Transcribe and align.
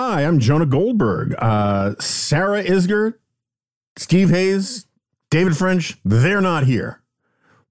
Hi, 0.00 0.24
I'm 0.24 0.38
Jonah 0.38 0.64
Goldberg. 0.64 1.34
Uh, 1.38 1.96
Sarah 1.98 2.62
Isgur, 2.62 3.14
Steve 3.96 4.30
Hayes, 4.30 4.86
David 5.28 5.56
French, 5.56 5.98
they're 6.04 6.40
not 6.40 6.62
here. 6.62 7.02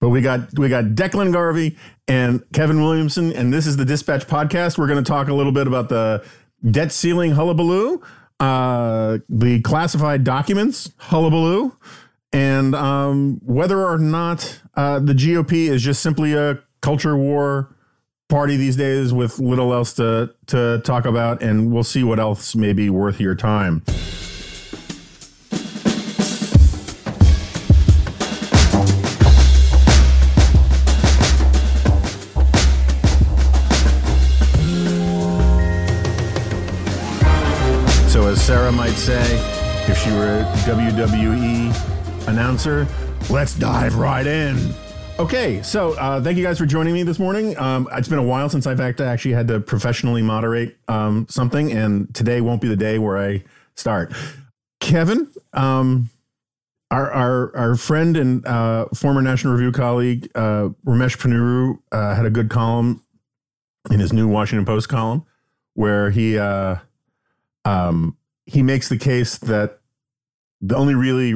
But 0.02 0.10
we 0.10 0.20
got 0.20 0.60
we 0.60 0.68
got 0.68 0.84
Declan 0.88 1.32
Garvey 1.32 1.78
and 2.06 2.44
Kevin 2.52 2.82
Williamson, 2.84 3.32
and 3.32 3.54
this 3.54 3.66
is 3.66 3.78
the 3.78 3.86
Dispatch 3.86 4.28
podcast. 4.28 4.78
We're 4.78 4.88
going 4.88 5.02
to 5.02 5.10
talk 5.10 5.30
a 5.30 5.34
little 5.34 5.54
bit 5.54 5.68
about 5.68 5.88
the 5.88 6.22
debt 6.70 6.92
ceiling 6.92 7.32
hullabaloo, 7.32 8.02
uh, 8.42 9.20
the 9.30 9.62
classified 9.62 10.26
documents 10.26 10.92
hullabaloo, 10.98 11.78
and 12.34 12.76
um, 12.76 13.40
whether 13.46 13.82
or 13.82 13.98
not 13.98 14.64
uh, 14.76 15.00
the 15.00 15.14
GOP 15.14 15.70
is 15.70 15.82
just 15.82 16.04
simply 16.04 16.34
a 16.34 16.60
culture 16.82 17.16
war 17.16 17.74
party 18.30 18.58
these 18.58 18.76
days 18.76 19.14
with 19.14 19.40
little 19.40 19.74
else 19.74 19.94
to 19.94 20.34
to 20.48 20.82
talk 20.84 21.06
about, 21.06 21.42
and 21.42 21.72
we'll 21.72 21.84
see 21.84 22.04
what 22.04 22.20
else 22.20 22.56
may 22.56 22.74
be 22.74 22.90
worth 22.90 23.20
your 23.20 23.36
time. 23.36 23.82
So, 38.10 38.28
as 38.28 38.44
Sarah 38.44 38.72
might 38.72 38.96
say, 38.96 39.24
if 39.90 39.98
she 40.00 40.12
were 40.12 40.40
a 40.40 40.54
WWE 40.66 42.28
announcer, 42.28 42.88
let's 43.30 43.56
dive 43.56 43.96
right 43.96 44.28
in. 44.28 44.74
Okay, 45.20 45.64
so 45.64 45.94
uh, 45.94 46.22
thank 46.22 46.38
you 46.38 46.44
guys 46.44 46.60
for 46.60 46.68
joining 46.68 46.94
me 46.94 47.02
this 47.02 47.18
morning. 47.18 47.58
Um, 47.58 47.90
it's 47.92 48.08
been 48.08 48.20
a 48.20 48.24
while 48.24 48.50
since 48.50 48.68
I've 48.68 48.80
actually 48.80 49.32
had 49.32 49.48
to 49.48 49.60
professionally 49.60 50.22
moderate 50.22 50.78
um, 50.88 51.26
something, 51.28 51.72
and 51.72 52.14
today 52.14 52.40
won't 52.40 52.62
be 52.62 52.68
the 52.68 52.76
day 52.76 53.00
where 53.00 53.18
I 53.18 53.44
start. 53.74 54.14
Kevin, 54.80 55.28
um, 55.54 56.12
our, 56.92 57.12
our 57.12 57.58
our 57.58 57.76
friend 57.76 58.16
and 58.16 58.46
uh, 58.46 58.86
former 58.94 59.24
National 59.24 59.54
Review 59.54 59.72
colleague 59.72 60.30
uh, 60.36 60.70
Ramesh 60.86 61.18
Ponnuru 61.18 61.80
uh, 61.92 62.14
had 62.14 62.28
a 62.28 62.30
good 62.30 62.52
column 62.52 63.04
in 63.90 64.00
his 64.00 64.14
new 64.14 64.28
Washington 64.28 64.68
Post 64.68 64.88
column 64.88 65.26
where 65.74 66.12
he 66.12 66.38
uh, 66.38 66.76
um, 67.66 68.16
he 68.46 68.62
makes 68.62 68.88
the 68.88 68.98
case 69.00 69.40
that 69.40 69.80
the 70.62 70.76
only 70.76 70.94
really 70.94 71.34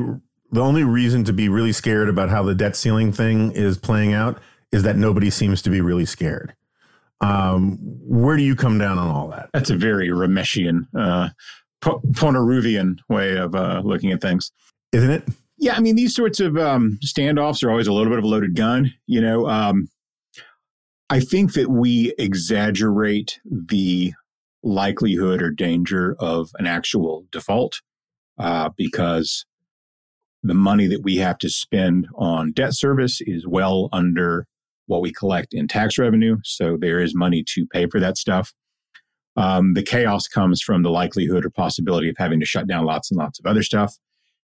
the 0.52 0.62
only 0.62 0.84
reason 0.84 1.24
to 1.26 1.34
be 1.34 1.50
really 1.50 1.72
scared 1.72 2.10
about 2.10 2.30
how 2.30 2.44
the 2.44 2.56
debt 2.56 2.76
ceiling 2.76 3.12
thing 3.12 3.52
is 3.52 3.78
playing 3.78 4.14
out 4.14 4.40
is 4.72 4.84
that 4.84 4.98
nobody 4.98 5.30
seems 5.30 5.62
to 5.62 5.70
be 5.70 5.82
really 5.82 6.06
scared. 6.06 6.54
Um, 7.22 7.78
where 7.82 8.36
do 8.36 8.44
you 8.44 8.56
come 8.56 8.78
down 8.78 8.98
on 8.98 9.08
all 9.08 9.28
that? 9.30 9.50
That's 9.54 9.70
a 9.70 9.76
very 9.76 10.10
Rameshian, 10.10 10.88
uh, 10.98 11.30
Ponaruvian 11.82 13.00
way 13.10 13.38
of 13.38 13.56
uh, 13.56 13.82
looking 13.84 14.12
at 14.12 14.22
things, 14.22 14.52
isn't 14.92 15.10
it? 15.10 15.24
Yeah, 15.58 15.76
I 15.76 15.80
mean 15.80 15.96
these 15.96 16.16
sorts 16.16 16.40
of 16.40 16.58
um, 16.58 16.98
standoffs 17.06 17.64
are 17.64 17.70
always 17.70 17.88
a 17.88 17.94
little 17.94 18.10
bit 18.10 18.18
of 18.18 18.24
a 18.24 18.28
loaded 18.28 18.56
gun. 18.56 18.94
You 19.06 19.22
know, 19.22 19.48
um, 19.48 19.90
I 21.10 21.20
think 21.20 21.54
that 21.54 21.70
we 21.70 22.14
exaggerate 22.18 23.40
the 23.46 24.14
likelihood 24.64 25.42
or 25.42 25.52
danger 25.52 26.16
of 26.20 26.50
an 26.58 26.66
actual 26.66 27.26
default 27.32 27.82
uh, 28.40 28.70
because 28.76 29.46
the 30.44 30.54
money 30.54 30.88
that 30.88 31.04
we 31.04 31.18
have 31.18 31.38
to 31.40 31.50
spend 31.50 32.08
on 32.16 32.52
debt 32.52 32.74
service 32.74 33.22
is 33.22 33.46
well 33.48 33.90
under 33.92 34.48
what 34.88 35.02
we 35.02 35.12
collect 35.12 35.54
in 35.54 35.68
tax 35.68 35.98
revenue. 35.98 36.38
So 36.44 36.78
there 36.80 37.00
is 37.00 37.16
money 37.16 37.44
to 37.50 37.66
pay 37.68 37.88
for 37.88 38.00
that 38.00 38.18
stuff. 38.18 38.54
Um, 39.38 39.74
the 39.76 39.84
chaos 39.84 40.28
comes 40.28 40.62
from 40.62 40.84
the 40.84 40.90
likelihood 40.90 41.46
or 41.46 41.50
possibility 41.50 42.10
of 42.10 42.16
having 42.18 42.40
to 42.40 42.46
shut 42.46 42.68
down 42.68 42.86
lots 42.86 43.10
and 43.10 43.18
lots 43.18 43.40
of 43.40 43.46
other 43.46 43.64
stuff 43.64 43.96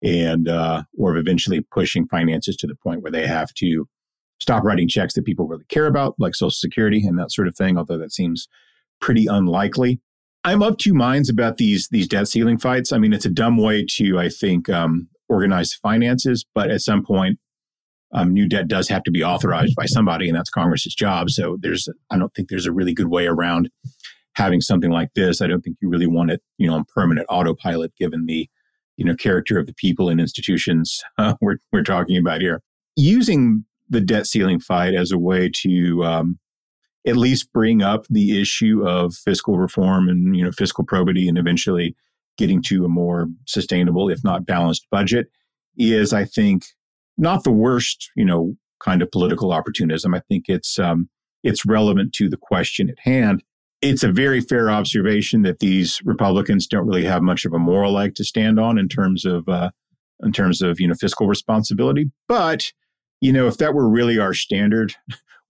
and 0.02 0.48
uh, 0.48 0.84
or 0.96 1.16
of 1.16 1.18
eventually 1.18 1.60
pushing 1.60 2.06
finances 2.06 2.56
to 2.56 2.66
the 2.66 2.76
point 2.76 3.02
where 3.02 3.10
they 3.10 3.26
have 3.26 3.52
to 3.54 3.88
stop 4.40 4.62
writing 4.62 4.88
checks 4.88 5.14
that 5.14 5.24
people 5.24 5.48
really 5.48 5.64
care 5.68 5.86
about 5.86 6.14
like 6.18 6.34
social 6.34 6.50
security 6.50 7.04
and 7.04 7.18
that 7.18 7.32
sort 7.32 7.48
of 7.48 7.56
thing 7.56 7.76
although 7.76 7.98
that 7.98 8.12
seems 8.12 8.46
pretty 9.00 9.26
unlikely 9.26 10.00
i'm 10.44 10.62
of 10.62 10.76
two 10.76 10.94
minds 10.94 11.28
about 11.28 11.56
these 11.56 11.88
these 11.88 12.06
debt 12.06 12.28
ceiling 12.28 12.56
fights 12.56 12.92
i 12.92 12.98
mean 12.98 13.12
it's 13.12 13.26
a 13.26 13.30
dumb 13.30 13.56
way 13.56 13.84
to 13.84 14.18
i 14.18 14.28
think 14.28 14.68
um, 14.68 15.08
organize 15.28 15.74
finances, 15.74 16.44
but 16.54 16.70
at 16.70 16.80
some 16.80 17.04
point, 17.04 17.38
um, 18.12 18.32
new 18.32 18.48
debt 18.48 18.68
does 18.68 18.88
have 18.88 19.02
to 19.02 19.10
be 19.10 19.22
authorized 19.22 19.74
by 19.76 19.84
somebody, 19.84 20.28
and 20.28 20.36
that's 20.36 20.50
Congress's 20.50 20.94
job. 20.94 21.30
So 21.30 21.58
there's, 21.60 21.88
I 22.10 22.18
don't 22.18 22.32
think 22.34 22.48
there's 22.48 22.66
a 22.66 22.72
really 22.72 22.94
good 22.94 23.08
way 23.08 23.26
around 23.26 23.68
having 24.34 24.60
something 24.60 24.90
like 24.90 25.10
this. 25.14 25.42
I 25.42 25.46
don't 25.46 25.60
think 25.60 25.76
you 25.80 25.88
really 25.88 26.06
want 26.06 26.30
it, 26.30 26.40
you 26.56 26.68
know, 26.68 26.74
on 26.76 26.84
permanent 26.94 27.26
autopilot, 27.28 27.92
given 27.98 28.26
the, 28.26 28.48
you 28.96 29.04
know, 29.04 29.14
character 29.14 29.58
of 29.58 29.66
the 29.66 29.74
people 29.74 30.08
and 30.08 30.20
institutions 30.20 31.02
uh, 31.18 31.34
we're 31.40 31.58
we're 31.72 31.82
talking 31.82 32.16
about 32.16 32.40
here. 32.40 32.62
Using 32.96 33.64
the 33.90 34.00
debt 34.00 34.26
ceiling 34.26 34.60
fight 34.60 34.94
as 34.94 35.12
a 35.12 35.18
way 35.18 35.50
to 35.62 36.04
um, 36.04 36.38
at 37.06 37.16
least 37.16 37.52
bring 37.52 37.82
up 37.82 38.06
the 38.08 38.40
issue 38.40 38.86
of 38.86 39.14
fiscal 39.14 39.58
reform 39.58 40.08
and 40.08 40.36
you 40.36 40.44
know 40.44 40.52
fiscal 40.52 40.84
probity, 40.84 41.28
and 41.28 41.36
eventually 41.36 41.94
getting 42.38 42.62
to 42.62 42.84
a 42.84 42.88
more 42.88 43.26
sustainable, 43.46 44.08
if 44.08 44.24
not 44.24 44.46
balanced 44.46 44.86
budget 44.90 45.26
is, 45.76 46.12
I 46.12 46.24
think, 46.24 46.64
not 47.18 47.44
the 47.44 47.52
worst, 47.52 48.10
you 48.16 48.24
know, 48.24 48.56
kind 48.80 49.02
of 49.02 49.10
political 49.10 49.52
opportunism. 49.52 50.14
I 50.14 50.20
think 50.28 50.44
it's 50.48 50.78
um, 50.78 51.10
it's 51.42 51.66
relevant 51.66 52.12
to 52.14 52.28
the 52.28 52.36
question 52.36 52.88
at 52.88 52.98
hand. 53.00 53.42
It's 53.80 54.02
a 54.02 54.10
very 54.10 54.40
fair 54.40 54.70
observation 54.70 55.42
that 55.42 55.60
these 55.60 56.00
Republicans 56.04 56.66
don't 56.66 56.86
really 56.86 57.04
have 57.04 57.22
much 57.22 57.44
of 57.44 57.52
a 57.52 57.58
moral 57.58 57.92
leg 57.92 58.14
to 58.16 58.24
stand 58.24 58.58
on 58.58 58.78
in 58.78 58.88
terms 58.88 59.24
of 59.24 59.48
uh, 59.48 59.70
in 60.22 60.32
terms 60.32 60.62
of 60.62 60.80
you 60.80 60.88
know 60.88 60.94
fiscal 60.94 61.26
responsibility. 61.26 62.10
But 62.28 62.72
you 63.20 63.32
know, 63.32 63.46
if 63.48 63.58
that 63.58 63.74
were 63.74 63.88
really 63.88 64.18
our 64.18 64.34
standard, 64.34 64.94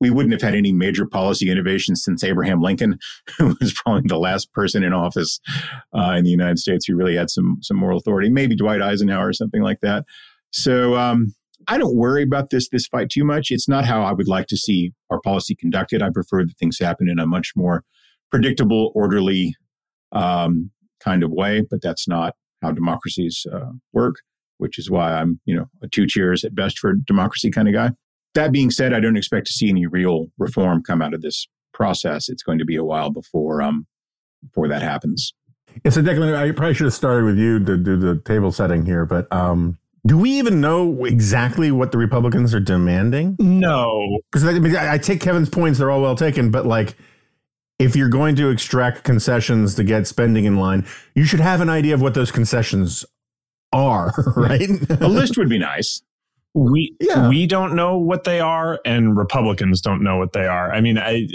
we 0.01 0.11
wouldn't 0.11 0.33
have 0.33 0.43
had 0.43 0.55
any 0.55 0.73
major 0.73 1.07
policy 1.07 1.51
innovations 1.51 2.03
since 2.05 2.23
Abraham 2.23 2.61
Lincoln, 2.61 2.99
who 3.39 3.57
was 3.61 3.73
probably 3.73 4.03
the 4.07 4.19
last 4.19 4.53
person 4.53 4.83
in 4.85 4.93
office 4.93 5.41
uh, 5.97 6.15
in 6.17 6.25
the 6.25 6.31
United 6.31 6.59
States 6.59 6.87
who 6.87 6.97
really 6.97 7.17
had 7.17 7.31
some 7.31 7.59
some 7.63 7.77
moral 7.77 7.99
authority. 7.99 8.31
Maybe 8.31 8.57
Dwight 8.57 8.83
Eisenhower 8.83 9.29
or 9.29 9.33
something 9.33 9.63
like 9.63 9.81
that. 9.81 10.05
So 10.51 10.97
um, 10.97 11.35
I 11.67 11.79
don't 11.79 11.97
worry 11.97 12.23
about 12.23 12.51
this 12.51 12.69
this 12.69 12.87
fight 12.87 13.11
too 13.11 13.25
much. 13.25 13.51
It's 13.51 13.69
not 13.69 13.85
how 13.85 14.03
I 14.03 14.13
would 14.13 14.29
like 14.29 14.47
to 14.49 14.57
see 14.57 14.93
our 15.11 15.21
policy 15.21 15.55
conducted. 15.55 16.03
I 16.03 16.11
prefer 16.11 16.45
that 16.45 16.57
things 16.59 16.79
happen 16.79 17.09
in 17.09 17.19
a 17.19 17.27
much 17.27 17.53
more 17.57 17.85
predictable, 18.31 18.93
orderly 18.95 19.55
um, 20.13 20.71
kind 21.01 21.23
of 21.23 21.31
way. 21.31 21.63
But 21.69 21.83
that's 21.83 22.07
not 22.07 22.35
how 22.63 22.73
democracies 22.73 23.47
uh, 23.53 23.73
work. 23.93 24.17
Which 24.59 24.77
is 24.77 24.91
why 24.91 25.13
I'm, 25.13 25.41
you 25.45 25.55
know, 25.55 25.67
a 25.83 25.89
two 25.89 26.07
cheers 26.09 26.43
at 26.45 26.53
best 26.53 26.81
for 26.81 26.93
democracy 26.93 27.49
kind 27.49 27.69
of 27.69 27.75
guy. 27.75 27.91
That 28.39 28.53
being 28.53 28.71
said, 28.71 28.95
I 28.95 29.01
don't 29.01 29.17
expect 29.17 29.49
to 29.49 29.53
see 29.53 29.69
any 29.69 29.89
real 29.89 30.29
reform 30.39 30.85
come 30.85 31.03
out 31.03 31.13
of 31.13 31.23
this 31.23 31.49
process. 31.75 32.29
It's 32.29 32.45
going 32.45 32.61
to 32.61 32.65
be 32.65 32.77
a 32.77 32.85
while 32.85 33.11
before 33.11 33.61
um 33.61 33.85
before 34.45 34.69
that 34.69 34.81
happens. 34.81 35.35
Yeah, 35.85 35.91
so 35.91 36.03
Declan, 36.03 36.37
I 36.37 36.53
probably 36.53 36.75
should 36.75 36.85
have 36.85 36.95
started 36.95 37.25
with 37.25 37.37
you 37.37 37.59
to 37.65 37.77
do 37.77 37.97
the 37.97 38.21
table 38.21 38.53
setting 38.53 38.87
here, 38.87 39.05
but 39.05 39.27
um, 39.33 39.77
do 40.07 40.17
we 40.17 40.31
even 40.39 40.61
know 40.61 41.05
exactly 41.05 41.73
what 41.73 41.91
the 41.91 41.99
Republicans 41.99 42.55
are 42.55 42.61
demanding? 42.61 43.35
No, 43.41 44.21
because 44.31 44.45
I, 44.45 44.57
mean, 44.61 44.77
I 44.77 44.99
take 44.99 45.21
Kevin's 45.21 45.51
points; 45.51 45.81
they're 45.81 45.91
all 45.91 46.03
well 46.03 46.17
taken, 46.17 46.53
but 46.53 46.65
like. 46.65 46.97
If 47.81 47.95
you're 47.95 48.09
going 48.09 48.35
to 48.35 48.51
extract 48.51 49.05
concessions 49.05 49.77
to 49.77 49.85
get 49.85 50.09
spending 50.09 50.47
in 50.47 50.57
line, 50.57 50.85
you 51.15 51.25
should 51.25 51.39
have 51.39 51.61
an 51.61 51.69
idea 51.69 51.95
of 51.95 52.03
what 52.03 52.13
those 52.13 52.33
concessions 52.33 53.05
are, 53.73 54.13
right? 54.37 54.69
a 55.01 55.07
list 55.07 55.39
would 55.39 55.49
be 55.49 55.59
nice 55.59 56.03
we 56.55 56.97
yeah. 57.01 57.29
we 57.29 57.47
don't 57.47 57.75
know 57.75 57.97
what 57.97 58.25
they 58.25 58.41
are 58.41 58.81
and 58.85 59.17
republicans 59.17 59.81
don't 59.81 60.03
know 60.03 60.17
what 60.17 60.33
they 60.33 60.47
are. 60.47 60.73
I 60.73 60.81
mean 60.81 60.99
i 60.99 61.27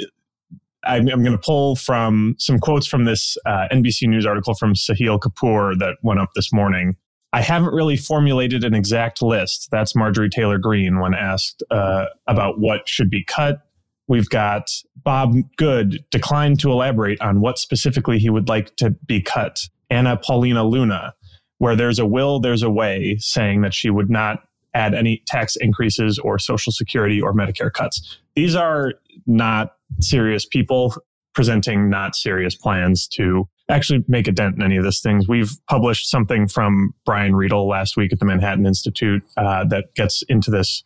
i'm, 0.86 1.08
I'm 1.08 1.24
going 1.24 1.38
to 1.38 1.44
pull 1.44 1.76
from 1.76 2.36
some 2.40 2.60
quotes 2.60 2.88
from 2.88 3.06
this 3.06 3.38
uh, 3.46 3.68
nbc 3.72 4.08
news 4.08 4.26
article 4.26 4.54
from 4.54 4.74
sahil 4.74 5.20
kapur 5.20 5.78
that 5.80 5.98
went 6.02 6.20
up 6.20 6.30
this 6.36 6.52
morning. 6.52 6.96
I 7.36 7.42
haven't 7.42 7.74
really 7.74 7.98
formulated 7.98 8.64
an 8.64 8.76
exact 8.76 9.22
list. 9.22 9.70
That's 9.72 9.96
marjorie 9.96 10.30
taylor 10.30 10.58
greene 10.58 11.00
when 11.00 11.14
asked 11.14 11.64
uh, 11.72 12.06
about 12.28 12.60
what 12.60 12.88
should 12.88 13.10
be 13.10 13.24
cut. 13.24 13.60
We've 14.08 14.30
got 14.30 14.70
bob 15.04 15.36
good 15.58 16.04
declined 16.12 16.60
to 16.60 16.72
elaborate 16.72 17.22
on 17.22 17.40
what 17.40 17.58
specifically 17.58 18.20
he 18.20 18.30
would 18.30 18.50
like 18.50 18.76
to 18.78 18.92
be 18.92 19.22
cut. 19.22 19.62
Anna 19.90 20.18
paulina 20.18 20.64
luna 20.64 21.14
where 21.60 21.76
there's 21.78 21.98
a 21.98 22.06
will 22.06 22.42
there's 22.42 22.62
a 22.62 22.70
way 22.70 23.16
saying 23.20 23.62
that 23.62 23.74
she 23.74 23.90
would 23.90 24.10
not 24.10 24.40
add 24.74 24.94
any 24.94 25.24
tax 25.28 25.56
increases 25.56 26.20
or 26.20 26.40
Social 26.40 26.72
Security 26.72 27.22
or 27.22 27.34
Medicare 27.34 27.72
cuts. 27.72 28.20
These 28.36 28.56
are 28.56 28.94
not 29.28 29.76
serious 30.00 30.46
people 30.46 30.96
presenting 31.34 31.90
not 31.90 32.16
serious 32.16 32.56
plans 32.56 33.08
to 33.08 33.48
actually 33.70 34.04
make 34.08 34.28
a 34.28 34.32
dent 34.32 34.56
in 34.56 34.62
any 34.62 34.78
of 34.78 34.84
these 34.84 35.00
things. 35.00 35.28
We've 35.28 35.52
published 35.68 36.10
something 36.10 36.48
from 36.48 36.94
Brian 37.06 37.34
Riedl 37.34 37.68
last 37.68 37.98
week 37.98 38.14
at 38.14 38.20
the 38.20 38.26
Manhattan 38.26 38.66
Institute 38.66 39.24
uh, 39.38 39.66
that 39.66 39.96
gets 39.96 40.24
into 40.28 40.52
this 40.52 40.84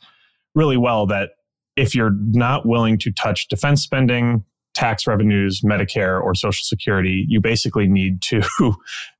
really 0.55 0.77
well 0.77 1.05
that 1.07 1.31
if 1.75 1.93
you're 1.95 2.15
not 2.31 2.65
willing 2.65 2.97
to 2.99 3.11
touch 3.11 3.47
defense 3.47 3.83
spending, 3.83 4.43
tax 4.77 5.07
revenues, 5.07 5.61
Medicare, 5.65 6.21
or 6.21 6.35
Social 6.35 6.63
Security, 6.63 7.25
you 7.27 7.41
basically 7.41 7.87
need 7.87 8.21
to 8.21 8.43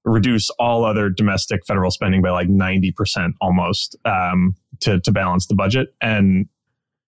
reduce 0.06 0.52
all 0.60 0.86
other 0.86 1.10
domestic 1.10 1.66
federal 1.66 1.90
spending 1.90 2.22
by 2.22 2.30
like 2.30 2.48
90% 2.48 3.32
almost 3.42 3.96
um, 4.06 4.56
to, 4.82 5.00
to 5.00 5.12
balance 5.12 5.48
the 5.48 5.56
budget. 5.56 5.96
And 6.00 6.48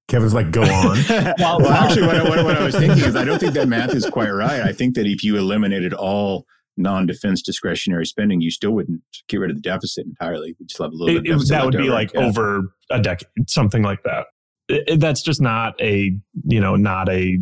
Kevin's 0.08 0.34
like, 0.34 0.50
go 0.50 0.64
on. 0.64 0.98
well, 1.38 1.60
well, 1.60 1.68
actually, 1.68 2.08
what, 2.08 2.24
what, 2.28 2.44
what 2.44 2.58
I 2.58 2.64
was 2.64 2.76
thinking 2.76 3.04
is 3.04 3.16
I 3.16 3.24
don't 3.24 3.38
think 3.38 3.54
that 3.54 3.68
math 3.68 3.94
is 3.94 4.10
quite 4.10 4.32
right. 4.32 4.62
I 4.62 4.74
think 4.74 4.96
that 4.96 5.06
if 5.06 5.24
you 5.24 5.38
eliminated 5.38 5.94
all 5.94 6.48
non-defense 6.76 7.44
discretionary 7.44 8.08
spending, 8.08 8.42
you 8.42 8.50
still 8.50 8.72
wouldn't 8.72 9.04
get 9.28 9.38
rid 9.38 9.52
of 9.52 9.58
the 9.58 9.62
deficit 9.62 10.08
entirely. 10.08 10.56
We 10.60 10.66
just 10.66 10.82
have 10.82 10.92
a 10.92 10.96
little 10.96 11.18
it, 11.18 11.24
bit. 11.24 11.48
that 11.50 11.66
would 11.66 11.78
be 11.78 11.84
over. 11.84 11.92
like 11.92 12.14
yeah. 12.16 12.22
over 12.22 12.74
a 12.90 13.00
decade, 13.00 13.28
something 13.48 13.84
like 13.84 14.02
that. 14.06 14.26
It, 14.70 15.00
that's 15.00 15.22
just 15.22 15.40
not 15.40 15.80
a 15.80 16.18
you 16.46 16.60
know 16.60 16.76
not 16.76 17.10
a 17.10 17.40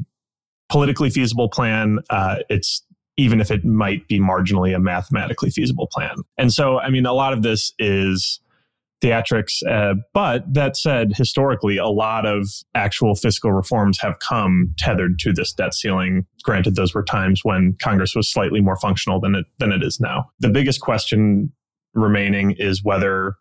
politically 0.70 1.10
feasible 1.10 1.50
plan. 1.50 2.00
Uh, 2.10 2.38
it's 2.50 2.84
even 3.18 3.42
if 3.42 3.50
it 3.50 3.66
might 3.66 4.08
be 4.08 4.20
marginally 4.20 4.76
a 4.76 4.80
mathematically 4.80 5.50
feasible 5.50 5.88
plan. 5.92 6.16
And 6.38 6.54
so, 6.54 6.80
I 6.80 6.90
mean, 6.90 7.06
a 7.06 7.14
lot 7.14 7.34
of 7.34 7.42
this 7.42 7.74
is 7.80 8.40
theatrics. 9.02 9.66
Uh, 9.68 9.96
but 10.14 10.44
that 10.52 10.76
said, 10.76 11.14
historically, 11.16 11.78
a 11.78 11.88
lot 11.88 12.26
of 12.26 12.48
actual 12.76 13.16
fiscal 13.16 13.52
reforms 13.52 14.00
have 14.02 14.20
come 14.20 14.74
tethered 14.78 15.20
to 15.20 15.34
this 15.34 15.54
debt 15.54 15.74
ceiling. 15.74 16.26
Granted, 16.44 16.76
those 16.76 16.94
were 16.94 17.04
times 17.04 17.42
when 17.44 17.76
Congress 17.82 18.16
was 18.16 18.32
slightly 18.32 18.62
more 18.62 18.78
functional 18.78 19.20
than 19.20 19.36
it 19.36 19.46
than 19.60 19.72
it 19.72 19.84
is 19.84 20.00
now. 20.00 20.26
The 20.40 20.50
biggest 20.50 20.82
question 20.82 21.52
remaining 21.94 22.56
is 22.58 22.84
whether 22.84 23.36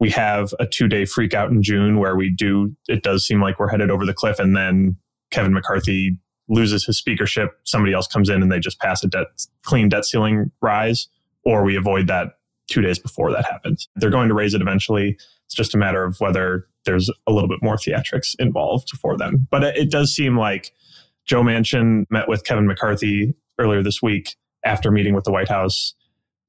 we 0.00 0.10
have 0.10 0.54
a 0.58 0.66
two 0.66 0.88
day 0.88 1.04
freak 1.04 1.34
out 1.34 1.50
in 1.50 1.62
June 1.62 1.98
where 1.98 2.16
we 2.16 2.30
do. 2.30 2.74
It 2.88 3.02
does 3.02 3.26
seem 3.26 3.40
like 3.40 3.58
we're 3.58 3.68
headed 3.68 3.90
over 3.90 4.06
the 4.06 4.14
cliff, 4.14 4.38
and 4.38 4.56
then 4.56 4.96
Kevin 5.30 5.52
McCarthy 5.52 6.16
loses 6.48 6.84
his 6.84 6.98
speakership. 6.98 7.50
Somebody 7.64 7.92
else 7.92 8.06
comes 8.06 8.28
in 8.28 8.42
and 8.42 8.50
they 8.50 8.58
just 8.58 8.80
pass 8.80 9.02
a 9.04 9.08
debt 9.08 9.26
clean 9.64 9.88
debt 9.88 10.04
ceiling 10.04 10.50
rise, 10.60 11.08
or 11.44 11.64
we 11.64 11.76
avoid 11.76 12.06
that 12.08 12.38
two 12.68 12.80
days 12.80 12.98
before 12.98 13.30
that 13.32 13.44
happens. 13.44 13.88
They're 13.96 14.10
going 14.10 14.28
to 14.28 14.34
raise 14.34 14.54
it 14.54 14.62
eventually. 14.62 15.16
It's 15.46 15.54
just 15.54 15.74
a 15.74 15.78
matter 15.78 16.04
of 16.04 16.16
whether 16.20 16.66
there's 16.84 17.10
a 17.26 17.32
little 17.32 17.48
bit 17.48 17.62
more 17.62 17.76
theatrics 17.76 18.34
involved 18.38 18.90
for 19.00 19.16
them. 19.16 19.46
But 19.50 19.62
it, 19.64 19.90
does 19.90 20.14
seem 20.14 20.38
like 20.38 20.72
Joe 21.26 21.42
Manchin 21.42 22.06
met 22.10 22.28
with 22.28 22.44
Kevin 22.44 22.66
McCarthy 22.66 23.34
earlier 23.58 23.82
this 23.82 24.02
week 24.02 24.36
after 24.64 24.90
meeting 24.90 25.14
with 25.14 25.24
the 25.24 25.32
White 25.32 25.48
House. 25.48 25.94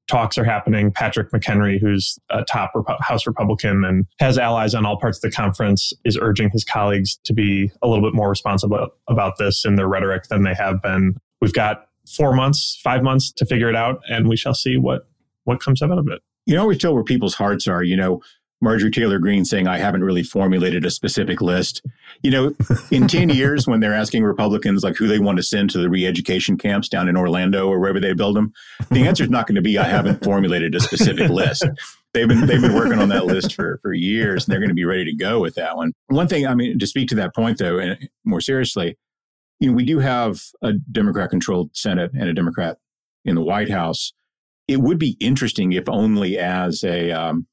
Talks 0.06 0.36
are 0.36 0.44
happening. 0.44 0.90
Patrick 0.90 1.30
McHenry, 1.30 1.80
who's 1.80 2.18
a 2.30 2.44
top 2.44 2.72
House 3.00 3.26
Republican 3.26 3.84
and 3.84 4.06
has 4.20 4.36
allies 4.38 4.74
on 4.74 4.84
all 4.84 4.98
parts 4.98 5.18
of 5.18 5.22
the 5.22 5.30
conference, 5.34 5.92
is 6.04 6.18
urging 6.20 6.50
his 6.50 6.64
colleagues 6.64 7.18
to 7.24 7.32
be 7.32 7.70
a 7.82 7.88
little 7.88 8.04
bit 8.04 8.14
more 8.14 8.28
responsible 8.28 8.88
about 9.08 9.38
this 9.38 9.64
in 9.64 9.76
their 9.76 9.88
rhetoric 9.88 10.24
than 10.24 10.42
they 10.42 10.54
have 10.54 10.82
been. 10.82 11.16
We've 11.40 11.54
got 11.54 11.86
four 12.06 12.34
months, 12.34 12.78
five 12.82 13.02
months 13.02 13.32
to 13.32 13.46
figure 13.46 13.68
it 13.68 13.76
out, 13.76 14.00
and 14.08 14.28
we 14.28 14.36
shall 14.36 14.54
see 14.54 14.76
what 14.76 15.08
what 15.44 15.60
comes 15.60 15.82
out 15.82 15.98
of 15.98 16.08
it. 16.08 16.20
You 16.46 16.58
always 16.58 16.78
tell 16.78 16.94
where 16.94 17.04
people's 17.04 17.34
hearts 17.34 17.66
are. 17.66 17.82
You 17.82 17.96
know, 17.96 18.22
Marjorie 18.64 18.90
Taylor 18.90 19.18
Greene 19.18 19.44
saying, 19.44 19.68
I 19.68 19.78
haven't 19.78 20.02
really 20.02 20.22
formulated 20.22 20.84
a 20.84 20.90
specific 20.90 21.40
list. 21.40 21.82
You 22.22 22.30
know, 22.30 22.54
in 22.90 23.06
10 23.08 23.28
years, 23.28 23.68
when 23.68 23.80
they're 23.80 23.94
asking 23.94 24.24
Republicans 24.24 24.82
like 24.82 24.96
who 24.96 25.06
they 25.06 25.18
want 25.18 25.36
to 25.36 25.42
send 25.42 25.70
to 25.70 25.78
the 25.78 25.88
re 25.88 26.06
education 26.06 26.56
camps 26.56 26.88
down 26.88 27.08
in 27.08 27.16
Orlando 27.16 27.68
or 27.68 27.78
wherever 27.78 28.00
they 28.00 28.14
build 28.14 28.36
them, 28.36 28.52
the 28.90 29.06
answer 29.06 29.22
is 29.22 29.30
not 29.30 29.46
going 29.46 29.56
to 29.56 29.62
be, 29.62 29.78
I 29.78 29.84
haven't 29.84 30.24
formulated 30.24 30.74
a 30.74 30.80
specific 30.80 31.28
list. 31.30 31.64
They've 32.14 32.28
been, 32.28 32.46
they've 32.46 32.60
been 32.60 32.74
working 32.74 32.98
on 32.98 33.08
that 33.10 33.26
list 33.26 33.54
for, 33.54 33.78
for 33.82 33.92
years 33.92 34.44
and 34.44 34.52
they're 34.52 34.60
going 34.60 34.68
to 34.68 34.74
be 34.74 34.84
ready 34.84 35.04
to 35.04 35.14
go 35.14 35.40
with 35.40 35.56
that 35.56 35.76
one. 35.76 35.92
One 36.06 36.28
thing, 36.28 36.46
I 36.46 36.54
mean, 36.54 36.78
to 36.78 36.86
speak 36.86 37.08
to 37.08 37.16
that 37.16 37.34
point 37.34 37.58
though, 37.58 37.78
and 37.78 38.08
more 38.24 38.40
seriously, 38.40 38.96
you 39.60 39.68
know, 39.68 39.74
we 39.74 39.84
do 39.84 39.98
have 39.98 40.40
a 40.62 40.72
Democrat 40.72 41.30
controlled 41.30 41.70
Senate 41.76 42.12
and 42.12 42.28
a 42.28 42.32
Democrat 42.32 42.78
in 43.24 43.34
the 43.34 43.42
White 43.42 43.70
House 43.70 44.12
it 44.66 44.80
would 44.80 44.98
be 44.98 45.16
interesting 45.20 45.72
if 45.72 45.88
only 45.88 46.38
as 46.38 46.82
a 46.84 47.10
um, 47.10 47.46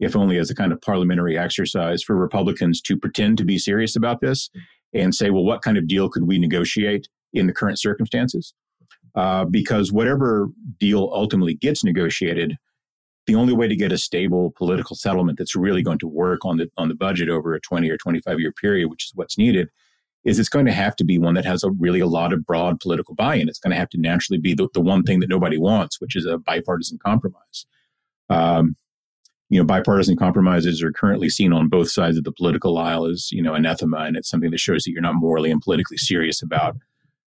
if 0.00 0.14
only 0.14 0.38
as 0.38 0.50
a 0.50 0.54
kind 0.54 0.72
of 0.72 0.80
parliamentary 0.80 1.38
exercise 1.38 2.02
for 2.02 2.16
Republicans 2.16 2.80
to 2.82 2.96
pretend 2.96 3.38
to 3.38 3.44
be 3.44 3.58
serious 3.58 3.96
about 3.96 4.20
this 4.20 4.50
and 4.92 5.14
say, 5.14 5.30
well, 5.30 5.44
what 5.44 5.62
kind 5.62 5.76
of 5.76 5.88
deal 5.88 6.08
could 6.08 6.26
we 6.26 6.38
negotiate 6.38 7.08
in 7.32 7.46
the 7.46 7.52
current 7.52 7.78
circumstances? 7.78 8.54
Uh, 9.14 9.44
because 9.44 9.92
whatever 9.92 10.48
deal 10.78 11.10
ultimately 11.12 11.54
gets 11.54 11.82
negotiated, 11.82 12.56
the 13.26 13.34
only 13.34 13.54
way 13.54 13.66
to 13.66 13.74
get 13.74 13.90
a 13.90 13.98
stable 13.98 14.52
political 14.56 14.94
settlement 14.94 15.38
that's 15.38 15.56
really 15.56 15.82
going 15.82 15.98
to 15.98 16.06
work 16.06 16.44
on 16.44 16.58
the 16.58 16.70
on 16.76 16.88
the 16.88 16.94
budget 16.94 17.28
over 17.28 17.54
a 17.54 17.60
20 17.60 17.90
or 17.90 17.96
25 17.96 18.38
year 18.38 18.52
period, 18.52 18.88
which 18.88 19.06
is 19.06 19.12
what's 19.14 19.38
needed, 19.38 19.68
is 20.24 20.38
it's 20.38 20.48
going 20.48 20.66
to 20.66 20.72
have 20.72 20.94
to 20.96 21.04
be 21.04 21.18
one 21.18 21.34
that 21.34 21.44
has 21.44 21.64
a 21.64 21.70
really 21.70 22.00
a 22.00 22.06
lot 22.06 22.32
of 22.32 22.44
broad 22.44 22.78
political 22.78 23.14
buy-in. 23.14 23.48
It's 23.48 23.58
going 23.58 23.70
to 23.70 23.78
have 23.78 23.88
to 23.90 24.00
naturally 24.00 24.38
be 24.38 24.54
the, 24.54 24.68
the 24.74 24.80
one 24.80 25.02
thing 25.02 25.20
that 25.20 25.30
nobody 25.30 25.58
wants, 25.58 26.00
which 26.00 26.14
is 26.14 26.26
a 26.26 26.36
bipartisan 26.36 26.98
compromise. 27.04 27.66
Um, 28.28 28.76
you 29.48 29.58
know, 29.58 29.64
bipartisan 29.64 30.16
compromises 30.16 30.82
are 30.82 30.92
currently 30.92 31.28
seen 31.28 31.52
on 31.52 31.68
both 31.68 31.90
sides 31.90 32.16
of 32.16 32.24
the 32.24 32.32
political 32.32 32.78
aisle 32.78 33.06
as 33.06 33.30
you 33.30 33.42
know 33.42 33.54
anathema, 33.54 33.98
and 33.98 34.16
it's 34.16 34.28
something 34.28 34.50
that 34.50 34.60
shows 34.60 34.84
that 34.84 34.90
you're 34.90 35.02
not 35.02 35.14
morally 35.14 35.50
and 35.50 35.60
politically 35.60 35.96
serious 35.96 36.42
about 36.42 36.76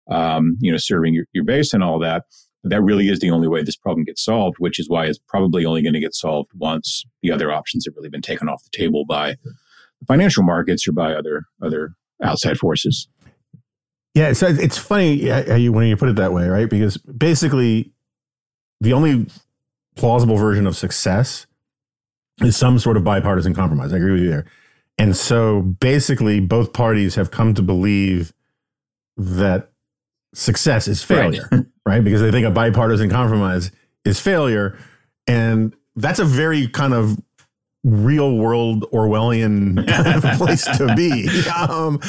um, 0.10 0.58
you 0.60 0.72
know 0.72 0.78
serving 0.78 1.14
your, 1.14 1.26
your 1.34 1.44
base 1.44 1.74
and 1.74 1.84
all 1.84 2.00
that. 2.00 2.24
But 2.64 2.72
that 2.72 2.82
really 2.82 3.10
is 3.10 3.20
the 3.20 3.30
only 3.30 3.48
way 3.48 3.62
this 3.62 3.76
problem 3.76 4.04
gets 4.04 4.24
solved, 4.24 4.58
which 4.58 4.80
is 4.80 4.90
why 4.90 5.06
it's 5.06 5.20
probably 5.28 5.64
only 5.64 5.84
going 5.84 5.94
to 5.94 6.00
get 6.00 6.16
solved 6.16 6.50
once 6.56 7.04
the 7.22 7.32
other 7.32 7.52
options 7.52 7.86
have 7.86 7.96
really 7.96 8.10
been 8.10 8.22
taken 8.22 8.50
off 8.50 8.64
the 8.64 8.76
table 8.76 9.06
by 9.06 9.36
the 10.00 10.06
financial 10.08 10.44
markets 10.44 10.88
or 10.88 10.92
by 10.92 11.14
other 11.14 11.44
other 11.62 11.92
outside 12.24 12.58
forces. 12.58 13.08
Yeah, 14.16 14.34
so 14.34 14.48
it's 14.48 14.80
funny 14.80 15.30
you, 15.60 15.72
when 15.72 15.86
you 15.86 15.96
put 15.96 16.10
it 16.10 16.16
that 16.16 16.34
way, 16.34 16.48
right? 16.48 16.68
Because 16.68 16.98
basically, 16.98 17.92
the 18.82 18.94
only 18.94 19.28
plausible 19.96 20.38
version 20.38 20.66
of 20.66 20.76
success 20.76 21.47
is 22.42 22.56
some 22.56 22.80
sort 22.80 22.98
of 22.98 23.04
bipartisan 23.04 23.54
compromise. 23.54 23.94
I 23.94 23.98
agree 23.98 24.14
with 24.14 24.22
you 24.22 24.30
there. 24.30 24.46
And 24.98 25.16
so 25.16 25.62
basically, 25.62 26.40
both 26.40 26.74
parties 26.74 27.16
have 27.16 27.32
come 27.32 27.54
to 27.54 27.62
believe 27.62 28.34
that 29.16 29.72
success 30.34 30.88
is 30.88 31.04
failure, 31.04 31.48
right? 31.52 31.66
right? 31.86 32.04
Because 32.04 32.22
they 32.22 32.32
think 32.32 32.46
a 32.46 32.52
bipartisan 32.52 33.10
compromise 33.10 33.72
is 34.06 34.20
failure. 34.20 34.78
And 35.28 35.76
that's 35.96 36.20
a 36.20 36.26
very 36.26 36.68
kind 36.68 36.94
of 36.94 37.20
real 37.84 38.36
world 38.38 38.86
Orwellian 38.92 39.86
place 40.38 40.66
to 40.78 40.94
be. 40.96 41.30
Um, 41.58 42.00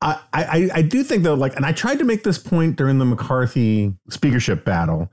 I, 0.00 0.18
I, 0.32 0.70
I 0.74 0.82
do 0.82 1.04
think 1.04 1.22
though, 1.22 1.34
like, 1.34 1.54
and 1.54 1.64
I 1.64 1.70
tried 1.70 2.00
to 2.00 2.04
make 2.04 2.24
this 2.24 2.36
point 2.36 2.74
during 2.74 2.98
the 2.98 3.04
McCarthy 3.04 3.94
speakership 4.10 4.64
battle, 4.64 5.12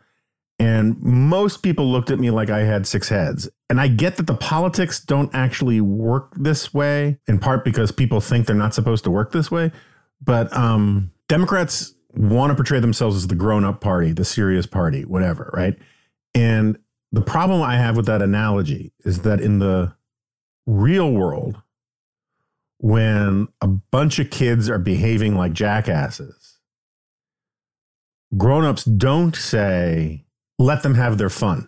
and 0.59 1.01
most 1.01 1.63
people 1.63 1.89
looked 1.89 2.11
at 2.11 2.19
me 2.19 2.31
like 2.31 2.49
I 2.49 2.59
had 2.59 2.85
six 2.85 3.09
heads. 3.09 3.49
And 3.69 3.79
I 3.79 3.87
get 3.87 4.17
that 4.17 4.27
the 4.27 4.35
politics 4.35 4.99
don't 4.99 5.33
actually 5.33 5.79
work 5.79 6.33
this 6.35 6.73
way, 6.73 7.17
in 7.27 7.39
part 7.39 7.63
because 7.63 7.91
people 7.91 8.19
think 8.19 8.45
they're 8.45 8.55
not 8.55 8.73
supposed 8.73 9.05
to 9.05 9.11
work 9.11 9.31
this 9.31 9.49
way. 9.49 9.71
But 10.21 10.51
um, 10.55 11.11
Democrats 11.29 11.93
want 12.13 12.51
to 12.51 12.55
portray 12.55 12.79
themselves 12.79 13.15
as 13.15 13.27
the 13.27 13.35
grown 13.35 13.63
up 13.63 13.79
party, 13.79 14.11
the 14.11 14.25
serious 14.25 14.65
party, 14.65 15.05
whatever, 15.05 15.49
right? 15.53 15.77
And 16.35 16.77
the 17.11 17.21
problem 17.21 17.61
I 17.61 17.77
have 17.77 17.95
with 17.95 18.07
that 18.07 18.21
analogy 18.21 18.91
is 19.05 19.21
that 19.21 19.39
in 19.39 19.59
the 19.59 19.93
real 20.65 21.11
world, 21.11 21.61
when 22.79 23.47
a 23.61 23.67
bunch 23.67 24.19
of 24.19 24.29
kids 24.29 24.69
are 24.69 24.79
behaving 24.79 25.35
like 25.35 25.53
jackasses, 25.53 26.59
grown-ups 28.37 28.83
don't 28.83 29.35
say, 29.35 30.25
let 30.59 30.83
them 30.83 30.93
have 30.93 31.17
their 31.17 31.29
fun, 31.29 31.67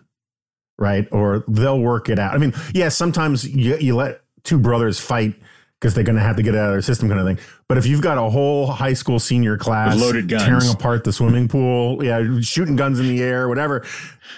right? 0.78 1.08
Or 1.10 1.44
they'll 1.48 1.80
work 1.80 2.08
it 2.08 2.18
out. 2.18 2.34
I 2.34 2.38
mean, 2.38 2.52
yes, 2.52 2.70
yeah, 2.74 2.88
sometimes 2.90 3.44
you, 3.44 3.76
you 3.78 3.96
let 3.96 4.20
two 4.44 4.58
brothers 4.58 5.00
fight 5.00 5.34
because 5.80 5.94
they're 5.94 6.04
going 6.04 6.16
to 6.16 6.22
have 6.22 6.36
to 6.36 6.44
get 6.44 6.54
out 6.54 6.66
of 6.66 6.74
their 6.74 6.82
system 6.82 7.08
kind 7.08 7.18
of 7.18 7.26
thing. 7.26 7.44
But 7.66 7.76
if 7.76 7.86
you've 7.86 8.02
got 8.02 8.16
a 8.16 8.30
whole 8.30 8.68
high 8.68 8.92
school 8.92 9.18
senior 9.18 9.58
class 9.58 9.98
loaded 9.98 10.28
guns. 10.28 10.44
tearing 10.44 10.68
apart 10.70 11.02
the 11.02 11.12
swimming 11.12 11.48
pool, 11.48 12.04
yeah, 12.04 12.22
shooting 12.40 12.76
guns 12.76 13.00
in 13.00 13.08
the 13.08 13.20
air, 13.20 13.48
whatever, 13.48 13.84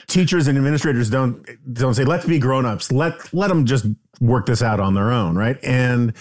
teachers 0.06 0.46
and 0.46 0.56
administrators 0.56 1.10
don't 1.10 1.46
don't 1.74 1.92
say 1.92 2.04
let's 2.04 2.24
be 2.24 2.38
grown-ups. 2.38 2.90
Let 2.90 3.34
let 3.34 3.48
them 3.48 3.66
just 3.66 3.84
work 4.20 4.46
this 4.46 4.62
out 4.62 4.80
on 4.80 4.94
their 4.94 5.10
own, 5.10 5.36
right? 5.36 5.58
And 5.62 6.14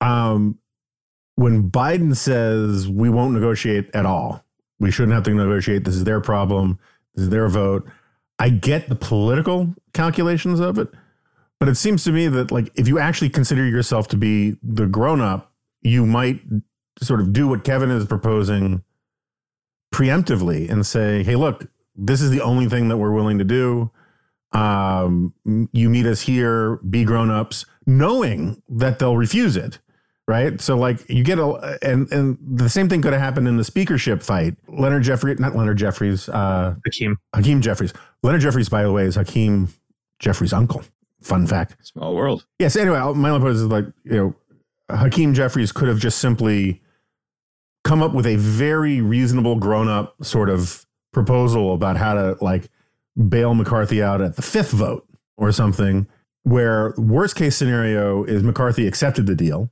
um 0.00 0.58
when 1.36 1.70
Biden 1.70 2.16
says 2.16 2.88
we 2.88 3.10
won't 3.10 3.34
negotiate 3.34 3.88
at 3.94 4.04
all, 4.04 4.44
we 4.80 4.90
shouldn't 4.90 5.14
have 5.14 5.24
to 5.24 5.34
negotiate. 5.34 5.84
This 5.84 5.94
is 5.94 6.02
their 6.04 6.20
problem. 6.20 6.80
This 7.14 7.24
is 7.24 7.30
their 7.30 7.48
vote. 7.48 7.86
I 8.38 8.50
get 8.50 8.88
the 8.88 8.96
political 8.96 9.74
calculations 9.92 10.60
of 10.60 10.78
it 10.78 10.88
but 11.64 11.70
it 11.70 11.76
seems 11.76 12.04
to 12.04 12.12
me 12.12 12.28
that 12.28 12.50
like 12.50 12.70
if 12.74 12.88
you 12.88 12.98
actually 12.98 13.30
consider 13.30 13.66
yourself 13.66 14.08
to 14.08 14.18
be 14.18 14.56
the 14.62 14.86
grown 14.86 15.22
up, 15.22 15.52
you 15.80 16.04
might 16.04 16.40
sort 17.00 17.20
of 17.20 17.32
do 17.32 17.48
what 17.48 17.64
Kevin 17.64 17.90
is 17.90 18.04
proposing 18.04 18.82
preemptively 19.90 20.68
and 20.68 20.84
say, 20.84 21.22
"Hey, 21.22 21.36
look, 21.36 21.66
this 21.96 22.20
is 22.20 22.30
the 22.30 22.42
only 22.42 22.68
thing 22.68 22.88
that 22.88 22.98
we're 22.98 23.12
willing 23.12 23.38
to 23.38 23.44
do. 23.44 23.90
Um, 24.52 25.32
you 25.72 25.88
meet 25.88 26.04
us 26.04 26.20
here, 26.20 26.76
be 26.76 27.02
grown 27.02 27.30
ups, 27.30 27.64
knowing 27.86 28.62
that 28.68 28.98
they'll 28.98 29.16
refuse 29.16 29.56
it, 29.56 29.78
right? 30.26 30.60
So 30.60 30.76
like 30.76 31.08
you 31.08 31.24
get 31.24 31.38
a 31.38 31.78
and 31.82 32.10
and 32.12 32.38
the 32.40 32.68
same 32.68 32.88
thing 32.88 33.02
could 33.02 33.12
have 33.12 33.22
happened 33.22 33.48
in 33.48 33.56
the 33.56 33.64
speakership 33.64 34.22
fight. 34.22 34.56
Leonard 34.68 35.02
Jeffries, 35.02 35.38
not 35.38 35.54
Leonard 35.54 35.78
Jeffries, 35.78 36.28
uh, 36.28 36.74
Hakeem 36.84 37.18
Hakeem 37.34 37.60
Jeffries. 37.60 37.92
Leonard 38.22 38.40
Jeffries, 38.40 38.68
by 38.68 38.82
the 38.82 38.92
way, 38.92 39.04
is 39.04 39.16
Hakeem 39.16 39.68
Jeffries' 40.18 40.52
uncle. 40.52 40.82
Fun 41.22 41.46
fact. 41.46 41.76
Small 41.86 42.14
world. 42.14 42.46
Yes. 42.58 42.76
Anyway, 42.76 42.98
my 43.14 43.30
only 43.30 43.40
point 43.40 43.56
is 43.56 43.64
like 43.64 43.86
you 44.04 44.34
know, 44.88 44.96
Hakeem 44.96 45.34
Jeffries 45.34 45.72
could 45.72 45.88
have 45.88 45.98
just 45.98 46.18
simply 46.18 46.82
come 47.82 48.02
up 48.02 48.14
with 48.14 48.26
a 48.26 48.36
very 48.36 49.00
reasonable, 49.00 49.56
grown 49.56 49.88
up 49.88 50.16
sort 50.22 50.48
of 50.48 50.86
proposal 51.12 51.74
about 51.74 51.96
how 51.96 52.14
to 52.14 52.36
like 52.40 52.68
bail 53.28 53.54
McCarthy 53.54 54.02
out 54.02 54.20
at 54.20 54.36
the 54.36 54.42
fifth 54.42 54.70
vote 54.72 55.06
or 55.36 55.52
something. 55.52 56.06
Where 56.42 56.92
worst 56.98 57.36
case 57.36 57.56
scenario 57.56 58.22
is 58.24 58.42
McCarthy 58.42 58.86
accepted 58.86 59.26
the 59.26 59.34
deal 59.34 59.70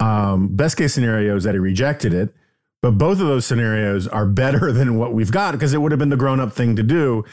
um, 0.00 0.48
best 0.48 0.76
case 0.76 0.94
scenario 0.94 1.36
is 1.36 1.44
that 1.44 1.54
he 1.54 1.58
rejected 1.58 2.12
it, 2.14 2.34
but 2.82 2.92
both 2.92 3.20
of 3.20 3.26
those 3.26 3.46
scenarios 3.46 4.08
are 4.08 4.26
better 4.26 4.72
than 4.72 4.98
what 4.98 5.12
we've 5.12 5.30
got 5.30 5.52
because 5.52 5.74
it 5.74 5.78
would 5.78 5.92
have 5.92 5.98
been 5.98 6.08
the 6.08 6.16
grown 6.16 6.40
up 6.40 6.52
thing 6.52 6.74
to 6.76 6.82
do. 6.82 7.24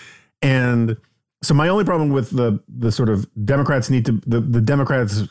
And 0.41 0.97
so 1.41 1.53
my 1.53 1.67
only 1.69 1.85
problem 1.85 2.09
with 2.09 2.31
the 2.31 2.61
the 2.67 2.91
sort 2.91 3.09
of 3.09 3.27
Democrats 3.45 3.89
need 3.89 4.05
to 4.05 4.21
the, 4.25 4.39
the 4.39 4.61
Democrats 4.61 5.23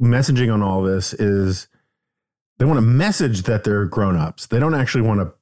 messaging 0.00 0.52
on 0.52 0.62
all 0.62 0.82
this 0.82 1.12
is 1.14 1.68
they 2.58 2.64
want 2.64 2.76
to 2.78 2.82
message 2.82 3.42
that 3.42 3.64
they're 3.64 3.84
grown 3.84 4.16
ups. 4.16 4.46
They 4.46 4.60
don't 4.60 4.74
actually 4.74 5.02
want 5.02 5.20
to 5.20 5.32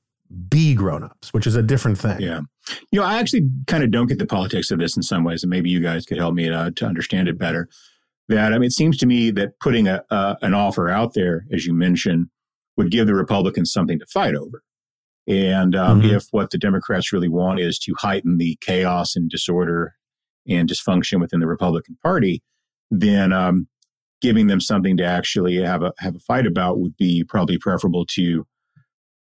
be 0.49 0.75
grown 0.75 1.05
ups, 1.05 1.33
which 1.35 1.47
is 1.47 1.57
a 1.57 1.63
different 1.63 1.99
thing. 1.99 2.21
Yeah. 2.21 2.41
You 2.91 3.01
know, 3.01 3.07
I 3.07 3.19
actually 3.19 3.49
kind 3.67 3.85
of 3.85 3.91
don't 3.91 4.07
get 4.07 4.19
the 4.19 4.27
politics 4.27 4.71
of 4.71 4.79
this 4.79 4.97
in 4.97 5.03
some 5.03 5.25
ways, 5.25 5.43
and 5.43 5.51
maybe 5.51 5.69
you 5.69 5.81
guys 5.81 6.07
could 6.07 6.17
help 6.17 6.35
me 6.35 6.49
to, 6.49 6.71
to 6.71 6.87
understand 6.87 7.29
it 7.29 7.37
better 7.37 7.69
that 8.33 8.53
I 8.53 8.59
mean, 8.59 8.67
it 8.67 8.73
seems 8.73 8.97
to 8.99 9.07
me 9.07 9.31
that 9.33 9.59
putting 9.61 9.89
a, 9.89 10.03
an 10.11 10.55
offer 10.55 10.89
out 10.89 11.15
there, 11.15 11.47
as 11.53 11.67
you 11.67 11.75
mentioned, 11.75 12.27
would 12.77 12.91
give 12.91 13.07
the 13.07 13.15
Republicans 13.15 13.73
something 13.73 13.99
to 13.99 14.07
fight 14.07 14.35
over. 14.35 14.63
And 15.29 15.77
um, 15.77 16.03
mm-hmm. 16.03 16.17
if 16.17 16.27
what 16.33 16.51
the 16.51 16.59
Democrats 16.59 17.13
really 17.13 17.29
want 17.29 17.61
is 17.61 17.79
to 17.81 17.95
heighten 17.99 18.39
the 18.39 18.59
chaos 18.61 19.15
and 19.15 19.31
disorder 19.31 19.95
and 20.49 20.69
dysfunction 20.69 21.21
within 21.21 21.41
the 21.41 21.47
Republican 21.47 21.97
Party, 22.03 22.43
then 22.91 23.33
um, 23.33 23.69
giving 24.21 24.49
them 24.49 24.61
something 24.61 24.97
to 24.97 25.05
actually 25.05 25.57
have 25.57 25.83
a 25.83 25.93
have 25.99 26.17
a 26.17 26.21
fight 26.21 26.47
about 26.47 26.81
would 26.81 26.97
be 26.97 27.23
probably 27.25 27.59
preferable 27.59 28.05
to 28.07 28.47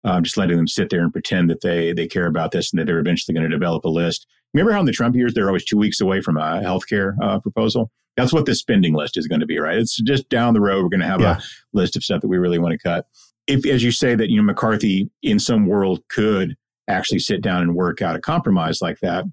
um, 0.05 0.23
just 0.23 0.37
letting 0.37 0.57
them 0.57 0.67
sit 0.67 0.91
there 0.91 1.03
and 1.03 1.13
pretend 1.13 1.51
that 1.51 1.61
they 1.61 1.93
they 1.93 2.07
care 2.07 2.27
about 2.27 2.53
this 2.53 2.73
and 2.73 2.81
that 2.81 2.87
they're 2.87 2.99
eventually 2.99 3.35
going 3.35 3.49
to 3.49 3.55
develop 3.55 3.85
a 3.85 3.89
list. 3.89 4.27
Remember 4.55 4.73
how 4.73 4.81
in 4.81 4.87
the 4.87 4.93
Trump 4.93 5.15
years 5.15 5.35
they're 5.35 5.49
always 5.49 5.65
two 5.65 5.79
weeks 5.79 6.01
away 6.01 6.21
from 6.21 6.37
a 6.37 6.61
healthcare 6.63 7.15
uh, 7.23 7.39
proposal? 7.41 7.91
That's 8.17 8.33
what 8.33 8.47
the 8.47 8.55
spending 8.55 8.95
list 8.95 9.17
is 9.17 9.27
going 9.27 9.41
to 9.41 9.47
be, 9.47 9.59
right? 9.59 9.79
It's 9.79 9.97
just 10.03 10.29
down 10.29 10.55
the 10.55 10.61
road. 10.61 10.83
We're 10.83 10.91
going 10.91 11.01
to 11.01 11.07
have 11.07 11.21
yeah. 11.21 11.39
a 11.39 11.43
list 11.73 11.97
of 11.97 12.05
stuff 12.05 12.21
that 12.21 12.29
we 12.29 12.39
really 12.39 12.59
want 12.59 12.73
to 12.73 12.79
cut. 12.79 13.07
If, 13.47 13.67
as 13.67 13.83
you 13.83 13.91
say, 13.91 14.15
that 14.15 14.31
you 14.31 14.37
know 14.37 14.43
McCarthy 14.43 15.11
in 15.23 15.39
some 15.39 15.67
world 15.67 16.03
could 16.09 16.57
actually 16.89 17.21
sit 17.21 17.43
down 17.43 17.63
and 17.63 17.75
work 17.75 18.03
out 18.03 18.17
a 18.17 18.21
compromise 18.21 18.83
like 18.83 18.99
that, 19.01 19.25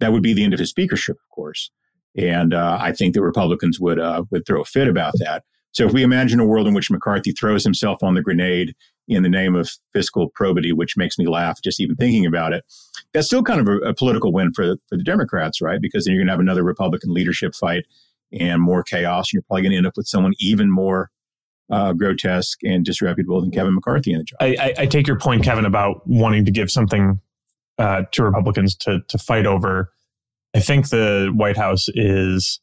that 0.00 0.12
would 0.12 0.22
be 0.22 0.32
the 0.32 0.44
end 0.44 0.54
of 0.54 0.60
his 0.60 0.70
speakership, 0.70 1.16
of 1.16 1.34
course. 1.34 1.70
And 2.16 2.52
uh, 2.52 2.78
I 2.80 2.92
think 2.92 3.14
that 3.14 3.22
Republicans 3.22 3.80
would 3.80 3.98
uh, 3.98 4.24
would 4.30 4.46
throw 4.46 4.60
a 4.60 4.64
fit 4.64 4.88
about 4.88 5.14
that. 5.18 5.44
So 5.72 5.86
if 5.86 5.92
we 5.92 6.02
imagine 6.02 6.40
a 6.40 6.46
world 6.46 6.68
in 6.68 6.74
which 6.74 6.90
McCarthy 6.90 7.32
throws 7.32 7.64
himself 7.64 8.02
on 8.02 8.14
the 8.14 8.20
grenade 8.20 8.74
in 9.08 9.22
the 9.22 9.28
name 9.28 9.54
of 9.54 9.70
fiscal 9.94 10.28
probity, 10.34 10.72
which 10.72 10.96
makes 10.96 11.18
me 11.18 11.26
laugh 11.26 11.60
just 11.64 11.80
even 11.80 11.96
thinking 11.96 12.26
about 12.26 12.52
it, 12.52 12.64
that's 13.14 13.26
still 13.26 13.42
kind 13.42 13.60
of 13.60 13.68
a, 13.68 13.78
a 13.78 13.94
political 13.94 14.32
win 14.32 14.52
for 14.52 14.76
for 14.88 14.96
the 14.96 15.04
Democrats, 15.04 15.62
right? 15.62 15.80
Because 15.80 16.04
then 16.04 16.14
you're 16.14 16.20
going 16.20 16.28
to 16.28 16.32
have 16.32 16.40
another 16.40 16.64
Republican 16.64 17.14
leadership 17.14 17.54
fight 17.54 17.84
and 18.32 18.62
more 18.62 18.82
chaos. 18.82 19.28
And 19.28 19.34
you're 19.34 19.42
probably 19.42 19.62
going 19.62 19.72
to 19.72 19.78
end 19.78 19.86
up 19.86 19.96
with 19.96 20.06
someone 20.06 20.32
even 20.38 20.70
more 20.70 21.10
uh, 21.70 21.92
grotesque 21.92 22.58
and 22.62 22.84
disreputable 22.84 23.40
than 23.40 23.50
Kevin 23.50 23.74
McCarthy 23.74 24.12
in 24.12 24.18
the 24.18 24.24
job. 24.24 24.36
I, 24.40 24.74
I, 24.78 24.86
take 24.86 25.06
your 25.06 25.18
point, 25.18 25.42
Kevin, 25.42 25.64
about 25.64 26.06
wanting 26.06 26.44
to 26.44 26.50
give 26.50 26.70
something 26.70 27.18
uh, 27.78 28.02
to 28.12 28.24
Republicans 28.24 28.76
to 28.76 29.00
to 29.08 29.18
fight 29.18 29.46
over. 29.46 29.90
I 30.54 30.60
think 30.60 30.90
the 30.90 31.32
White 31.34 31.56
House 31.56 31.86
is 31.94 32.60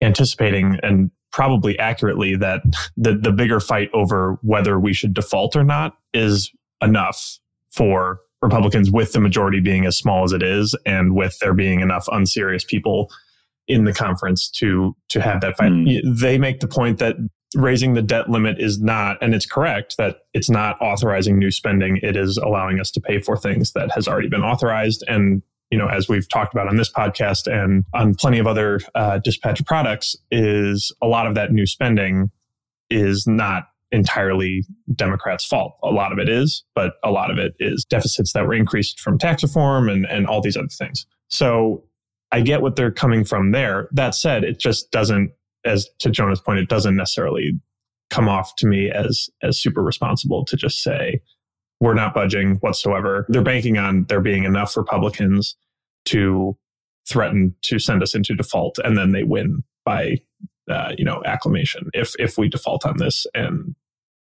anticipating 0.00 0.78
and 0.82 1.10
probably 1.32 1.78
accurately 1.78 2.36
that 2.36 2.62
the 2.96 3.14
the 3.14 3.32
bigger 3.32 3.60
fight 3.60 3.90
over 3.92 4.38
whether 4.42 4.80
we 4.80 4.94
should 4.94 5.12
default 5.12 5.54
or 5.54 5.64
not 5.64 5.98
is 6.14 6.50
enough 6.80 7.38
for 7.72 8.20
Republicans 8.40 8.90
with 8.90 9.12
the 9.12 9.20
majority 9.20 9.60
being 9.60 9.84
as 9.84 9.96
small 9.96 10.24
as 10.24 10.32
it 10.32 10.42
is 10.42 10.76
and 10.86 11.14
with 11.14 11.36
there 11.40 11.54
being 11.54 11.80
enough 11.80 12.06
unserious 12.12 12.64
people 12.64 13.10
in 13.66 13.84
the 13.84 13.92
conference 13.92 14.48
to 14.50 14.94
to 15.10 15.20
have 15.20 15.40
that 15.40 15.56
fight. 15.56 15.72
Mm. 15.72 16.18
They 16.18 16.38
make 16.38 16.60
the 16.60 16.68
point 16.68 16.98
that 16.98 17.16
raising 17.54 17.94
the 17.94 18.02
debt 18.02 18.28
limit 18.28 18.58
is 18.58 18.80
not, 18.80 19.16
and 19.22 19.34
it's 19.34 19.46
correct 19.46 19.96
that 19.96 20.18
it's 20.32 20.50
not 20.50 20.80
authorizing 20.80 21.38
new 21.38 21.50
spending. 21.50 21.98
It 22.02 22.16
is 22.16 22.36
allowing 22.36 22.80
us 22.80 22.90
to 22.92 23.00
pay 23.00 23.20
for 23.20 23.36
things 23.36 23.72
that 23.72 23.92
has 23.92 24.08
already 24.08 24.28
been 24.28 24.42
authorized. 24.42 25.04
And 25.08 25.42
you 25.70 25.78
know, 25.78 25.88
as 25.88 26.08
we've 26.08 26.28
talked 26.28 26.54
about 26.54 26.68
on 26.68 26.76
this 26.76 26.92
podcast 26.92 27.46
and 27.46 27.84
on 27.94 28.14
plenty 28.14 28.38
of 28.38 28.46
other 28.46 28.80
uh, 28.94 29.18
dispatch 29.18 29.64
products, 29.64 30.14
is 30.30 30.92
a 31.02 31.06
lot 31.06 31.26
of 31.26 31.34
that 31.34 31.52
new 31.52 31.66
spending 31.66 32.30
is 32.90 33.26
not 33.26 33.68
entirely 33.90 34.64
Democrats' 34.94 35.44
fault. 35.44 35.76
A 35.82 35.88
lot 35.88 36.12
of 36.12 36.18
it 36.18 36.28
is, 36.28 36.64
but 36.74 36.94
a 37.02 37.10
lot 37.10 37.30
of 37.30 37.38
it 37.38 37.54
is 37.58 37.84
deficits 37.84 38.32
that 38.32 38.46
were 38.46 38.54
increased 38.54 39.00
from 39.00 39.18
tax 39.18 39.42
reform 39.42 39.88
and, 39.88 40.04
and 40.06 40.26
all 40.26 40.40
these 40.40 40.56
other 40.56 40.68
things. 40.68 41.06
So 41.28 41.84
I 42.34 42.40
get 42.40 42.62
what 42.62 42.74
they're 42.74 42.90
coming 42.90 43.24
from 43.24 43.52
there. 43.52 43.88
That 43.92 44.12
said, 44.12 44.42
it 44.42 44.58
just 44.58 44.90
doesn't, 44.90 45.30
as 45.64 45.88
to 46.00 46.10
Jonah's 46.10 46.40
point, 46.40 46.58
it 46.58 46.68
doesn't 46.68 46.96
necessarily 46.96 47.52
come 48.10 48.28
off 48.28 48.56
to 48.56 48.66
me 48.66 48.90
as 48.90 49.30
as 49.42 49.60
super 49.60 49.82
responsible 49.82 50.44
to 50.46 50.56
just 50.56 50.82
say 50.82 51.20
we're 51.78 51.94
not 51.94 52.12
budging 52.12 52.56
whatsoever. 52.56 53.24
They're 53.28 53.42
banking 53.42 53.78
on 53.78 54.06
there 54.08 54.20
being 54.20 54.42
enough 54.42 54.76
Republicans 54.76 55.56
to 56.06 56.58
threaten 57.08 57.54
to 57.62 57.78
send 57.78 58.02
us 58.02 58.16
into 58.16 58.34
default, 58.34 58.78
and 58.82 58.98
then 58.98 59.12
they 59.12 59.22
win 59.22 59.62
by 59.84 60.16
uh, 60.68 60.92
you 60.98 61.04
know 61.04 61.22
acclamation 61.24 61.88
if 61.94 62.14
if 62.18 62.36
we 62.36 62.48
default 62.48 62.84
on 62.84 62.96
this 62.98 63.28
and 63.34 63.76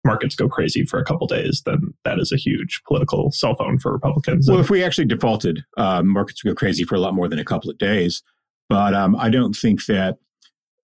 markets 0.07 0.35
go 0.35 0.49
crazy 0.49 0.85
for 0.85 0.99
a 0.99 1.05
couple 1.05 1.27
days, 1.27 1.63
then 1.67 1.93
that 2.05 2.19
is 2.19 2.33
a 2.33 2.37
huge 2.37 2.81
political 2.87 3.31
cell 3.33 3.55
phone 3.57 3.79
for 3.79 3.93
Republicans. 3.93 4.49
Well, 4.49 4.61
if 4.61 4.71
we 4.71 4.83
actually 4.83 5.07
defaulted, 5.07 5.65
uh, 5.77 6.03
markets 6.03 6.43
would 6.43 6.51
go 6.51 6.55
crazy 6.55 6.85
for 6.85 6.95
a 6.95 7.01
lot 7.01 7.15
more 7.15 7.29
than 7.29 7.39
a 7.39 7.45
couple 7.45 7.71
of 7.71 7.79
days. 7.79 8.23
But 8.69 8.95
um, 8.95 9.15
I 9.17 9.29
don't 9.29 9.55
think 9.55 9.85
that 9.87 10.19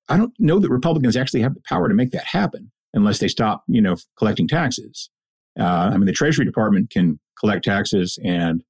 I 0.09 0.17
don't 0.17 0.33
know 0.39 0.59
that 0.59 0.71
Republicans 0.71 1.17
actually 1.17 1.43
have 1.43 1.55
the 1.55 1.63
power 1.69 1.89
to 1.89 1.95
make 1.95 2.11
that 2.11 2.25
happen 2.25 2.71
unless 2.93 3.19
they 3.19 3.29
stop, 3.29 3.65
you 3.67 3.81
know, 3.81 3.97
collecting 4.19 4.47
taxes. 4.47 5.09
Uh, 5.59 5.91
I 5.93 5.97
mean, 5.97 6.07
the 6.07 6.13
Treasury 6.13 6.45
Department 6.45 6.91
can 6.91 7.19
collect 7.39 7.65
taxes, 7.65 8.19
and 8.25 8.63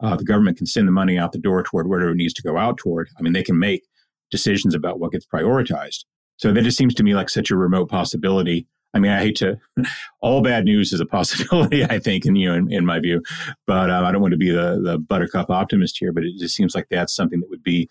uh, 0.00 0.16
the 0.16 0.24
government 0.24 0.56
can 0.56 0.66
send 0.66 0.88
the 0.88 0.92
money 0.92 1.18
out 1.18 1.32
the 1.32 1.38
door 1.38 1.62
toward 1.62 1.88
wherever 1.88 2.10
it 2.10 2.16
needs 2.16 2.34
to 2.34 2.42
go 2.42 2.56
out 2.56 2.78
toward. 2.78 3.08
I 3.18 3.22
mean, 3.22 3.32
they 3.32 3.42
can 3.42 3.58
make 3.58 3.84
decisions 4.30 4.74
about 4.74 4.98
what 5.00 5.12
gets 5.12 5.26
prioritized. 5.26 6.04
So 6.36 6.52
that 6.52 6.62
just 6.62 6.76
seems 6.76 6.94
to 6.94 7.02
me 7.02 7.14
like 7.14 7.30
such 7.30 7.50
a 7.50 7.56
remote 7.56 7.88
possibility 7.88 8.66
I 8.94 8.98
mean, 8.98 9.12
I 9.12 9.20
hate 9.20 9.36
to. 9.36 9.58
All 10.20 10.42
bad 10.42 10.64
news 10.64 10.92
is 10.92 11.00
a 11.00 11.06
possibility, 11.06 11.84
I 11.90 11.98
think, 11.98 12.26
in 12.26 12.36
you 12.36 12.48
know, 12.48 12.54
in, 12.54 12.72
in 12.72 12.86
my 12.86 13.00
view. 13.00 13.22
But 13.66 13.90
um, 13.90 14.04
I 14.04 14.12
don't 14.12 14.22
want 14.22 14.32
to 14.32 14.38
be 14.38 14.50
the 14.50 14.80
the 14.82 14.98
buttercup 14.98 15.50
optimist 15.50 15.98
here. 15.98 16.12
But 16.12 16.24
it 16.24 16.38
just 16.38 16.54
seems 16.54 16.74
like 16.74 16.86
that's 16.90 17.14
something 17.14 17.40
that 17.40 17.50
would 17.50 17.62
be 17.62 17.88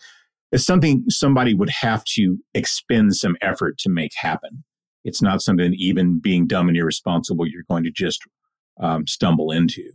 it's 0.51 0.65
something 0.65 1.03
somebody 1.09 1.53
would 1.53 1.69
have 1.69 2.03
to 2.05 2.37
expend 2.53 3.15
some 3.15 3.35
effort 3.41 3.77
to 3.79 3.89
make 3.89 4.11
happen. 4.15 4.63
It's 5.03 5.21
not 5.21 5.41
something 5.41 5.73
even 5.77 6.19
being 6.19 6.47
dumb 6.47 6.67
and 6.67 6.77
irresponsible 6.77 7.47
you're 7.47 7.63
going 7.69 7.83
to 7.83 7.91
just 7.91 8.21
um, 8.79 9.07
stumble 9.07 9.51
into. 9.51 9.91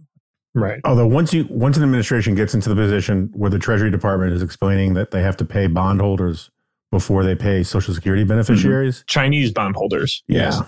Right. 0.54 0.80
Although 0.84 1.06
once 1.06 1.32
you 1.32 1.46
once 1.48 1.76
an 1.76 1.82
administration 1.82 2.34
gets 2.34 2.54
into 2.54 2.68
the 2.68 2.74
position 2.74 3.30
where 3.34 3.50
the 3.50 3.58
Treasury 3.58 3.90
Department 3.90 4.32
is 4.34 4.42
explaining 4.42 4.94
that 4.94 5.10
they 5.10 5.22
have 5.22 5.36
to 5.38 5.44
pay 5.44 5.66
bondholders 5.66 6.50
before 6.90 7.24
they 7.24 7.34
pay 7.34 7.62
Social 7.62 7.94
Security 7.94 8.24
beneficiaries, 8.24 8.98
mm-hmm. 8.98 9.06
Chinese 9.06 9.50
bondholders. 9.50 10.22
Yeah. 10.28 10.42
Yes. 10.42 10.62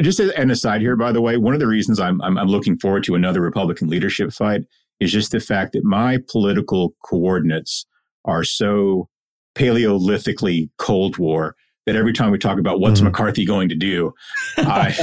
Just 0.00 0.20
an 0.20 0.50
aside 0.50 0.80
here, 0.80 0.96
by 0.96 1.12
the 1.12 1.20
way, 1.20 1.36
one 1.36 1.52
of 1.54 1.60
the 1.60 1.66
reasons 1.66 2.00
I'm, 2.00 2.20
I'm, 2.22 2.38
I'm 2.38 2.48
looking 2.48 2.78
forward 2.78 3.04
to 3.04 3.14
another 3.14 3.40
Republican 3.40 3.88
leadership 3.88 4.32
fight 4.32 4.62
is 5.00 5.12
just 5.12 5.32
the 5.32 5.40
fact 5.40 5.72
that 5.72 5.84
my 5.84 6.18
political 6.30 6.94
coordinates 7.04 7.84
are 8.24 8.42
so 8.42 9.08
paleolithically 9.54 10.70
Cold 10.78 11.18
War 11.18 11.54
that 11.84 11.94
every 11.94 12.12
time 12.12 12.30
we 12.30 12.38
talk 12.38 12.58
about 12.58 12.80
what's 12.80 13.00
mm-hmm. 13.00 13.08
McCarthy 13.08 13.44
going 13.44 13.68
to 13.68 13.74
do, 13.74 14.12
I, 14.56 14.96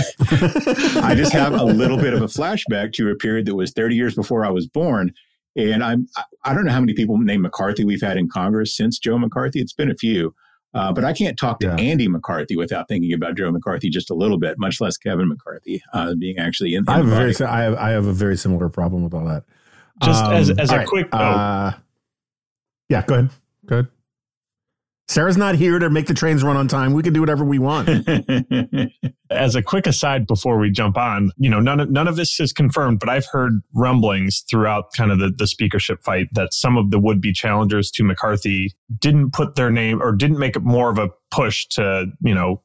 I 1.02 1.14
just 1.16 1.34
have 1.34 1.54
a 1.54 1.64
little 1.64 1.98
bit 1.98 2.14
of 2.14 2.22
a 2.22 2.28
flashback 2.28 2.94
to 2.94 3.10
a 3.10 3.16
period 3.16 3.46
that 3.46 3.56
was 3.56 3.72
30 3.72 3.96
years 3.96 4.16
before 4.16 4.46
I 4.46 4.50
was 4.50 4.68
born. 4.68 5.14
And 5.56 5.84
I'm, 5.84 6.08
I 6.44 6.54
don't 6.54 6.66
know 6.66 6.72
how 6.72 6.80
many 6.80 6.94
people 6.94 7.18
named 7.18 7.44
McCarthy 7.44 7.86
we've 7.86 8.02
had 8.02 8.18
in 8.18 8.28
Congress 8.28 8.76
since 8.76 8.98
Joe 8.98 9.18
McCarthy. 9.18 9.62
It's 9.62 9.74
been 9.74 9.92
a 9.92 9.96
few. 9.96 10.34
Uh, 10.74 10.92
but 10.92 11.04
I 11.04 11.14
can't 11.14 11.38
talk 11.38 11.60
to 11.60 11.68
yeah. 11.68 11.76
Andy 11.76 12.08
McCarthy 12.08 12.56
without 12.56 12.88
thinking 12.88 13.14
about 13.14 13.36
Joe 13.36 13.52
McCarthy 13.52 13.90
just 13.90 14.10
a 14.10 14.16
little 14.16 14.40
bit, 14.40 14.58
much 14.58 14.82
less 14.82 14.98
Kevin 14.98 15.28
McCarthy 15.28 15.84
uh, 15.94 16.16
being 16.16 16.40
actually 16.40 16.74
in. 16.74 16.84
in 16.84 16.90
I 16.90 16.98
have 16.98 17.08
a 17.08 17.10
very, 17.10 17.36
I 17.42 17.62
have, 17.62 17.76
I 17.76 17.90
have 17.92 18.08
a 18.08 18.14
very 18.14 18.38
similar 18.38 18.70
problem 18.70 19.04
with 19.04 19.14
all 19.14 19.26
that. 19.26 19.44
Just 20.02 20.24
um, 20.24 20.34
as, 20.34 20.50
as 20.50 20.72
a 20.72 20.78
right. 20.78 20.88
quick, 20.88 21.08
uh, 21.12 21.74
yeah, 22.90 23.04
go 23.06 23.16
ahead. 23.16 23.30
Go 23.66 23.76
ahead. 23.76 23.88
Sarah's 25.10 25.38
not 25.38 25.56
here 25.56 25.80
to 25.80 25.90
make 25.90 26.08
the 26.08 26.14
trains 26.14 26.44
run 26.44 26.56
on 26.56 26.68
time. 26.68 26.94
We 26.94 27.04
can 27.04 27.14
do 27.14 27.20
whatever 27.20 27.44
we 27.44 27.60
want. 27.60 27.90
As 29.30 29.56
a 29.56 29.62
quick 29.62 29.86
aside 29.86 30.26
before 30.26 30.58
we 30.58 30.72
jump 30.72 30.98
on, 30.98 31.32
you 31.38 31.50
know, 31.50 31.60
none 31.60 31.80
of, 31.82 31.92
none 31.92 32.08
of 32.08 32.16
this 32.16 32.40
is 32.40 32.54
confirmed, 32.54 33.00
but 33.00 33.10
I've 33.10 33.26
heard 33.26 33.62
rumblings 33.74 34.44
throughout 34.50 34.94
kind 34.96 35.12
of 35.12 35.20
the, 35.20 35.30
the 35.30 35.48
speakership 35.48 36.04
fight 36.04 36.28
that 36.34 36.54
some 36.54 36.78
of 36.78 36.90
the 36.92 37.00
would 37.00 37.20
be 37.20 37.34
challengers 37.34 37.92
to 37.92 38.04
McCarthy 38.04 38.74
didn't 39.00 39.32
put 39.32 39.56
their 39.56 39.70
name 39.70 40.02
or 40.02 40.14
didn't 40.14 40.40
make 40.40 40.56
it 40.56 40.64
more 40.64 40.90
of 40.90 40.98
a 40.98 41.10
push 41.32 41.68
to, 41.68 42.06
you 42.22 42.34
know, 42.34 42.62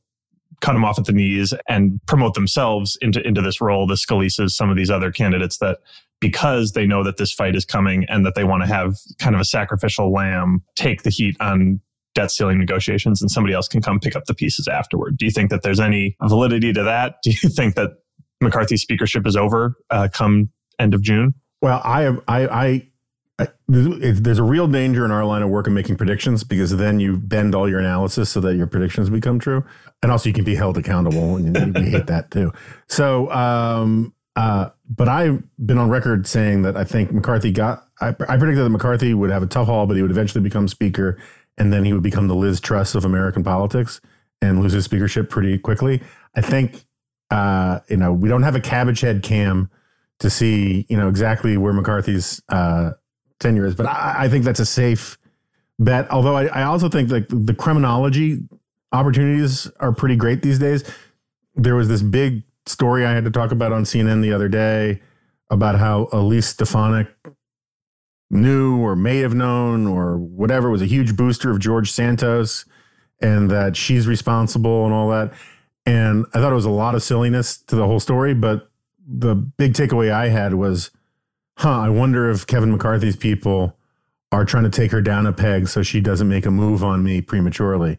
cut 0.60 0.72
them 0.74 0.84
off 0.84 0.98
at 0.98 1.06
the 1.06 1.12
knees 1.12 1.54
and 1.68 2.00
promote 2.06 2.34
themselves 2.34 2.96
into, 3.00 3.24
into 3.26 3.40
this 3.40 3.60
role, 3.60 3.86
the 3.86 3.94
Scalises, 3.94 4.50
some 4.50 4.70
of 4.70 4.76
these 4.76 4.90
other 4.90 5.10
candidates 5.10 5.58
that 5.58 5.78
because 6.20 6.72
they 6.72 6.86
know 6.86 7.04
that 7.04 7.16
this 7.16 7.32
fight 7.32 7.54
is 7.54 7.64
coming 7.64 8.04
and 8.08 8.26
that 8.26 8.34
they 8.34 8.44
want 8.44 8.62
to 8.62 8.66
have 8.66 8.96
kind 9.18 9.34
of 9.34 9.40
a 9.40 9.44
sacrificial 9.44 10.12
lamb 10.12 10.62
take 10.74 11.02
the 11.02 11.10
heat 11.10 11.36
on 11.40 11.80
debt 12.14 12.30
ceiling 12.30 12.58
negotiations 12.58 13.22
and 13.22 13.30
somebody 13.30 13.54
else 13.54 13.68
can 13.68 13.80
come 13.80 14.00
pick 14.00 14.16
up 14.16 14.24
the 14.24 14.34
pieces 14.34 14.66
afterward. 14.68 15.16
Do 15.16 15.24
you 15.24 15.30
think 15.30 15.50
that 15.50 15.62
there's 15.62 15.80
any 15.80 16.16
validity 16.22 16.72
to 16.72 16.82
that? 16.82 17.16
Do 17.22 17.30
you 17.30 17.48
think 17.48 17.74
that 17.76 17.90
McCarthy's 18.40 18.82
speakership 18.82 19.26
is 19.26 19.36
over 19.36 19.76
uh, 19.90 20.08
come 20.12 20.50
end 20.78 20.94
of 20.94 21.02
June? 21.02 21.34
Well, 21.60 21.80
I 21.84 22.02
have, 22.02 22.20
I, 22.28 22.46
I, 22.46 22.88
I, 23.40 23.48
there's 23.68 24.38
a 24.38 24.42
real 24.42 24.66
danger 24.66 25.04
in 25.04 25.10
our 25.10 25.24
line 25.24 25.42
of 25.42 25.50
work 25.50 25.66
of 25.68 25.72
making 25.72 25.96
predictions 25.96 26.42
because 26.42 26.76
then 26.76 26.98
you 26.98 27.16
bend 27.16 27.54
all 27.54 27.68
your 27.68 27.78
analysis 27.78 28.30
so 28.30 28.40
that 28.40 28.56
your 28.56 28.66
predictions 28.66 29.10
become 29.10 29.38
true, 29.38 29.64
and 30.02 30.10
also 30.10 30.28
you 30.28 30.32
can 30.32 30.44
be 30.44 30.56
held 30.56 30.76
accountable, 30.76 31.36
and 31.36 31.74
we 31.74 31.90
hate 31.90 32.06
that 32.08 32.32
too. 32.32 32.52
So, 32.88 33.30
um, 33.30 34.12
uh, 34.34 34.70
but 34.88 35.08
I've 35.08 35.42
been 35.64 35.78
on 35.78 35.88
record 35.88 36.26
saying 36.26 36.62
that 36.62 36.76
I 36.76 36.84
think 36.84 37.12
McCarthy 37.12 37.52
got. 37.52 37.86
I, 38.00 38.08
I 38.08 38.12
predicted 38.12 38.58
that 38.58 38.70
McCarthy 38.70 39.14
would 39.14 39.30
have 39.30 39.42
a 39.42 39.46
tough 39.46 39.66
haul, 39.66 39.86
but 39.86 39.96
he 39.96 40.02
would 40.02 40.10
eventually 40.10 40.42
become 40.42 40.66
speaker, 40.66 41.18
and 41.58 41.72
then 41.72 41.84
he 41.84 41.92
would 41.92 42.02
become 42.02 42.28
the 42.28 42.34
Liz 42.34 42.60
Truss 42.60 42.94
of 42.94 43.04
American 43.04 43.44
politics 43.44 44.00
and 44.40 44.60
lose 44.60 44.72
his 44.72 44.84
speakership 44.84 45.28
pretty 45.28 45.58
quickly. 45.58 46.00
I 46.34 46.40
think, 46.40 46.84
uh, 47.30 47.80
you 47.88 47.96
know, 47.96 48.12
we 48.12 48.28
don't 48.28 48.42
have 48.42 48.54
a 48.54 48.60
cabbage 48.60 49.00
head 49.00 49.22
cam 49.22 49.70
to 50.20 50.30
see, 50.30 50.86
you 50.88 50.96
know, 50.96 51.08
exactly 51.08 51.56
where 51.56 51.72
McCarthy's 51.72 52.40
uh, 52.48 52.92
tenure 53.40 53.66
is, 53.66 53.74
but 53.74 53.86
I, 53.86 54.24
I, 54.24 54.28
think 54.28 54.44
that's 54.44 54.60
a 54.60 54.66
safe 54.66 55.18
bet. 55.78 56.10
Although 56.10 56.36
I, 56.36 56.46
I 56.46 56.62
also 56.64 56.88
think 56.88 57.08
that 57.10 57.28
the 57.28 57.52
Kremlinology 57.52 58.48
opportunities 58.92 59.70
are 59.78 59.92
pretty 59.92 60.16
great 60.16 60.42
these 60.42 60.58
days. 60.58 60.84
There 61.54 61.76
was 61.76 61.88
this 61.88 62.02
big 62.02 62.42
story 62.66 63.04
I 63.04 63.12
had 63.12 63.24
to 63.24 63.30
talk 63.30 63.52
about 63.52 63.72
on 63.72 63.84
CNN 63.84 64.22
the 64.22 64.32
other 64.32 64.48
day 64.48 65.02
about 65.50 65.78
how 65.78 66.08
Elise 66.12 66.46
Stefanik 66.46 67.08
knew 68.30 68.78
or 68.78 68.94
may 68.94 69.18
have 69.18 69.34
known 69.34 69.86
or 69.86 70.18
whatever 70.18 70.70
was 70.70 70.82
a 70.82 70.86
huge 70.86 71.16
booster 71.16 71.50
of 71.50 71.58
George 71.58 71.90
Santos 71.90 72.64
and 73.20 73.50
that 73.50 73.76
she's 73.76 74.06
responsible 74.06 74.84
and 74.84 74.94
all 74.94 75.08
that. 75.08 75.32
And 75.86 76.26
I 76.34 76.40
thought 76.40 76.52
it 76.52 76.56
was 76.56 76.64
a 76.64 76.70
lot 76.70 76.94
of 76.94 77.02
silliness 77.02 77.56
to 77.62 77.76
the 77.76 77.86
whole 77.86 78.00
story, 78.00 78.34
but 78.34 78.70
the 79.06 79.34
big 79.34 79.72
takeaway 79.72 80.12
I 80.12 80.28
had 80.28 80.54
was, 80.54 80.90
huh, 81.56 81.80
I 81.80 81.88
wonder 81.88 82.30
if 82.30 82.46
Kevin 82.46 82.70
McCarthy's 82.70 83.16
people 83.16 83.76
are 84.30 84.44
trying 84.44 84.64
to 84.64 84.70
take 84.70 84.92
her 84.92 85.00
down 85.00 85.26
a 85.26 85.32
peg 85.32 85.68
so 85.68 85.82
she 85.82 86.00
doesn't 86.00 86.28
make 86.28 86.44
a 86.44 86.50
move 86.50 86.84
on 86.84 87.02
me 87.02 87.22
prematurely. 87.22 87.98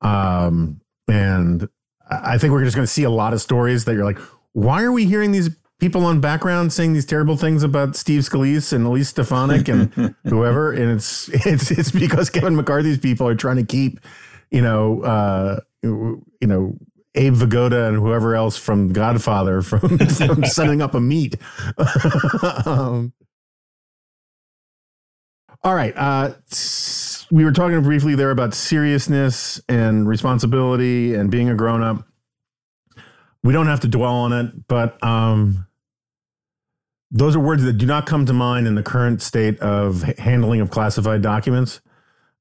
Um, 0.00 0.80
and 1.06 1.68
I 2.10 2.38
think 2.38 2.52
we're 2.52 2.64
just 2.64 2.74
going 2.74 2.86
to 2.86 2.92
see 2.92 3.04
a 3.04 3.10
lot 3.10 3.32
of 3.32 3.40
stories 3.40 3.84
that 3.84 3.94
you're 3.94 4.04
like, 4.04 4.18
why 4.52 4.82
are 4.82 4.92
we 4.92 5.04
hearing 5.04 5.30
these 5.30 5.50
people 5.78 6.04
on 6.04 6.20
background 6.20 6.72
saying 6.72 6.92
these 6.92 7.06
terrible 7.06 7.36
things 7.36 7.62
about 7.62 7.96
Steve 7.96 8.22
Scalise 8.22 8.72
and 8.72 8.86
Elise 8.86 9.08
Stefanik 9.08 9.68
and 9.68 10.14
whoever, 10.24 10.72
and 10.72 10.90
it's 10.90 11.28
it's 11.46 11.70
it's 11.70 11.90
because 11.90 12.30
Kevin 12.30 12.56
McCarthy's 12.56 12.98
people 12.98 13.26
are 13.26 13.34
trying 13.34 13.56
to 13.56 13.64
keep, 13.64 14.00
you 14.50 14.62
know, 14.62 15.02
uh, 15.02 15.60
you 15.82 16.22
know. 16.42 16.76
Abe 17.14 17.34
Vigoda 17.34 17.88
and 17.88 17.96
whoever 17.96 18.36
else 18.36 18.56
from 18.56 18.92
Godfather 18.92 19.60
from, 19.60 19.98
from 19.98 20.44
setting 20.44 20.80
up 20.80 20.94
a 20.94 21.00
meet. 21.00 21.34
um, 22.66 23.12
all 25.64 25.74
right. 25.74 25.92
Uh, 25.96 26.34
we 27.32 27.44
were 27.44 27.50
talking 27.50 27.82
briefly 27.82 28.14
there 28.14 28.30
about 28.30 28.54
seriousness 28.54 29.60
and 29.68 30.06
responsibility 30.06 31.14
and 31.14 31.30
being 31.30 31.48
a 31.48 31.54
grown 31.54 31.82
up. 31.82 32.06
We 33.42 33.52
don't 33.52 33.66
have 33.66 33.80
to 33.80 33.88
dwell 33.88 34.14
on 34.14 34.32
it, 34.32 34.68
but 34.68 35.02
um, 35.02 35.66
those 37.10 37.34
are 37.34 37.40
words 37.40 37.62
that 37.64 37.74
do 37.74 37.86
not 37.86 38.06
come 38.06 38.26
to 38.26 38.32
mind 38.32 38.66
in 38.66 38.74
the 38.74 38.82
current 38.82 39.22
state 39.22 39.58
of 39.60 40.02
handling 40.18 40.60
of 40.60 40.70
classified 40.70 41.22
documents 41.22 41.80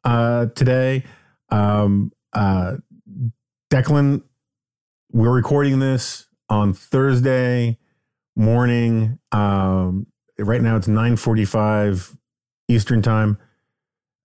uh, 0.03 0.47
today. 0.47 1.03
Um, 1.49 2.12
uh, 2.34 2.77
Declan, 3.71 4.23
we're 5.12 5.32
recording 5.32 5.80
this 5.80 6.27
on 6.49 6.73
Thursday 6.73 7.77
morning. 8.36 9.19
Um, 9.32 10.08
right 10.38 10.62
now 10.62 10.75
it's 10.75 10.88
9:45 10.88 12.17
Eastern 12.67 13.01
time. 13.01 13.38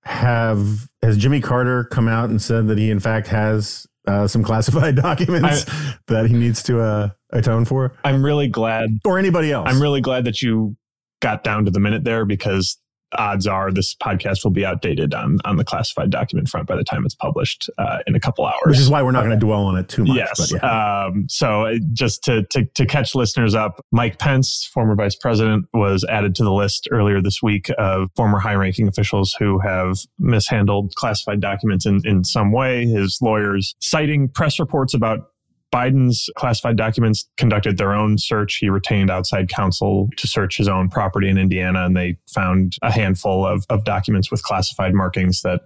Have 0.04 0.88
has 1.02 1.16
Jimmy 1.16 1.40
Carter 1.40 1.84
come 1.84 2.08
out 2.08 2.30
and 2.30 2.42
said 2.42 2.66
that 2.66 2.78
he 2.78 2.90
in 2.90 2.98
fact 2.98 3.28
has 3.28 3.86
uh, 4.06 4.26
some 4.26 4.42
classified 4.42 4.96
documents 5.02 5.64
I, 5.68 5.94
that 6.08 6.26
he 6.26 6.34
needs 6.34 6.62
to 6.64 6.80
uh, 6.80 7.08
atone 7.30 7.64
for. 7.64 7.94
I'm 8.04 8.24
really 8.24 8.48
glad, 8.48 8.90
or 9.04 9.18
anybody 9.18 9.52
else. 9.52 9.68
I'm 9.70 9.80
really 9.80 10.00
glad 10.00 10.24
that 10.24 10.42
you 10.42 10.76
got 11.20 11.44
down 11.44 11.64
to 11.64 11.70
the 11.70 11.80
minute 11.80 12.04
there 12.04 12.24
because 12.24 12.78
odds 13.18 13.46
are 13.46 13.70
this 13.70 13.94
podcast 13.94 14.44
will 14.44 14.50
be 14.50 14.64
outdated 14.64 15.14
on 15.14 15.38
on 15.44 15.56
the 15.56 15.64
classified 15.64 16.10
document 16.10 16.48
front 16.48 16.66
by 16.66 16.76
the 16.76 16.84
time 16.84 17.04
it's 17.04 17.14
published 17.14 17.68
uh, 17.78 17.98
in 18.06 18.14
a 18.14 18.20
couple 18.20 18.46
hours. 18.46 18.60
Which 18.66 18.78
is 18.78 18.90
why 18.90 19.02
we're 19.02 19.12
not 19.12 19.24
going 19.24 19.38
to 19.38 19.44
dwell 19.44 19.64
on 19.64 19.76
it 19.76 19.88
too 19.88 20.04
much. 20.04 20.16
Yes. 20.16 20.52
Yeah. 20.52 21.04
Um, 21.06 21.26
so 21.28 21.66
uh, 21.66 21.74
just 21.92 22.24
to, 22.24 22.44
to 22.50 22.64
to 22.64 22.86
catch 22.86 23.14
listeners 23.14 23.54
up, 23.54 23.84
Mike 23.92 24.18
Pence, 24.18 24.68
former 24.72 24.94
vice 24.94 25.16
president, 25.16 25.66
was 25.74 26.04
added 26.04 26.34
to 26.36 26.44
the 26.44 26.52
list 26.52 26.88
earlier 26.90 27.20
this 27.20 27.42
week 27.42 27.70
of 27.78 28.10
former 28.16 28.38
high-ranking 28.38 28.88
officials 28.88 29.34
who 29.38 29.58
have 29.58 29.98
mishandled 30.18 30.94
classified 30.94 31.40
documents 31.40 31.86
in 31.86 32.00
in 32.04 32.24
some 32.24 32.52
way. 32.52 32.86
His 32.86 33.18
lawyers 33.20 33.74
citing 33.80 34.28
press 34.28 34.58
reports 34.58 34.94
about 34.94 35.31
Biden's 35.72 36.28
classified 36.36 36.76
documents 36.76 37.28
conducted 37.38 37.78
their 37.78 37.94
own 37.94 38.18
search. 38.18 38.56
He 38.56 38.68
retained 38.68 39.10
outside 39.10 39.48
counsel 39.48 40.10
to 40.18 40.26
search 40.26 40.58
his 40.58 40.68
own 40.68 40.90
property 40.90 41.28
in 41.28 41.38
Indiana, 41.38 41.86
and 41.86 41.96
they 41.96 42.18
found 42.32 42.76
a 42.82 42.92
handful 42.92 43.46
of, 43.46 43.64
of 43.70 43.84
documents 43.84 44.30
with 44.30 44.42
classified 44.42 44.92
markings 44.92 45.40
that 45.42 45.62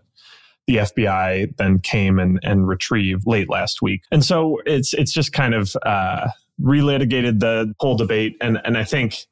the 0.68 0.76
FBI 0.76 1.56
then 1.56 1.80
came 1.80 2.18
and, 2.18 2.38
and 2.42 2.68
retrieved 2.68 3.24
late 3.26 3.50
last 3.50 3.82
week. 3.82 4.02
And 4.10 4.24
so 4.24 4.60
it's 4.64 4.94
it's 4.94 5.12
just 5.12 5.32
kind 5.32 5.54
of 5.54 5.76
uh, 5.84 6.28
relitigated 6.60 7.40
the 7.40 7.74
whole 7.80 7.96
debate. 7.96 8.36
And 8.40 8.60
and 8.64 8.78
I 8.78 8.84
think 8.84 9.26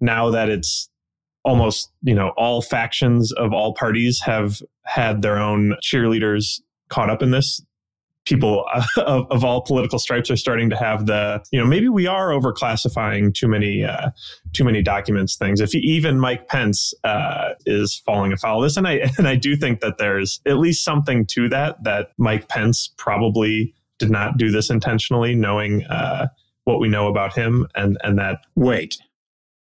now 0.00 0.30
that 0.30 0.48
it's 0.48 0.88
almost 1.44 1.90
you 2.02 2.14
know 2.14 2.32
all 2.36 2.62
factions 2.62 3.32
of 3.32 3.52
all 3.52 3.74
parties 3.74 4.20
have 4.20 4.60
had 4.84 5.22
their 5.22 5.38
own 5.38 5.74
cheerleaders 5.82 6.60
caught 6.88 7.10
up 7.10 7.22
in 7.22 7.30
this 7.30 7.60
people 8.26 8.64
of, 8.96 9.26
of, 9.30 9.44
all 9.44 9.62
political 9.62 9.98
stripes 9.98 10.30
are 10.30 10.36
starting 10.36 10.70
to 10.70 10.76
have 10.76 11.06
the 11.06 11.42
you 11.52 11.58
know 11.58 11.66
maybe 11.66 11.88
we 11.88 12.06
are 12.06 12.30
overclassifying 12.30 13.34
too 13.34 13.48
many 13.48 13.84
uh, 13.84 14.10
too 14.52 14.64
many 14.64 14.82
documents 14.82 15.36
things. 15.36 15.60
If 15.60 15.74
even 15.74 16.18
mike 16.20 16.48
pence 16.48 16.92
uh, 17.04 17.50
is 17.66 18.00
falling 18.04 18.32
afoul 18.32 18.58
of 18.58 18.64
this 18.64 18.76
and 18.76 18.86
i 18.86 19.10
and 19.18 19.26
i 19.26 19.36
do 19.36 19.56
think 19.56 19.80
that 19.80 19.98
there's 19.98 20.40
at 20.46 20.58
least 20.58 20.84
something 20.84 21.26
to 21.26 21.48
that 21.48 21.82
that 21.84 22.08
mike 22.18 22.48
pence 22.48 22.92
probably 22.96 23.74
did 23.98 24.10
not 24.10 24.36
do 24.38 24.50
this 24.50 24.70
intentionally 24.70 25.34
knowing 25.34 25.84
uh, 25.84 26.26
what 26.64 26.80
we 26.80 26.88
know 26.88 27.08
about 27.08 27.34
him 27.34 27.66
and 27.76 27.96
and 28.02 28.18
that 28.18 28.40
wait. 28.56 28.98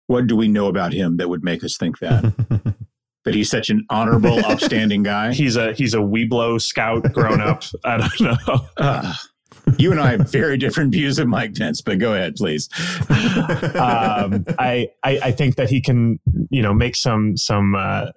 What 0.08 0.28
do 0.28 0.38
we 0.38 0.48
know 0.48 0.68
about 0.68 0.94
him 0.94 1.18
that 1.18 1.28
would 1.28 1.44
make 1.44 1.66
us 1.66 1.76
think 1.76 2.00
that 2.00 2.76
that 3.28 3.36
he's 3.36 3.50
such 3.50 3.70
an 3.70 3.86
honorable, 3.90 4.40
upstanding 4.46 5.04
guy. 5.04 5.34
He's 5.34 5.56
a 5.56 5.74
he's 5.74 5.94
a 5.94 5.98
Webelo 5.98 6.62
scout 6.62 7.12
grown 7.14 7.42
up. 7.42 7.64
I 7.86 7.98
don't 7.98 8.22
know. 8.22 8.68
Uh, 8.78 9.14
you 9.78 9.92
and 9.92 10.00
I 10.00 10.12
have 10.12 10.32
very 10.32 10.58
different 10.58 10.92
views 10.92 11.20
of 11.20 11.28
Mike 11.28 11.56
Pence, 11.56 11.82
but 11.82 12.00
go 12.00 12.14
ahead, 12.14 12.36
please. 12.36 12.70
um, 13.10 14.46
I, 14.58 14.90
I, 15.04 15.20
I 15.24 15.32
think 15.32 15.56
that 15.56 15.70
he 15.70 15.82
can 15.82 16.20
you 16.50 16.62
know 16.62 16.74
make 16.74 16.96
some 16.96 17.36
some 17.38 17.76
uh, 17.76 18.08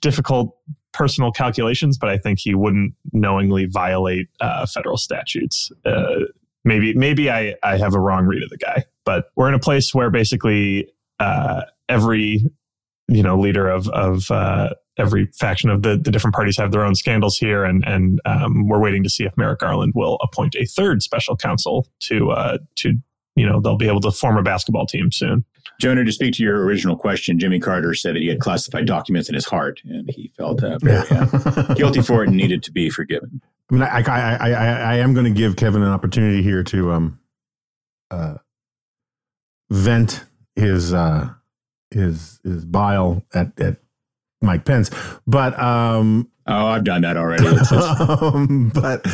difficult 0.00 0.56
personal 0.92 1.30
calculations, 1.30 1.98
but 1.98 2.08
I 2.08 2.16
think 2.16 2.38
he 2.38 2.54
wouldn't 2.54 2.94
knowingly 3.12 3.66
violate 3.66 4.28
uh, 4.40 4.64
federal 4.66 4.96
statutes. 4.96 5.70
Uh, 5.84 6.20
maybe 6.64 6.94
maybe 6.94 7.30
I 7.30 7.54
I 7.62 7.76
have 7.76 7.94
a 7.94 8.00
wrong 8.00 8.24
read 8.24 8.42
of 8.42 8.50
the 8.50 8.56
guy, 8.56 8.84
but 9.04 9.26
we're 9.36 9.48
in 9.48 9.54
a 9.54 9.60
place 9.60 9.94
where 9.94 10.10
basically 10.10 10.88
uh, 11.20 11.62
every 11.88 12.50
you 13.08 13.22
know 13.22 13.38
leader 13.38 13.68
of 13.68 13.88
of 13.88 14.30
uh, 14.30 14.70
every 14.96 15.26
faction 15.38 15.70
of 15.70 15.82
the, 15.82 15.96
the 15.96 16.10
different 16.10 16.34
parties 16.34 16.56
have 16.56 16.72
their 16.72 16.84
own 16.84 16.94
scandals 16.94 17.36
here, 17.36 17.64
and 17.64 17.84
and 17.86 18.20
um, 18.24 18.68
we're 18.68 18.80
waiting 18.80 19.02
to 19.02 19.10
see 19.10 19.24
if 19.24 19.36
Merrick 19.36 19.60
Garland 19.60 19.92
will 19.94 20.18
appoint 20.22 20.54
a 20.56 20.64
third 20.64 21.02
special 21.02 21.36
counsel 21.36 21.88
to 22.00 22.30
uh, 22.30 22.58
to 22.76 22.94
you 23.36 23.46
know 23.46 23.60
they'll 23.60 23.76
be 23.76 23.88
able 23.88 24.00
to 24.00 24.10
form 24.10 24.36
a 24.36 24.42
basketball 24.42 24.86
team 24.86 25.10
soon. 25.10 25.44
Jonah, 25.80 26.04
to 26.04 26.12
speak 26.12 26.34
to 26.34 26.42
your 26.42 26.64
original 26.64 26.96
question, 26.96 27.38
Jimmy 27.38 27.58
Carter 27.58 27.94
said 27.94 28.14
that 28.14 28.20
he 28.20 28.28
had 28.28 28.38
classified 28.38 28.86
documents 28.86 29.28
in 29.28 29.34
his 29.34 29.44
heart, 29.44 29.80
and 29.84 30.08
he 30.10 30.32
felt 30.36 30.62
uh, 30.62 30.78
very 30.78 31.06
uh, 31.10 31.74
guilty 31.74 32.00
for 32.00 32.22
it 32.22 32.28
and 32.28 32.36
needed 32.36 32.62
to 32.62 32.72
be 32.72 32.90
forgiven. 32.90 33.40
I 33.70 33.74
mean, 33.74 33.82
I 33.82 34.02
I 34.06 34.34
I, 34.34 34.50
I, 34.50 34.66
I 34.66 34.94
am 34.96 35.14
going 35.14 35.24
to 35.24 35.32
give 35.32 35.56
Kevin 35.56 35.82
an 35.82 35.88
opportunity 35.88 36.42
here 36.42 36.62
to 36.64 36.92
um 36.92 37.18
uh 38.10 38.34
vent 39.70 40.24
his 40.54 40.92
uh 40.92 41.30
his 41.94 42.40
his 42.44 42.64
bile 42.64 43.24
at 43.32 43.58
at 43.60 43.76
Mike 44.42 44.64
Pence, 44.64 44.90
but 45.26 45.58
um 45.58 46.28
oh, 46.46 46.66
I've 46.66 46.84
done 46.84 47.02
that 47.02 47.16
already. 47.16 47.46
um, 48.34 48.70
but 48.74 49.06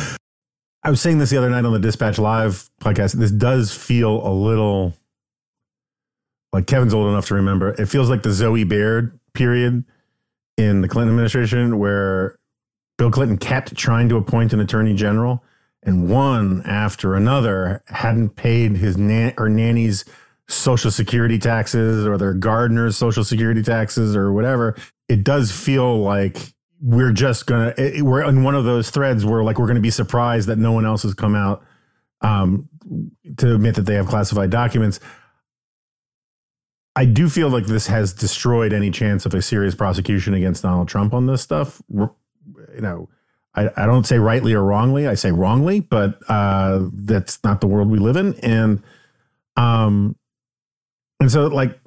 I 0.83 0.89
was 0.89 0.99
saying 0.99 1.19
this 1.19 1.29
the 1.29 1.37
other 1.37 1.49
night 1.49 1.65
on 1.65 1.73
the 1.73 1.79
Dispatch 1.79 2.17
Live 2.17 2.69
podcast. 2.81 3.13
This 3.13 3.31
does 3.31 3.73
feel 3.73 4.25
a 4.27 4.33
little 4.33 4.93
like 6.51 6.67
Kevin's 6.67 6.93
old 6.93 7.07
enough 7.07 7.27
to 7.27 7.35
remember. 7.35 7.69
It 7.69 7.87
feels 7.87 8.09
like 8.09 8.23
the 8.23 8.31
Zoe 8.31 8.63
Baird 8.63 9.17
period 9.33 9.85
in 10.57 10.81
the 10.81 10.87
Clinton 10.87 11.13
administration 11.13 11.79
where 11.79 12.37
Bill 12.97 13.11
Clinton 13.11 13.37
kept 13.37 13.75
trying 13.75 14.09
to 14.09 14.17
appoint 14.17 14.53
an 14.53 14.59
attorney 14.59 14.93
general 14.93 15.43
and 15.83 16.09
one 16.09 16.61
after 16.65 17.15
another 17.15 17.83
hadn't 17.87 18.35
paid 18.35 18.77
his 18.77 18.97
nan- 18.97 19.33
or 19.37 19.49
nanny's 19.49 20.05
social 20.51 20.91
security 20.91 21.39
taxes 21.39 22.05
or 22.05 22.17
their 22.17 22.33
gardener's 22.33 22.97
social 22.97 23.23
security 23.23 23.63
taxes 23.63 24.15
or 24.15 24.33
whatever. 24.33 24.75
It 25.07 25.23
does 25.23 25.51
feel 25.51 25.99
like 25.99 26.53
we're 26.81 27.13
just 27.13 27.45
gonna 27.45 27.73
it, 27.77 28.01
we're 28.01 28.23
in 28.23 28.43
one 28.43 28.55
of 28.55 28.65
those 28.65 28.89
threads 28.89 29.25
where 29.25 29.43
like 29.43 29.59
we're 29.59 29.67
gonna 29.67 29.79
be 29.79 29.91
surprised 29.91 30.47
that 30.47 30.57
no 30.57 30.71
one 30.71 30.85
else 30.85 31.03
has 31.03 31.13
come 31.13 31.35
out 31.35 31.63
um, 32.21 32.69
to 33.37 33.55
admit 33.55 33.75
that 33.75 33.83
they 33.83 33.95
have 33.95 34.07
classified 34.07 34.49
documents. 34.49 34.99
I 36.95 37.05
do 37.05 37.29
feel 37.29 37.49
like 37.49 37.67
this 37.67 37.87
has 37.87 38.13
destroyed 38.13 38.73
any 38.73 38.91
chance 38.91 39.25
of 39.25 39.33
a 39.33 39.41
serious 39.41 39.75
prosecution 39.75 40.33
against 40.33 40.63
Donald 40.63 40.89
Trump 40.89 41.13
on 41.13 41.25
this 41.25 41.41
stuff. 41.41 41.81
You 41.89 42.11
know, 42.79 43.07
I, 43.55 43.69
I 43.77 43.85
don't 43.85 44.05
say 44.05 44.19
rightly 44.19 44.53
or 44.53 44.63
wrongly. 44.63 45.07
I 45.07 45.13
say 45.13 45.31
wrongly, 45.31 45.79
but 45.79 46.19
uh, 46.27 46.89
that's 46.93 47.41
not 47.43 47.61
the 47.61 47.67
world 47.67 47.89
we 47.89 47.99
live 47.99 48.17
in. 48.17 48.33
And 48.41 48.83
um, 49.55 50.17
and 51.21 51.31
so 51.31 51.47
like 51.47 51.79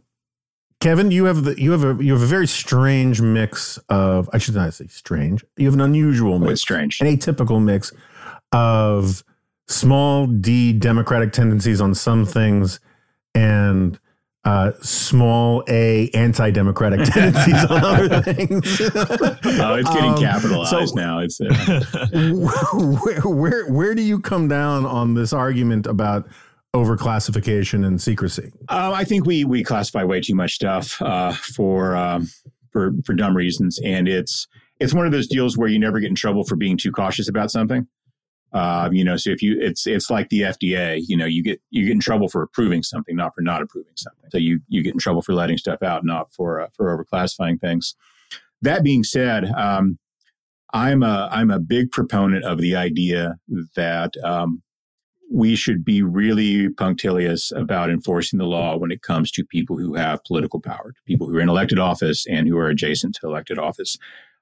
Kevin, 0.81 1.11
you 1.11 1.25
have 1.25 1.45
the 1.45 1.61
you 1.61 1.73
have 1.73 1.83
a 1.83 2.03
you 2.03 2.13
have 2.13 2.23
a 2.23 2.27
very 2.27 2.47
strange 2.47 3.21
mix 3.21 3.79
of 3.89 4.31
I 4.33 4.39
should 4.39 4.55
not 4.55 4.73
say 4.75 4.87
strange. 4.87 5.45
You 5.57 5.67
have 5.67 5.75
an 5.75 5.81
unusual 5.81 6.39
mix, 6.39 6.61
strange, 6.61 7.01
an 7.01 7.07
atypical 7.07 7.63
mix 7.63 7.93
of 8.53 9.25
small 9.67 10.27
d 10.27 10.73
democratic 10.73 11.33
tendencies 11.33 11.81
on 11.81 11.95
some 11.95 12.25
things 12.25 12.81
and 13.35 13.99
uh, 14.45 14.73
small 14.83 15.65
a 15.69 16.11
anti-democratic 16.11 17.05
tendencies 17.05 17.65
on 17.65 17.83
other 17.83 18.21
things. 18.21 18.81
oh, 18.81 19.75
it's 19.75 19.89
getting 19.91 20.11
um, 20.11 20.19
capitalized 20.21 20.91
so, 20.91 20.95
now. 20.95 21.19
It's 21.19 21.41
uh... 21.41 21.81
where, 22.13 23.21
where 23.25 23.67
where 23.73 23.95
do 23.95 24.03
you 24.03 24.21
come 24.21 24.49
down 24.49 24.85
on 24.85 25.15
this 25.15 25.33
argument 25.33 25.87
about 25.87 26.29
overclassification 26.75 27.87
and 27.87 28.03
secrecy? 28.03 28.53
Um, 28.69 28.93
I 28.93 29.05
think 29.05 29.25
we 29.25 29.45
we 29.45 29.65
classify 29.65 30.05
way 30.05 30.21
too 30.21 30.35
much 30.35 30.55
stuff 30.55 31.01
uh, 31.01 31.33
for 31.33 31.97
um, 31.97 32.29
for 32.73 32.93
for 33.07 33.15
dumb 33.15 33.37
reasons, 33.37 33.79
and 33.83 34.09
it's 34.09 34.47
it's 34.81 34.93
one 34.93 35.07
of 35.07 35.13
those 35.13 35.29
deals 35.29 35.57
where 35.57 35.69
you 35.69 35.79
never 35.79 36.01
get 36.01 36.11
in 36.11 36.15
trouble 36.15 36.45
for 36.45 36.57
being 36.57 36.77
too 36.77 36.93
cautious 36.93 37.29
about 37.29 37.51
something. 37.51 37.87
Uh, 38.53 38.89
you 38.93 39.03
know, 39.03 39.17
so 39.17 39.31
if 39.31 39.43
you, 39.43 39.59
it's 39.61 39.87
it's 39.87 40.11
like 40.11 40.29
the 40.29 40.43
FDA. 40.43 41.01
You 41.07 41.17
know, 41.17 41.27
you 41.27 41.43
get 41.43 41.61
you 41.71 41.87
get 41.87 41.93
in 41.93 42.01
trouble 42.01 42.29
for 42.29 42.43
approving 42.43 42.83
something, 42.83 43.17
not 43.17 43.35
for 43.35 43.41
not 43.41 43.63
approving 43.63 43.95
something. 43.97 44.31
So 44.31 44.39
you 44.39 44.61
you 44.69 44.83
get 44.83 44.95
in 44.95 45.01
trouble 45.01 45.23
for 45.23 45.35
letting 45.35 45.59
stuff 45.59 45.83
out, 45.83 46.05
not 46.05 46.33
for 46.33 46.61
uh, 46.61 46.69
for 46.77 46.97
overclassifying 46.97 47.61
things. 47.61 47.95
That 48.63 48.85
being 48.85 49.03
said, 49.03 49.47
um, 49.57 49.99
I'm 50.73 51.03
a 51.03 51.29
I'm 51.33 51.51
a 51.51 51.59
big 51.59 51.91
proponent 51.91 52.45
of 52.45 52.61
the 52.61 52.77
idea 52.77 53.37
that 53.75 54.17
um, 54.23 54.63
we 55.31 55.57
should 55.57 55.85
be 55.85 56.03
really 56.03 56.69
punctilious 56.69 57.53
about 57.53 57.91
enforcing 57.91 58.39
the 58.39 58.45
law 58.45 58.77
when 58.77 58.91
it 58.91 59.03
comes 59.03 59.31
to 59.33 59.45
people 59.45 59.77
who 59.77 59.95
have 59.95 60.25
political 60.25 60.61
power, 60.61 60.93
to 60.93 61.03
people 61.07 61.27
who 61.27 61.37
are 61.37 61.41
in 61.41 61.49
elected 61.49 61.79
office 61.79 62.27
and 62.27 62.47
who 62.47 62.57
are 62.59 62.69
adjacent 62.69 63.15
to 63.17 63.27
elected 63.27 63.59
office. 63.59 63.97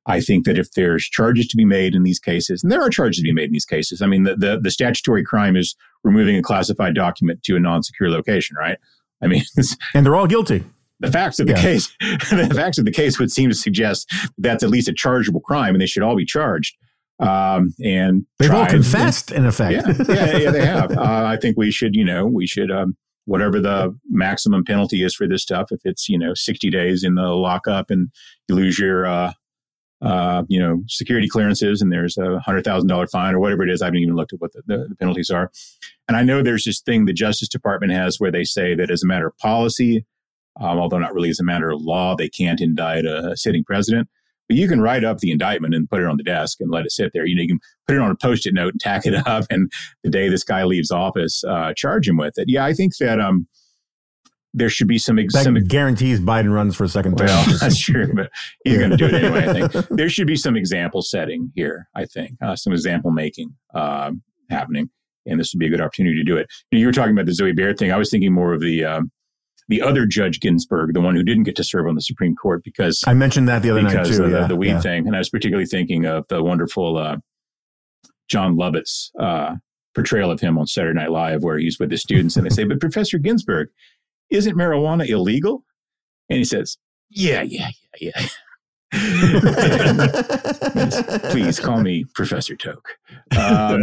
I 0.07 0.21
think 0.21 0.45
that 0.47 0.59
if 0.59 0.73
there's 0.73 1.05
charges 1.05 1.47
to 1.49 1.57
be 1.57 1.64
made 1.64 1.95
in 1.95 2.03
these 2.03 2.18
cases, 2.18 2.62
and 2.62 2.73
there 2.73 2.83
are 2.83 2.90
charges 2.90 3.18
to 3.18 3.23
be 3.23 3.33
made 3.33 3.47
in 3.47 3.53
these 3.53 3.64
cases, 3.64 4.03
I 4.03 4.07
mean, 4.07 4.25
the, 4.25 4.35
the, 4.35 4.61
the 4.61 4.71
statutory 4.71 5.23
crime 5.23 5.57
is 5.57 5.77
removing 6.03 6.37
a 6.37 6.42
classified 6.42 6.95
document 6.95 7.45
to 7.45 7.57
a 7.57 7.61
non 7.61 7.83
secure 7.83 8.11
location, 8.11 8.57
right? 8.57 8.79
I 9.23 9.29
mean, 9.29 9.42
and 9.95 10.05
they're 10.05 10.16
all 10.16 10.27
guilty. 10.27 10.64
The 10.99 11.11
facts 11.11 11.40
of 11.40 11.47
the 11.47 11.55
yeah. 11.55 11.62
case, 11.62 11.97
the 12.01 12.53
facts 12.55 12.79
of 12.79 12.85
the 12.85 12.92
case 12.92 13.18
would 13.18 13.31
seem 13.31 13.51
to 13.51 13.57
suggest 13.57 14.12
that's 14.38 14.62
at 14.62 14.71
least 14.71 14.88
a 14.88 14.92
chargeable 14.92 15.40
crime, 15.40 15.75
and 15.75 15.81
they 15.81 15.87
should 15.87 16.03
all 16.03 16.16
be 16.16 16.25
charged. 16.25 16.77
Um, 17.20 17.75
and 17.85 18.27
they've 18.38 18.51
all 18.51 18.66
confessed, 18.66 19.31
in 19.31 19.46
effect. 19.46 19.87
Yeah, 19.87 20.14
yeah, 20.14 20.37
yeah, 20.37 20.51
they 20.51 20.66
have. 20.66 20.92
Uh, 20.96 21.25
I 21.27 21.37
think 21.37 21.57
we 21.57 21.70
should, 21.70 21.94
you 21.94 22.05
know, 22.05 22.27
we 22.27 22.46
should 22.46 22.70
um, 22.70 22.96
whatever 23.27 23.61
the 23.61 23.96
maximum 24.11 24.64
penalty 24.64 25.03
is 25.03 25.14
for 25.14 25.29
this 25.29 25.42
stuff. 25.42 25.68
If 25.70 25.81
it's 25.85 26.09
you 26.09 26.18
know 26.18 26.35
sixty 26.35 26.70
days 26.70 27.05
in 27.05 27.14
the 27.14 27.29
lockup 27.29 27.90
and 27.90 28.09
you 28.48 28.55
lose 28.57 28.79
your 28.79 29.07
uh, 29.07 29.33
uh, 30.03 30.42
you 30.48 30.59
know, 30.59 30.83
security 30.88 31.29
clearances 31.29 31.81
and 31.81 31.92
there's 31.92 32.18
a 32.18 32.40
hundred 32.40 32.64
thousand 32.64 32.88
dollar 32.88 33.07
fine 33.07 33.35
or 33.35 33.40
whatever 33.40 33.62
it 33.62 33.70
is. 33.70 33.81
I 33.81 33.87
haven't 33.87 34.01
even 34.01 34.16
looked 34.16 34.33
at 34.33 34.40
what 34.40 34.53
the, 34.53 34.62
the, 34.66 34.87
the, 34.88 34.96
penalties 34.96 35.31
are. 35.31 35.51
And 36.09 36.16
I 36.16 36.25
know 36.25 36.42
there's 36.42 36.64
this 36.64 36.81
thing 36.81 37.05
the 37.05 37.12
Justice 37.12 37.48
Department 37.48 37.92
has 37.92 38.18
where 38.18 38.33
they 38.33 38.42
say 38.42 38.75
that 38.75 38.90
as 38.90 39.05
a 39.05 39.07
matter 39.07 39.29
of 39.29 39.38
policy, 39.38 40.05
um, 40.61 40.79
although 40.79 40.98
not 40.98 41.14
really 41.14 41.31
as 41.31 41.38
a 41.38 41.44
matter 41.44 41.70
of 41.70 41.81
law, 41.81 42.16
they 42.16 42.29
can't 42.29 42.61
indict 42.61 43.05
a 43.05 43.37
sitting 43.37 43.62
president. 43.62 44.09
But 44.53 44.59
you 44.59 44.69
can 44.69 44.83
write 44.83 45.03
up 45.03 45.21
the 45.21 45.31
indictment 45.31 45.75
and 45.75 45.88
put 45.88 46.03
it 46.03 46.07
on 46.07 46.19
the 46.19 46.23
desk 46.23 46.61
and 46.61 46.71
let 46.71 46.85
it 46.85 46.93
sit 46.93 47.12
there. 47.15 47.25
You 47.25 47.35
know, 47.35 47.41
you 47.41 47.49
can 47.49 47.61
put 47.88 47.97
it 47.97 48.03
on 48.03 48.11
a 48.11 48.15
post-it 48.15 48.53
note 48.53 48.75
and 48.75 48.81
tack 48.83 49.07
it 49.07 49.15
up, 49.27 49.47
and 49.49 49.73
the 50.05 50.11
day 50.11 50.29
this 50.29 50.45
guy 50.45 50.65
leaves 50.65 50.91
office, 50.91 51.43
uh, 51.45 51.73
charge 51.75 52.07
him 52.07 52.19
with 52.19 52.35
it. 52.37 52.51
Yeah, 52.51 52.62
I 52.62 52.75
think 52.75 52.95
that 52.99 53.19
um, 53.19 53.49
there 54.53 54.69
should 54.69 54.88
be 54.88 54.99
some, 54.99 55.19
ex- 55.19 55.33
some 55.43 55.55
guarantees 55.55 56.21
Biden 56.21 56.53
runs 56.53 56.77
for 56.77 56.85
a 56.85 56.88
second 56.88 57.17
term. 57.17 57.29
Well, 57.29 57.47
that's 57.61 57.81
true, 57.81 58.12
but 58.15 58.31
he's 58.62 58.77
going 58.77 58.91
to 58.91 58.97
do 58.99 59.07
it 59.07 59.15
anyway. 59.15 59.49
I 59.49 59.69
think 59.69 59.88
there 59.91 60.11
should 60.11 60.27
be 60.27 60.37
some 60.37 60.55
example 60.55 61.01
setting 61.01 61.51
here. 61.55 61.88
I 61.95 62.05
think 62.05 62.33
uh, 62.43 62.55
some 62.55 62.75
example 62.75 63.11
making 63.11 63.55
uh, 63.75 64.11
happening, 64.51 64.91
and 65.25 65.41
this 65.41 65.55
would 65.55 65.61
be 65.61 65.67
a 65.67 65.71
good 65.71 65.81
opportunity 65.81 66.19
to 66.19 66.25
do 66.25 66.37
it. 66.37 66.47
You 66.71 66.85
were 66.85 66.93
talking 66.93 67.12
about 67.12 67.25
the 67.25 67.33
Zoe 67.33 67.53
Baird 67.53 67.79
thing. 67.79 67.91
I 67.91 67.97
was 67.97 68.11
thinking 68.11 68.35
more 68.35 68.53
of 68.53 68.61
the 68.61 68.85
um, 68.85 69.11
the 69.73 69.83
other 69.83 70.07
Judge 70.07 70.41
Ginsburg, 70.41 70.95
the 70.95 71.01
one 71.01 71.17
who 71.17 71.23
didn't 71.23 71.45
get 71.45 71.57
to 71.57 71.65
serve 71.65 71.87
on 71.87 71.95
the 71.95 72.01
Supreme 72.01 72.37
Court 72.37 72.63
because 72.63 73.03
I 73.07 73.15
mentioned 73.15 73.49
that 73.49 73.63
the 73.63 73.71
other 73.71 73.83
night 73.83 74.07
too. 74.07 74.17
The, 74.17 74.29
yeah, 74.29 74.47
the 74.47 74.57
weed 74.57 74.69
yeah. 74.69 74.81
thing, 74.81 75.07
and 75.07 75.17
I 75.17 75.19
was 75.19 75.31
particularly 75.31 75.67
thinking 75.67 76.05
of 76.05 76.27
the 76.29 76.43
wonderful 76.43 76.97
uh, 76.97 77.17
Jon 78.29 78.57
Lovitz's 78.57 79.11
uh, 79.19 79.57
portrayal 79.95 80.31
of 80.31 80.41
him 80.41 80.59
on 80.59 80.67
Saturday 80.67 80.99
Night 80.99 81.11
Live, 81.11 81.43
where 81.43 81.59
he's 81.59 81.79
with 81.79 81.91
the 81.91 81.97
students, 81.97 82.37
and 82.37 82.47
they 82.47 82.51
say, 82.51 82.65
"But 82.65 82.81
Professor 82.81 83.19
Ginsburg." 83.19 83.69
isn't 84.33 84.57
marijuana 84.57 85.09
illegal? 85.09 85.65
And 86.29 86.39
he 86.39 86.45
says, 86.45 86.79
yeah, 87.11 87.43
yeah, 87.43 87.69
yeah, 88.01 88.11
yeah. 88.11 88.29
Please 91.31 91.61
call 91.61 91.81
me 91.81 92.05
Professor 92.15 92.57
Toke. 92.57 92.97
Um, 93.39 93.83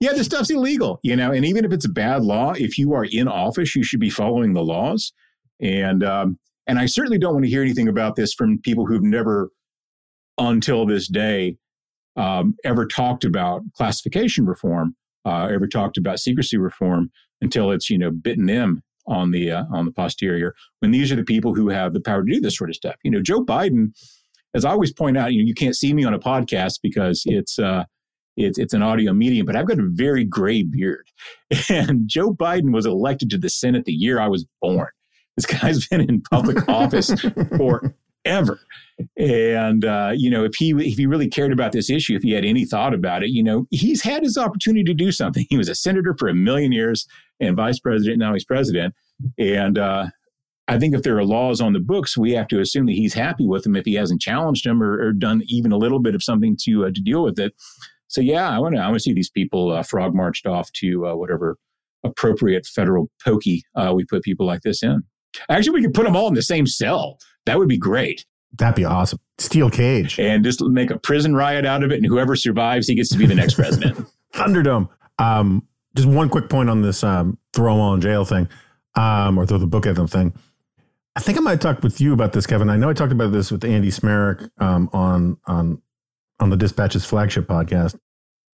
yeah, 0.00 0.12
this 0.12 0.26
stuff's 0.26 0.50
illegal, 0.50 1.00
you 1.02 1.16
know, 1.16 1.32
and 1.32 1.44
even 1.44 1.64
if 1.64 1.72
it's 1.72 1.84
a 1.84 1.90
bad 1.90 2.22
law, 2.22 2.52
if 2.52 2.78
you 2.78 2.94
are 2.94 3.04
in 3.04 3.28
office, 3.28 3.74
you 3.74 3.82
should 3.82 4.00
be 4.00 4.10
following 4.10 4.52
the 4.52 4.62
laws. 4.62 5.12
And 5.60 6.04
um, 6.04 6.38
and 6.66 6.78
I 6.78 6.86
certainly 6.86 7.18
don't 7.18 7.32
want 7.32 7.44
to 7.44 7.50
hear 7.50 7.62
anything 7.62 7.88
about 7.88 8.16
this 8.16 8.34
from 8.34 8.58
people 8.58 8.86
who've 8.86 9.02
never, 9.02 9.50
until 10.36 10.86
this 10.86 11.08
day, 11.08 11.56
um, 12.16 12.54
ever 12.64 12.86
talked 12.86 13.24
about 13.24 13.62
classification 13.74 14.44
reform, 14.44 14.94
uh, 15.24 15.48
ever 15.52 15.66
talked 15.66 15.96
about 15.96 16.18
secrecy 16.18 16.58
reform 16.58 17.10
until 17.40 17.70
it's 17.70 17.88
you 17.88 17.98
know 17.98 18.10
bitten 18.10 18.46
them 18.46 18.82
on 19.06 19.30
the 19.30 19.50
uh, 19.50 19.64
on 19.72 19.84
the 19.84 19.92
posterior 19.92 20.54
when 20.80 20.90
these 20.90 21.10
are 21.10 21.16
the 21.16 21.24
people 21.24 21.54
who 21.54 21.68
have 21.68 21.94
the 21.94 22.00
power 22.00 22.22
to 22.22 22.32
do 22.32 22.40
this 22.40 22.56
sort 22.56 22.70
of 22.70 22.76
stuff. 22.76 22.96
You 23.02 23.10
know, 23.10 23.22
Joe 23.22 23.44
Biden, 23.44 23.92
as 24.54 24.64
I 24.64 24.70
always 24.70 24.92
point 24.92 25.16
out, 25.16 25.32
you 25.32 25.42
know, 25.42 25.46
you 25.46 25.54
can't 25.54 25.76
see 25.76 25.94
me 25.94 26.04
on 26.04 26.14
a 26.14 26.18
podcast 26.18 26.80
because 26.82 27.22
it's 27.24 27.58
uh, 27.58 27.84
it's 28.36 28.58
it's 28.58 28.74
an 28.74 28.82
audio 28.82 29.12
medium, 29.12 29.46
but 29.46 29.56
I've 29.56 29.66
got 29.66 29.78
a 29.78 29.88
very 29.88 30.24
gray 30.24 30.62
beard, 30.62 31.08
and 31.68 32.02
Joe 32.06 32.32
Biden 32.32 32.72
was 32.72 32.86
elected 32.86 33.30
to 33.30 33.38
the 33.38 33.50
Senate 33.50 33.84
the 33.84 33.92
year 33.92 34.20
I 34.20 34.28
was 34.28 34.46
born. 34.60 34.88
This 35.38 35.46
guy's 35.46 35.86
been 35.86 36.00
in 36.00 36.20
public 36.20 36.68
office 36.68 37.14
forever. 37.56 38.58
And 39.16 39.84
uh, 39.84 40.10
you 40.12 40.28
know, 40.30 40.44
if 40.44 40.56
he 40.56 40.70
if 40.70 40.98
he 40.98 41.06
really 41.06 41.28
cared 41.28 41.52
about 41.52 41.70
this 41.70 41.88
issue, 41.88 42.16
if 42.16 42.22
he 42.22 42.32
had 42.32 42.44
any 42.44 42.64
thought 42.64 42.92
about 42.92 43.22
it, 43.22 43.30
you 43.30 43.44
know, 43.44 43.68
he's 43.70 44.02
had 44.02 44.24
his 44.24 44.36
opportunity 44.36 44.82
to 44.82 44.94
do 44.94 45.12
something. 45.12 45.46
He 45.48 45.56
was 45.56 45.68
a 45.68 45.76
senator 45.76 46.16
for 46.18 46.26
a 46.26 46.34
million 46.34 46.72
years 46.72 47.06
and 47.38 47.54
vice 47.54 47.78
president. 47.78 48.18
Now 48.18 48.32
he's 48.32 48.44
president. 48.44 48.94
And 49.38 49.78
uh, 49.78 50.06
I 50.66 50.76
think 50.76 50.96
if 50.96 51.04
there 51.04 51.16
are 51.16 51.24
laws 51.24 51.60
on 51.60 51.72
the 51.72 51.78
books, 51.78 52.18
we 52.18 52.32
have 52.32 52.48
to 52.48 52.58
assume 52.58 52.86
that 52.86 52.96
he's 52.96 53.14
happy 53.14 53.46
with 53.46 53.62
them 53.62 53.76
if 53.76 53.84
he 53.84 53.94
hasn't 53.94 54.20
challenged 54.20 54.66
them 54.66 54.82
or, 54.82 55.00
or 55.00 55.12
done 55.12 55.42
even 55.46 55.70
a 55.70 55.78
little 55.78 56.00
bit 56.00 56.16
of 56.16 56.22
something 56.24 56.56
to 56.64 56.86
uh, 56.86 56.90
to 56.90 57.00
deal 57.00 57.22
with 57.22 57.38
it. 57.38 57.54
So 58.08 58.20
yeah, 58.20 58.48
I 58.48 58.58
want 58.58 58.74
to 58.74 58.80
I 58.80 58.86
want 58.86 58.96
to 58.96 59.00
see 59.00 59.12
these 59.12 59.30
people 59.30 59.70
uh, 59.70 59.84
frog 59.84 60.16
marched 60.16 60.46
off 60.46 60.72
to 60.72 61.06
uh, 61.06 61.14
whatever 61.14 61.58
appropriate 62.02 62.66
federal 62.66 63.08
pokey 63.24 63.62
uh, 63.76 63.92
we 63.94 64.04
put 64.04 64.24
people 64.24 64.46
like 64.46 64.62
this 64.62 64.82
in. 64.82 65.04
Actually, 65.50 65.80
we 65.80 65.82
could 65.82 65.94
put 65.94 66.04
them 66.04 66.16
all 66.16 66.28
in 66.28 66.34
the 66.34 66.42
same 66.42 66.66
cell. 66.66 67.18
That 67.46 67.58
would 67.58 67.68
be 67.68 67.78
great. 67.78 68.24
That'd 68.56 68.76
be 68.76 68.84
awesome. 68.84 69.18
steel 69.36 69.70
cage 69.70 70.18
and 70.18 70.42
just 70.42 70.62
make 70.62 70.90
a 70.90 70.98
prison 70.98 71.34
riot 71.34 71.66
out 71.66 71.84
of 71.84 71.92
it. 71.92 71.96
And 71.96 72.06
whoever 72.06 72.34
survives, 72.34 72.86
he 72.86 72.94
gets 72.94 73.10
to 73.10 73.18
be 73.18 73.26
the 73.26 73.34
next 73.34 73.54
president. 73.54 74.06
Thunderdome. 74.34 74.88
Um, 75.18 75.66
just 75.94 76.08
one 76.08 76.28
quick 76.28 76.48
point 76.48 76.70
on 76.70 76.82
this 76.82 77.04
um, 77.04 77.38
throw 77.52 77.72
them 77.72 77.80
all 77.80 77.94
in 77.94 78.00
jail 78.00 78.24
thing, 78.24 78.48
um, 78.94 79.38
or 79.38 79.46
throw 79.46 79.58
the 79.58 79.66
book 79.66 79.86
at 79.86 79.96
them 79.96 80.06
thing. 80.06 80.32
I 81.16 81.20
think 81.20 81.36
I 81.36 81.40
might 81.40 81.60
talk 81.60 81.82
with 81.82 82.00
you 82.00 82.12
about 82.12 82.32
this, 82.32 82.46
Kevin. 82.46 82.70
I 82.70 82.76
know 82.76 82.88
I 82.88 82.92
talked 82.92 83.12
about 83.12 83.32
this 83.32 83.50
with 83.50 83.64
Andy 83.64 83.90
Smarick 83.90 84.48
um, 84.60 84.88
on 84.92 85.36
on 85.46 85.82
on 86.40 86.50
the 86.50 86.56
Dispatches 86.56 87.04
flagship 87.04 87.46
podcast. 87.46 87.98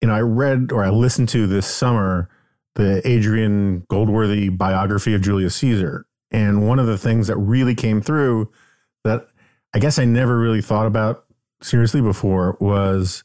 You 0.00 0.08
know, 0.08 0.14
I 0.14 0.20
read 0.20 0.72
or 0.72 0.82
I 0.82 0.90
listened 0.90 1.28
to 1.30 1.46
this 1.46 1.66
summer 1.66 2.30
the 2.74 3.06
Adrian 3.06 3.84
Goldsworthy 3.88 4.48
biography 4.48 5.14
of 5.14 5.20
Julius 5.20 5.54
Caesar, 5.56 6.06
and 6.34 6.66
one 6.66 6.80
of 6.80 6.86
the 6.88 6.98
things 6.98 7.28
that 7.28 7.36
really 7.36 7.76
came 7.76 8.02
through 8.02 8.50
that 9.04 9.28
I 9.72 9.78
guess 9.78 10.00
I 10.00 10.04
never 10.04 10.36
really 10.36 10.60
thought 10.60 10.86
about 10.86 11.26
seriously 11.62 12.00
before 12.00 12.56
was 12.60 13.22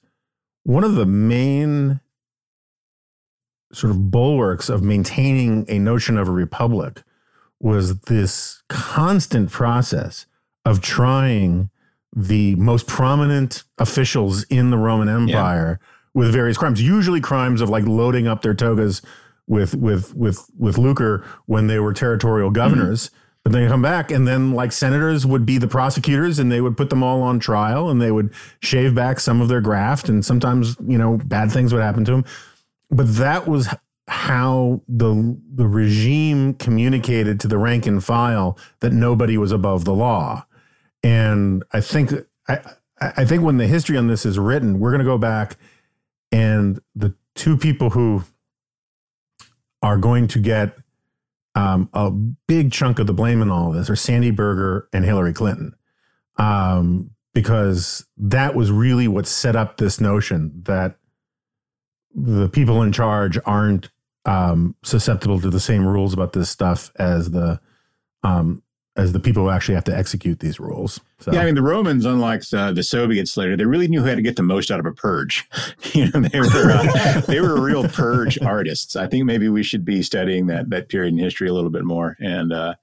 one 0.63 0.84
of 0.84 0.93
the 0.93 1.08
main 1.08 2.02
sort 3.74 3.89
of 3.91 4.12
bulwarks 4.12 4.69
of 4.69 4.84
maintaining 4.84 5.65
a 5.67 5.80
notion 5.80 6.17
of 6.17 6.28
a 6.28 6.32
republic 6.32 7.02
was 7.60 8.00
this 8.02 8.62
constant 8.69 9.52
process 9.52 10.28
of 10.63 10.80
trying 10.80 11.72
the 12.15 12.56
most 12.56 12.86
prominent 12.88 13.63
officials 13.80 14.43
in 14.45 14.69
the 14.69 14.78
Roman 14.78 15.10
Empire 15.10 15.80
yeah. 15.82 15.88
with 16.13 16.32
various 16.32 16.58
crimes, 16.58 16.82
usually 16.82 17.22
crimes 17.22 17.60
of 17.60 17.69
like 17.69 17.86
loading 17.86 18.28
up 18.28 18.43
their 18.43 18.54
togas 18.54 19.02
with 19.49 19.75
with 19.75 20.15
with 20.15 20.49
with 20.57 20.77
lucre 20.77 21.25
when 21.47 21.67
they 21.67 21.79
were 21.79 21.91
territorial 21.91 22.51
governors. 22.51 23.07
Mm-hmm. 23.07 23.15
But 23.43 23.53
then 23.53 23.69
come 23.69 23.81
back, 23.81 24.12
and 24.12 24.27
then 24.27 24.51
like 24.51 24.71
senators 24.71 25.25
would 25.25 25.45
be 25.45 25.57
the 25.57 25.67
prosecutors, 25.67 26.39
and 26.39 26.51
they 26.51 26.62
would 26.62 26.77
put 26.77 26.89
them 26.89 27.01
all 27.01 27.21
on 27.21 27.39
trial, 27.39 27.89
and 27.89 28.01
they 28.01 28.12
would 28.12 28.33
shave 28.62 28.93
back 28.93 29.19
some 29.19 29.41
of 29.41 29.47
their 29.47 29.62
graft, 29.62 30.07
and 30.07 30.23
sometimes 30.23 30.77
you 30.85 30.97
know 30.97 31.17
bad 31.25 31.51
things 31.51 31.73
would 31.73 31.81
happen 31.81 32.05
to 32.05 32.12
them. 32.12 32.25
But 32.91 33.15
that 33.15 33.47
was 33.47 33.73
how 34.07 34.81
the 34.88 35.38
the 35.55 35.67
regime 35.67 36.53
communicated 36.55 37.39
to 37.39 37.47
the 37.47 37.57
rank 37.57 37.85
and 37.85 38.03
file 38.03 38.57
that 38.81 38.91
nobody 38.91 39.38
was 39.38 39.51
above 39.51 39.85
the 39.85 39.93
law. 39.93 40.45
And 41.01 41.63
I 41.71 41.79
think 41.81 42.12
I 42.47 42.59
I 42.99 43.23
think 43.23 43.41
when 43.41 43.57
the 43.57 43.67
history 43.67 43.97
on 43.97 44.07
this 44.07 44.25
is 44.25 44.38
written, 44.38 44.79
we're 44.79 44.91
going 44.91 44.99
to 44.99 45.05
go 45.05 45.17
back 45.17 45.55
and 46.31 46.79
the 46.93 47.15
two 47.35 47.57
people 47.57 47.91
who 47.91 48.23
are 49.82 49.98
going 49.98 50.28
to 50.28 50.39
get 50.39 50.76
um, 51.56 51.89
a 51.94 52.12
big 52.12 52.72
chunk 52.72 53.00
of 53.00 53.08
the 53.08 53.13
blame 53.13 53.42
in 53.42 53.50
all 53.50 53.70
of 53.70 53.76
this 53.76 53.89
are 53.89 53.96
Sandy 53.96 54.32
Berger 54.32 54.88
and 54.94 55.06
Hillary 55.06 55.34
Clinton. 55.34 55.74
Um, 56.38 57.12
because 57.34 58.06
that 58.18 58.56
was 58.56 58.72
really 58.72 59.08
what 59.08 59.28
set 59.28 59.56
up 59.56 59.78
this 59.78 60.02
notion 60.02 60.62
that 60.63 60.98
the 62.13 62.50
people 62.50 62.82
in 62.82 62.92
charge 62.92 63.38
aren't 63.46 63.89
um, 64.26 64.76
susceptible 64.84 65.39
to 65.39 65.50
the 65.50 65.60
same 65.60 65.86
rules 65.86 66.13
about 66.13 66.34
this 66.34 66.50
stuff 66.50 66.92
as 66.98 67.32
the 67.32 67.60
um, 68.24 68.63
as 68.95 69.13
the 69.13 69.19
people 69.19 69.43
who 69.43 69.49
actually 69.49 69.75
have 69.75 69.84
to 69.86 69.95
execute 69.95 70.39
these 70.39 70.60
rules. 70.60 70.99
So. 71.19 71.32
Yeah, 71.32 71.41
I 71.41 71.45
mean 71.45 71.56
the 71.56 71.62
Romans, 71.62 72.06
unlike 72.06 72.43
uh, 72.54 72.71
the 72.71 72.84
Soviets 72.84 73.38
later, 73.38 73.56
they 73.56 73.65
really 73.65 73.88
knew 73.88 74.04
how 74.04 74.15
to 74.15 74.21
get 74.21 74.36
the 74.36 74.43
most 74.43 74.71
out 74.71 74.80
of 74.80 74.86
a 74.86 74.91
purge. 74.91 75.47
you 75.93 76.10
know, 76.12 76.21
they 76.21 76.39
were 76.39 76.71
uh, 76.71 77.21
they 77.21 77.39
were 77.39 77.62
real 77.62 77.88
purge 77.88 78.39
artists. 78.45 78.95
I 78.95 79.08
think 79.08 79.25
maybe 79.25 79.49
we 79.49 79.63
should 79.63 79.86
be 79.86 80.02
studying 80.04 80.47
that 80.47 80.69
that 80.69 80.89
period 80.89 81.13
in 81.13 81.19
history 81.19 81.47
a 81.47 81.54
little 81.54 81.69
bit 81.69 81.86
more 81.86 82.17
and 82.19 82.52
uh, 82.52 82.75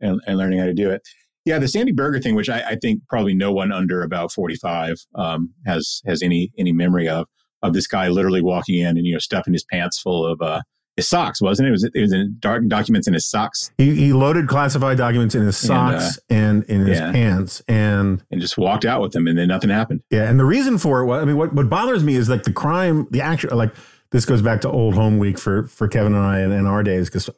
and, 0.00 0.20
and 0.26 0.38
learning 0.38 0.58
how 0.58 0.66
to 0.66 0.74
do 0.74 0.90
it. 0.90 1.02
Yeah, 1.44 1.58
the 1.58 1.68
Sandy 1.68 1.92
Berger 1.92 2.20
thing, 2.20 2.34
which 2.34 2.50
I, 2.50 2.60
I 2.70 2.76
think 2.76 3.00
probably 3.08 3.34
no 3.34 3.52
one 3.52 3.72
under 3.72 4.02
about 4.02 4.32
forty 4.32 4.56
five 4.56 4.96
um, 5.14 5.54
has 5.66 6.02
has 6.06 6.22
any 6.22 6.52
any 6.58 6.72
memory 6.72 7.08
of 7.08 7.26
of 7.62 7.74
this 7.74 7.86
guy 7.86 8.08
literally 8.08 8.42
walking 8.42 8.78
in 8.78 8.96
and 8.96 9.06
you 9.06 9.12
know 9.12 9.18
stuffing 9.18 9.52
his 9.52 9.64
pants 9.64 10.00
full 10.00 10.26
of 10.26 10.40
uh, 10.40 10.62
his 11.00 11.08
socks, 11.08 11.40
wasn't 11.40 11.66
it? 11.66 11.68
It 11.68 11.72
was 11.72 11.84
it 11.84 12.00
was 12.00 12.12
in 12.12 12.36
dark 12.38 12.66
documents 12.68 13.08
in 13.08 13.14
his 13.14 13.26
socks. 13.26 13.72
He, 13.78 13.94
he 13.94 14.12
loaded 14.12 14.48
classified 14.48 14.98
documents 14.98 15.34
in 15.34 15.42
his 15.42 15.56
socks 15.56 16.18
and, 16.28 16.62
uh, 16.62 16.66
and 16.66 16.82
in 16.82 16.86
his 16.86 16.98
yeah. 16.98 17.12
pants 17.12 17.62
and 17.68 18.22
and 18.30 18.40
just 18.40 18.58
walked 18.58 18.84
out 18.84 19.00
with 19.00 19.12
them, 19.12 19.26
and 19.26 19.38
then 19.38 19.48
nothing 19.48 19.70
happened. 19.70 20.02
Yeah, 20.10 20.28
and 20.28 20.38
the 20.38 20.44
reason 20.44 20.78
for 20.78 21.00
it, 21.00 21.06
was, 21.06 21.22
I 21.22 21.24
mean, 21.24 21.36
what 21.36 21.52
what 21.54 21.68
bothers 21.68 22.04
me 22.04 22.14
is 22.14 22.28
like 22.28 22.44
the 22.44 22.52
crime, 22.52 23.06
the 23.10 23.20
actual 23.20 23.56
like 23.56 23.74
this 24.10 24.24
goes 24.24 24.42
back 24.42 24.60
to 24.62 24.70
old 24.70 24.94
home 24.94 25.18
week 25.18 25.38
for 25.38 25.66
for 25.66 25.88
Kevin 25.88 26.14
and 26.14 26.24
I 26.24 26.40
in 26.40 26.66
our 26.66 26.82
days 26.82 27.08
because 27.08 27.30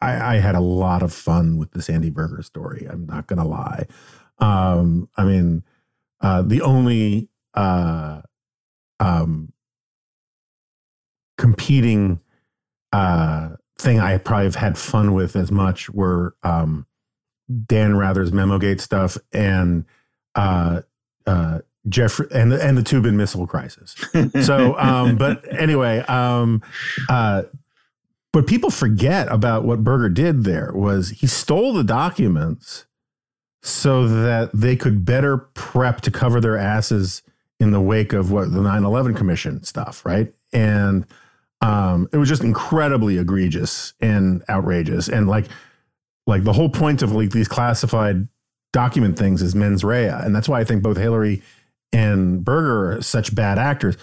I, 0.00 0.34
I, 0.34 0.38
had 0.38 0.54
a 0.54 0.60
lot 0.60 1.02
of 1.02 1.12
fun 1.12 1.58
with 1.58 1.70
the 1.70 1.80
Sandy 1.80 2.10
Berger 2.10 2.42
story. 2.42 2.86
I'm 2.90 3.06
not 3.06 3.26
gonna 3.26 3.46
lie. 3.46 3.86
Um, 4.38 5.08
I 5.16 5.24
mean, 5.24 5.62
uh, 6.20 6.42
the 6.42 6.62
only 6.62 7.28
uh, 7.54 8.22
um, 9.00 9.52
competing 11.38 12.20
uh, 12.92 13.50
thing 13.78 14.00
I 14.00 14.18
probably 14.18 14.44
have 14.44 14.54
had 14.56 14.78
fun 14.78 15.12
with 15.14 15.36
as 15.36 15.50
much 15.50 15.90
were 15.90 16.34
um, 16.42 16.86
Dan 17.66 17.96
Rather's 17.96 18.32
Memogate 18.32 18.80
stuff 18.80 19.18
and 19.32 19.84
uh, 20.34 20.82
uh, 21.26 21.60
Jeffrey 21.88 22.28
and 22.32 22.52
the, 22.52 22.62
and 22.62 22.76
the 22.78 22.82
Toobin 22.82 23.14
Missile 23.14 23.46
Crisis. 23.46 23.96
So, 24.42 24.78
um, 24.78 25.16
but 25.16 25.44
anyway, 25.52 25.98
um, 26.00 26.62
uh, 27.08 27.42
but 28.32 28.46
people 28.46 28.70
forget 28.70 29.30
about 29.30 29.64
what 29.64 29.84
Berger 29.84 30.08
did. 30.08 30.44
There 30.44 30.72
was 30.74 31.10
he 31.10 31.26
stole 31.26 31.72
the 31.72 31.84
documents 31.84 32.86
so 33.62 34.08
that 34.08 34.50
they 34.52 34.74
could 34.74 35.04
better 35.04 35.36
prep 35.38 36.00
to 36.02 36.10
cover 36.10 36.40
their 36.40 36.56
asses 36.56 37.22
in 37.60 37.70
the 37.70 37.80
wake 37.80 38.12
of 38.12 38.32
what 38.32 38.50
the 38.50 38.58
9-11 38.58 39.16
commission 39.16 39.62
stuff 39.62 40.04
right 40.04 40.34
and 40.52 41.06
um, 41.62 42.08
it 42.12 42.16
was 42.18 42.28
just 42.28 42.42
incredibly 42.42 43.18
egregious 43.18 43.94
and 44.00 44.42
outrageous. 44.48 45.08
And 45.08 45.28
like, 45.28 45.46
like 46.26 46.44
the 46.44 46.52
whole 46.52 46.68
point 46.68 47.02
of 47.02 47.12
like 47.12 47.30
these 47.30 47.48
classified 47.48 48.28
document 48.72 49.18
things 49.18 49.40
is 49.42 49.54
mens 49.54 49.84
rea, 49.84 50.08
and 50.08 50.34
that's 50.34 50.48
why 50.48 50.60
I 50.60 50.64
think 50.64 50.82
both 50.82 50.96
Hillary 50.96 51.42
and 51.92 52.44
Berger 52.44 52.92
are 52.92 53.02
such 53.02 53.34
bad 53.34 53.58
actors. 53.58 53.96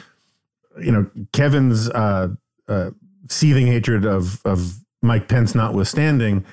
You 0.82 0.92
know, 0.92 1.10
Kevin's 1.34 1.90
uh, 1.90 2.30
uh, 2.68 2.92
seething 3.30 3.68
hatred 3.68 4.06
of 4.06 4.46
of 4.46 4.80
Mike 5.02 5.28
Pence 5.28 5.56
notwithstanding, 5.56 6.46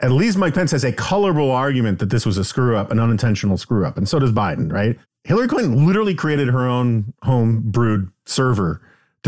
at 0.00 0.10
least 0.10 0.38
Mike 0.38 0.54
Pence 0.54 0.70
has 0.72 0.84
a 0.84 0.92
colorable 0.92 1.50
argument 1.50 1.98
that 1.98 2.10
this 2.10 2.24
was 2.24 2.38
a 2.38 2.44
screw 2.44 2.76
up, 2.76 2.90
an 2.90 2.98
unintentional 2.98 3.58
screw 3.58 3.84
up, 3.86 3.96
and 3.96 4.08
so 4.08 4.18
does 4.18 4.32
Biden, 4.32 4.72
right? 4.72 4.98
Hillary 5.24 5.48
Clinton 5.48 5.86
literally 5.86 6.14
created 6.14 6.48
her 6.48 6.66
own 6.66 7.12
home 7.22 7.62
brewed 7.66 8.10
server 8.24 8.80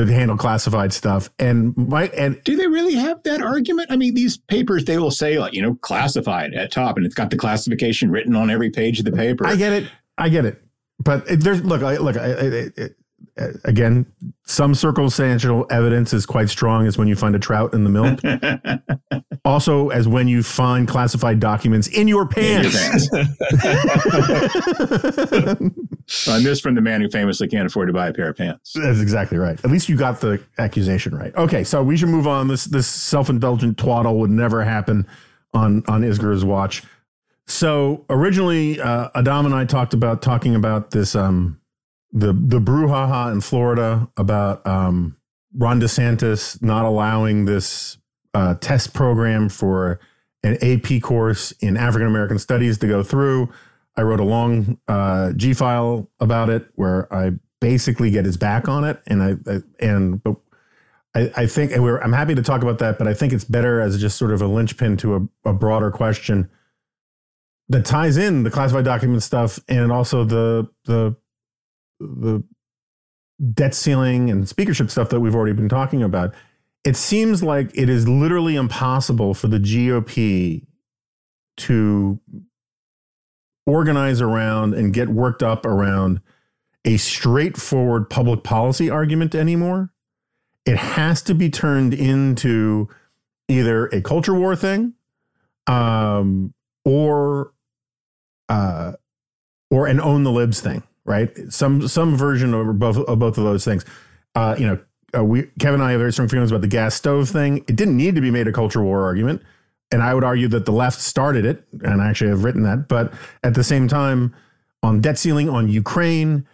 to 0.07 0.13
handle 0.13 0.37
classified 0.37 0.93
stuff. 0.93 1.31
And 1.39 1.77
my 1.77 2.09
and 2.09 2.43
do 2.45 2.57
they 2.57 2.67
really 2.67 2.95
have 2.95 3.23
that 3.25 3.43
argument? 3.43 3.91
I 3.91 3.97
mean, 3.97 4.15
these 4.15 4.37
papers 4.37 4.85
they 4.85 4.99
will 4.99 5.11
say 5.11 5.39
like 5.39 5.53
you 5.53 5.63
know 5.63 5.75
classified 5.77 6.55
at 6.55 6.73
top, 6.73 6.97
and 6.97 7.07
it's 7.07 7.15
got 7.15 7.31
the 7.31 7.37
classification 7.37 8.11
written 8.11 8.37
on 8.37 8.51
every 8.51 8.71
page 8.71 8.99
of 8.99 9.05
the 9.05 9.13
paper. 9.13 9.47
I 9.47 9.57
get 9.57 9.73
it. 9.73 9.91
I 10.19 10.29
get 10.29 10.45
it. 10.45 10.63
But 11.03 11.25
there's 11.29 11.65
look, 11.65 11.83
I, 11.83 11.97
look. 11.97 12.17
I, 12.17 12.33
I, 12.33 12.89
again, 13.65 14.07
some 14.45 14.75
circumstantial 14.75 15.67
evidence 15.71 16.13
is 16.13 16.27
quite 16.27 16.49
strong 16.51 16.87
as 16.87 16.99
when 16.99 17.09
you 17.09 17.17
find 17.17 17.35
a 17.35 17.39
trout 17.39 17.73
in 17.75 17.85
the 17.85 17.91
milk. 17.91 18.21
also, 19.45 19.89
as 19.91 20.09
when 20.09 20.29
you 20.29 20.43
find 20.43 20.89
classified 20.89 21.41
documents 21.41 21.87
in 21.89 22.09
your 22.09 22.27
pants. 22.27 23.09
In 23.13 23.19
your 23.19 23.27
pants. 23.59 24.05
this 26.43 26.61
from 26.61 26.75
the 26.75 26.81
man 26.81 27.01
who 27.01 27.09
famously 27.09 27.49
can't 27.49 27.67
afford 27.67 27.89
to 27.89 27.93
buy 27.93 28.09
a 28.09 28.13
pair 28.13 28.29
of 28.31 28.37
pants. 28.37 28.73
That's 28.75 29.01
exactly 29.01 29.39
right. 29.39 29.63
At 29.65 29.71
least 29.71 29.89
you 29.89 29.97
got 29.97 30.21
the 30.21 30.43
accusation 30.59 31.15
right. 31.15 31.35
Okay, 31.37 31.65
so 31.65 31.83
we 31.83 31.97
should 31.97 32.09
move 32.09 32.27
on. 32.27 32.49
This 32.49 32.65
this 32.65 32.87
self 32.87 33.29
indulgent 33.29 33.79
twaddle 33.79 34.19
would 34.19 34.31
never 34.31 34.65
happen 34.65 35.07
on 35.55 35.85
on 35.87 36.03
Isgur's 36.03 36.45
watch. 36.45 36.83
So 37.47 38.05
originally, 38.09 38.81
uh, 38.81 39.09
Adam 39.15 39.47
and 39.47 39.55
I 39.55 39.65
talked 39.65 39.93
about 39.93 40.23
talking 40.23 40.55
about 40.55 40.93
this 40.93 41.17
um, 41.17 41.60
the 42.13 42.33
the 42.33 42.61
brouhaha 42.61 43.33
in 43.33 43.41
Florida 43.41 44.09
about 44.17 44.67
um, 44.67 45.17
Ron 45.55 45.81
DeSantis 45.81 46.63
not 46.63 46.85
allowing 46.85 47.45
this 47.45 47.99
uh, 48.35 48.55
test 48.57 48.95
program 48.95 49.49
for 49.49 50.01
an 50.43 50.57
AP 50.63 51.03
course 51.03 51.53
in 51.61 51.77
African 51.77 52.09
American 52.09 52.39
Studies 52.39 52.79
to 52.79 52.87
go 52.87 53.03
through. 53.03 53.53
I 53.97 54.03
wrote 54.03 54.21
a 54.21 54.25
long 54.25 54.79
uh, 54.89 55.33
G 55.33 55.53
file 55.53 56.09
about 56.21 56.49
it 56.49 56.69
where 56.75 57.13
I 57.13 57.33
basically 57.61 58.11
get 58.11 58.25
his 58.25 58.37
back 58.37 58.69
on 58.69 58.85
it, 58.85 59.01
and 59.07 59.23
I, 59.23 59.37
I 59.51 59.61
and 59.79 60.23
but 60.23 60.37
I, 61.15 61.31
I 61.37 61.47
think 61.47 61.73
and 61.73 61.85
I'm 62.03 62.13
happy 62.13 62.35
to 62.35 62.43
talk 62.43 62.63
about 62.63 62.79
that, 62.79 62.99
but 62.99 63.09
I 63.09 63.15
think 63.15 63.33
it's 63.33 63.45
better 63.45 63.81
as 63.81 64.01
just 64.01 64.17
sort 64.17 64.31
of 64.31 64.41
a 64.41 64.47
linchpin 64.47 64.97
to 64.99 65.17
a, 65.45 65.51
a 65.51 65.53
broader 65.53 65.91
question 65.91 66.49
that 67.69 67.85
ties 67.85 68.17
in 68.17 68.43
the 68.43 68.51
classified 68.51 68.85
document 68.85 69.23
stuff 69.23 69.61
and 69.69 69.93
also 69.93 70.25
the 70.25 70.69
the 70.85 71.17
the 72.01 72.43
debt 73.55 73.75
ceiling 73.75 74.31
and 74.31 74.49
speakership 74.49 74.91
stuff 74.91 75.09
that 75.11 75.21
we've 75.21 75.35
already 75.35 75.53
been 75.53 75.69
talking 75.69 76.03
about, 76.03 76.35
it 76.85 76.97
seems 76.97 77.43
like 77.43 77.71
it 77.75 77.89
is 77.89 78.09
literally 78.09 78.57
impossible 78.57 79.35
for 79.35 79.49
the 79.49 79.59
GOP 79.59 80.67
to 81.59 82.19
organize 83.67 84.21
around 84.21 84.75
and 84.75 84.93
get 84.93 85.09
worked 85.09 85.43
up 85.43 85.65
around 85.65 86.21
a 86.85 86.97
straightforward 86.97 88.09
public 88.09 88.43
policy 88.43 88.89
argument 88.89 89.35
anymore. 89.35 89.93
It 90.65 90.77
has 90.77 91.23
to 91.23 91.35
be 91.35 91.51
turned 91.51 91.95
into 91.95 92.89
either 93.49 93.87
a 93.87 94.01
culture 94.01 94.35
war 94.35 94.57
thing 94.57 94.95
um, 95.67 96.55
or 96.85 97.53
uh, 98.49 98.93
or 99.71 99.87
an 99.87 100.01
own 100.01 100.25
the 100.25 100.33
libs 100.33 100.61
thing, 100.61 100.83
right? 101.05 101.31
Some 101.49 101.89
some 101.89 102.17
version 102.17 102.55
of 102.55 102.79
both 102.79 102.97
of 102.97 103.19
both 103.19 103.39
of 103.39 103.45
those 103.45 103.65
things. 103.65 103.85
Uh, 104.35 104.57
you 104.59 104.67
know, 104.67 104.79
uh, 105.17 105.25
we 105.25 105.49
Kevin 105.59 105.81
and 105.81 105.83
I 105.83 105.93
have 105.93 106.01
very 106.01 106.13
strong 106.13 106.29
feelings 106.29 106.51
about 106.51 106.61
the 106.61 106.69
gas 106.69 106.95
stove 106.95 107.29
thing. 107.29 107.59
It 107.69 107.77
didn't 107.77 107.97
need 107.97 108.15
to 108.15 108.21
be 108.21 108.31
made 108.31 108.47
a 108.47 108.53
culture 108.53 108.83
war 108.83 109.05
argument, 109.05 109.43
and 109.91 110.03
I 110.03 110.15
would 110.15 110.25
argue 110.25 110.49
that 110.49 110.67
the 110.67 110.73
left 110.73 111.01
started 111.01 111.45
it, 111.45 111.65
and 111.83 112.01
I 112.01 112.09
actually 112.09 112.31
have 112.31 112.45
written 112.45 112.63
that. 112.63 112.89
But 112.89 113.13
at 113.43 113.55
the 113.55 113.65
same 113.65 113.89
time, 113.89 114.35
on 114.83 115.01
debt 115.01 115.19
ceiling, 115.19 115.49
on 115.49 115.69
Ukraine, 115.69 116.47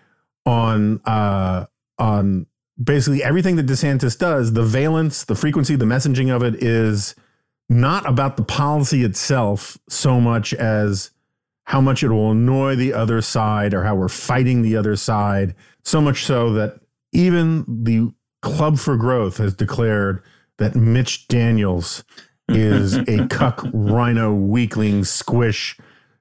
on 0.44 1.00
uh, 1.04 1.66
on 1.98 2.46
basically 2.82 3.22
everything 3.22 3.56
that 3.56 3.66
DeSantis 3.66 4.18
does, 4.18 4.52
the 4.52 4.62
valence, 4.62 5.24
the 5.24 5.34
frequency, 5.34 5.76
the 5.76 5.84
messaging 5.84 6.34
of 6.34 6.42
it 6.42 6.62
is 6.62 7.14
not 7.68 8.08
about 8.08 8.36
the 8.36 8.42
policy 8.42 9.02
itself 9.02 9.78
so 9.88 10.20
much 10.20 10.54
as 10.54 11.10
how 11.66 11.80
much 11.80 12.02
it 12.02 12.08
will 12.08 12.30
annoy 12.30 12.76
the 12.76 12.92
other 12.92 13.20
side 13.20 13.74
or 13.74 13.82
how 13.84 13.94
we're 13.94 14.08
fighting 14.08 14.62
the 14.62 14.76
other 14.76 14.96
side. 14.96 15.54
So 15.84 16.00
much 16.00 16.24
so 16.24 16.52
that 16.52 16.80
even 17.12 17.64
the 17.66 18.12
Club 18.42 18.78
for 18.78 18.96
Growth 18.96 19.38
has 19.38 19.54
declared 19.54 20.22
that 20.58 20.76
Mitch 20.76 21.26
Daniels 21.26 22.04
is 22.48 22.94
a 22.94 23.26
cuck 23.30 23.66
RINO 23.72 24.34
weakling 24.34 25.04
squish 25.04 25.76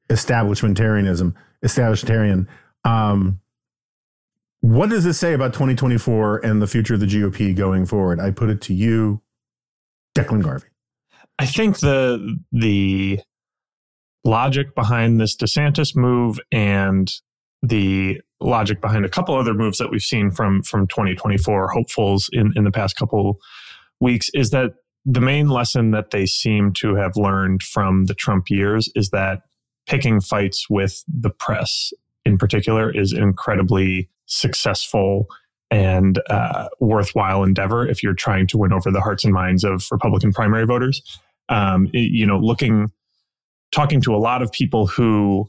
establishmentarianism 0.09 1.33
establishmentarian. 1.63 2.47
Um, 2.83 3.39
what 4.61 4.89
does 4.89 5.03
this 5.03 5.19
say 5.19 5.33
about 5.33 5.53
2024 5.53 6.39
and 6.39 6.59
the 6.59 6.67
future 6.67 6.95
of 6.95 6.99
the 6.99 7.05
GOP 7.05 7.55
going 7.55 7.85
forward? 7.85 8.19
I 8.19 8.31
put 8.31 8.49
it 8.49 8.61
to 8.61 8.73
you, 8.73 9.21
Declan 10.15 10.41
Garvey. 10.41 10.67
I 11.37 11.45
think 11.45 11.79
the 11.79 12.39
the 12.51 13.19
logic 14.25 14.75
behind 14.75 15.21
this 15.21 15.35
DeSantis 15.35 15.95
move 15.95 16.39
and 16.51 17.11
the 17.61 18.19
logic 18.41 18.81
behind 18.81 19.05
a 19.05 19.09
couple 19.09 19.35
other 19.35 19.53
moves 19.53 19.77
that 19.77 19.89
we've 19.89 20.01
seen 20.01 20.29
from 20.29 20.61
from 20.61 20.87
2024 20.87 21.69
hopefuls 21.69 22.29
in 22.33 22.51
in 22.55 22.63
the 22.63 22.71
past 22.71 22.95
couple 22.97 23.39
weeks 23.99 24.29
is 24.33 24.49
that 24.49 24.71
the 25.05 25.21
main 25.21 25.47
lesson 25.47 25.91
that 25.91 26.11
they 26.11 26.25
seem 26.25 26.73
to 26.73 26.95
have 26.95 27.15
learned 27.15 27.63
from 27.63 28.05
the 28.05 28.13
Trump 28.13 28.49
years 28.49 28.89
is 28.95 29.09
that 29.11 29.43
picking 29.87 30.19
fights 30.19 30.67
with 30.69 31.03
the 31.07 31.29
press 31.29 31.93
in 32.25 32.37
particular 32.37 32.91
is 32.91 33.13
incredibly 33.13 34.09
successful 34.25 35.27
and 35.71 36.19
uh, 36.29 36.67
worthwhile 36.79 37.43
endeavor 37.43 37.87
if 37.87 38.01
you're 38.01 38.13
trying 38.13 38.47
to 38.47 38.57
win 38.57 38.73
over 38.73 38.91
the 38.91 39.01
hearts 39.01 39.23
and 39.23 39.33
minds 39.33 39.63
of 39.63 39.85
Republican 39.91 40.31
primary 40.31 40.65
voters. 40.65 41.01
Um, 41.49 41.87
you 41.93 42.25
know, 42.25 42.39
looking, 42.39 42.91
talking 43.75 43.99
to 43.99 44.15
a 44.15 44.17
lot 44.17 44.41
of 44.41 44.51
people 44.51 44.87
who 44.87 45.45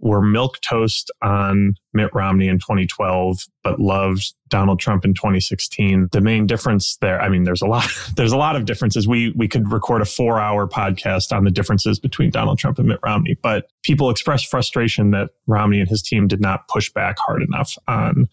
were 0.00 0.22
milk 0.22 0.58
toast 0.68 1.10
on 1.22 1.74
Mitt 1.92 2.10
Romney 2.14 2.48
in 2.48 2.58
2012, 2.58 3.38
but 3.62 3.80
loved 3.80 4.34
Donald 4.48 4.80
Trump 4.80 5.04
in 5.04 5.14
2016. 5.14 6.08
The 6.12 6.20
main 6.20 6.46
difference 6.46 6.96
there, 7.00 7.20
I 7.20 7.28
mean, 7.28 7.44
there's 7.44 7.62
a 7.62 7.66
lot, 7.66 7.86
there's 8.16 8.32
a 8.32 8.36
lot 8.36 8.56
of 8.56 8.64
differences. 8.64 9.08
We, 9.08 9.32
we 9.36 9.48
could 9.48 9.70
record 9.72 10.02
a 10.02 10.06
four 10.06 10.38
hour 10.38 10.66
podcast 10.68 11.34
on 11.34 11.44
the 11.44 11.50
differences 11.50 11.98
between 11.98 12.30
Donald 12.30 12.58
Trump 12.58 12.78
and 12.78 12.88
Mitt 12.88 13.00
Romney, 13.02 13.36
but 13.42 13.70
people 13.82 14.10
expressed 14.10 14.46
frustration 14.46 15.10
that 15.12 15.30
Romney 15.46 15.80
and 15.80 15.88
his 15.88 16.02
team 16.02 16.28
did 16.28 16.40
not 16.40 16.68
push 16.68 16.90
back 16.92 17.16
hard 17.18 17.42
enough 17.42 17.76
on 17.88 18.28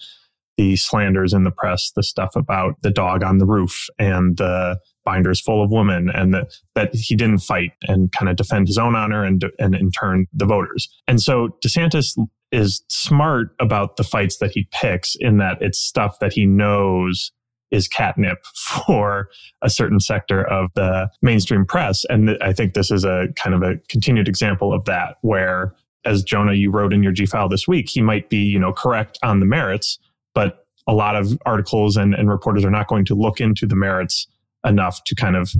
the 0.57 0.75
slanders 0.75 1.33
in 1.33 1.43
the 1.43 1.51
press, 1.51 1.91
the 1.95 2.03
stuff 2.03 2.35
about 2.35 2.81
the 2.81 2.89
dog 2.89 3.23
on 3.23 3.37
the 3.37 3.45
roof 3.45 3.87
and 3.99 4.37
the 4.37 4.79
binders 5.07 5.39
full 5.39 5.63
of 5.63 5.71
women 5.71 6.09
and 6.13 6.33
that, 6.33 6.53
that 6.75 6.93
he 6.93 7.15
didn't 7.15 7.37
fight 7.37 7.71
and 7.83 8.11
kind 8.11 8.27
of 8.27 8.35
defend 8.35 8.67
his 8.67 8.77
own 8.77 8.93
honor 8.93 9.23
and, 9.23 9.41
and 9.57 9.73
in 9.73 9.89
turn 9.89 10.27
the 10.33 10.45
voters. 10.45 10.89
And 11.07 11.21
so 11.21 11.55
DeSantis 11.65 12.19
is 12.51 12.83
smart 12.89 13.55
about 13.61 13.95
the 13.95 14.03
fights 14.03 14.39
that 14.39 14.51
he 14.51 14.67
picks 14.73 15.15
in 15.15 15.37
that 15.37 15.59
it's 15.61 15.79
stuff 15.79 16.19
that 16.19 16.33
he 16.33 16.45
knows 16.45 17.31
is 17.71 17.87
catnip 17.87 18.45
for 18.85 19.29
a 19.61 19.69
certain 19.69 20.01
sector 20.01 20.43
of 20.43 20.71
the 20.75 21.09
mainstream 21.21 21.65
press. 21.65 22.03
And 22.09 22.37
I 22.41 22.51
think 22.51 22.73
this 22.73 22.91
is 22.91 23.05
a 23.05 23.27
kind 23.37 23.55
of 23.55 23.63
a 23.63 23.77
continued 23.87 24.27
example 24.27 24.73
of 24.73 24.83
that 24.85 25.15
where 25.21 25.73
as 26.03 26.21
Jonah, 26.21 26.53
you 26.53 26.69
wrote 26.69 26.91
in 26.91 27.01
your 27.01 27.13
G 27.13 27.25
file 27.25 27.47
this 27.47 27.65
week, 27.65 27.87
he 27.89 28.01
might 28.01 28.29
be, 28.29 28.43
you 28.43 28.59
know, 28.59 28.73
correct 28.73 29.17
on 29.23 29.39
the 29.39 29.45
merits, 29.45 29.99
but 30.35 30.65
a 30.85 30.93
lot 30.93 31.15
of 31.15 31.37
articles 31.45 31.95
and, 31.95 32.13
and 32.13 32.29
reporters 32.29 32.65
are 32.65 32.71
not 32.71 32.87
going 32.87 33.05
to 33.05 33.15
look 33.15 33.39
into 33.39 33.65
the 33.65 33.75
merits 33.75 34.27
enough 34.65 35.03
to 35.05 35.15
kind 35.15 35.35
of 35.35 35.51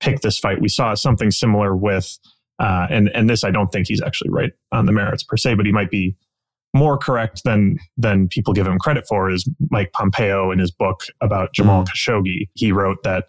pick 0.00 0.20
this 0.20 0.38
fight. 0.38 0.60
We 0.60 0.68
saw 0.68 0.94
something 0.94 1.30
similar 1.30 1.76
with, 1.76 2.18
uh, 2.58 2.86
and 2.90 3.10
and 3.14 3.28
this 3.28 3.44
I 3.44 3.50
don't 3.50 3.70
think 3.72 3.88
he's 3.88 4.02
actually 4.02 4.30
right 4.30 4.52
on 4.72 4.86
the 4.86 4.92
merits 4.92 5.22
per 5.22 5.36
se, 5.36 5.54
but 5.54 5.66
he 5.66 5.72
might 5.72 5.90
be 5.90 6.16
more 6.74 6.98
correct 6.98 7.42
than 7.44 7.78
than 7.96 8.28
people 8.28 8.52
give 8.52 8.66
him 8.66 8.78
credit 8.78 9.06
for. 9.08 9.30
Is 9.30 9.48
Mike 9.70 9.92
Pompeo 9.92 10.50
in 10.50 10.58
his 10.58 10.70
book 10.70 11.04
about 11.20 11.52
Jamal 11.54 11.84
mm. 11.84 11.88
Khashoggi? 11.88 12.48
He 12.54 12.72
wrote 12.72 13.02
that 13.04 13.26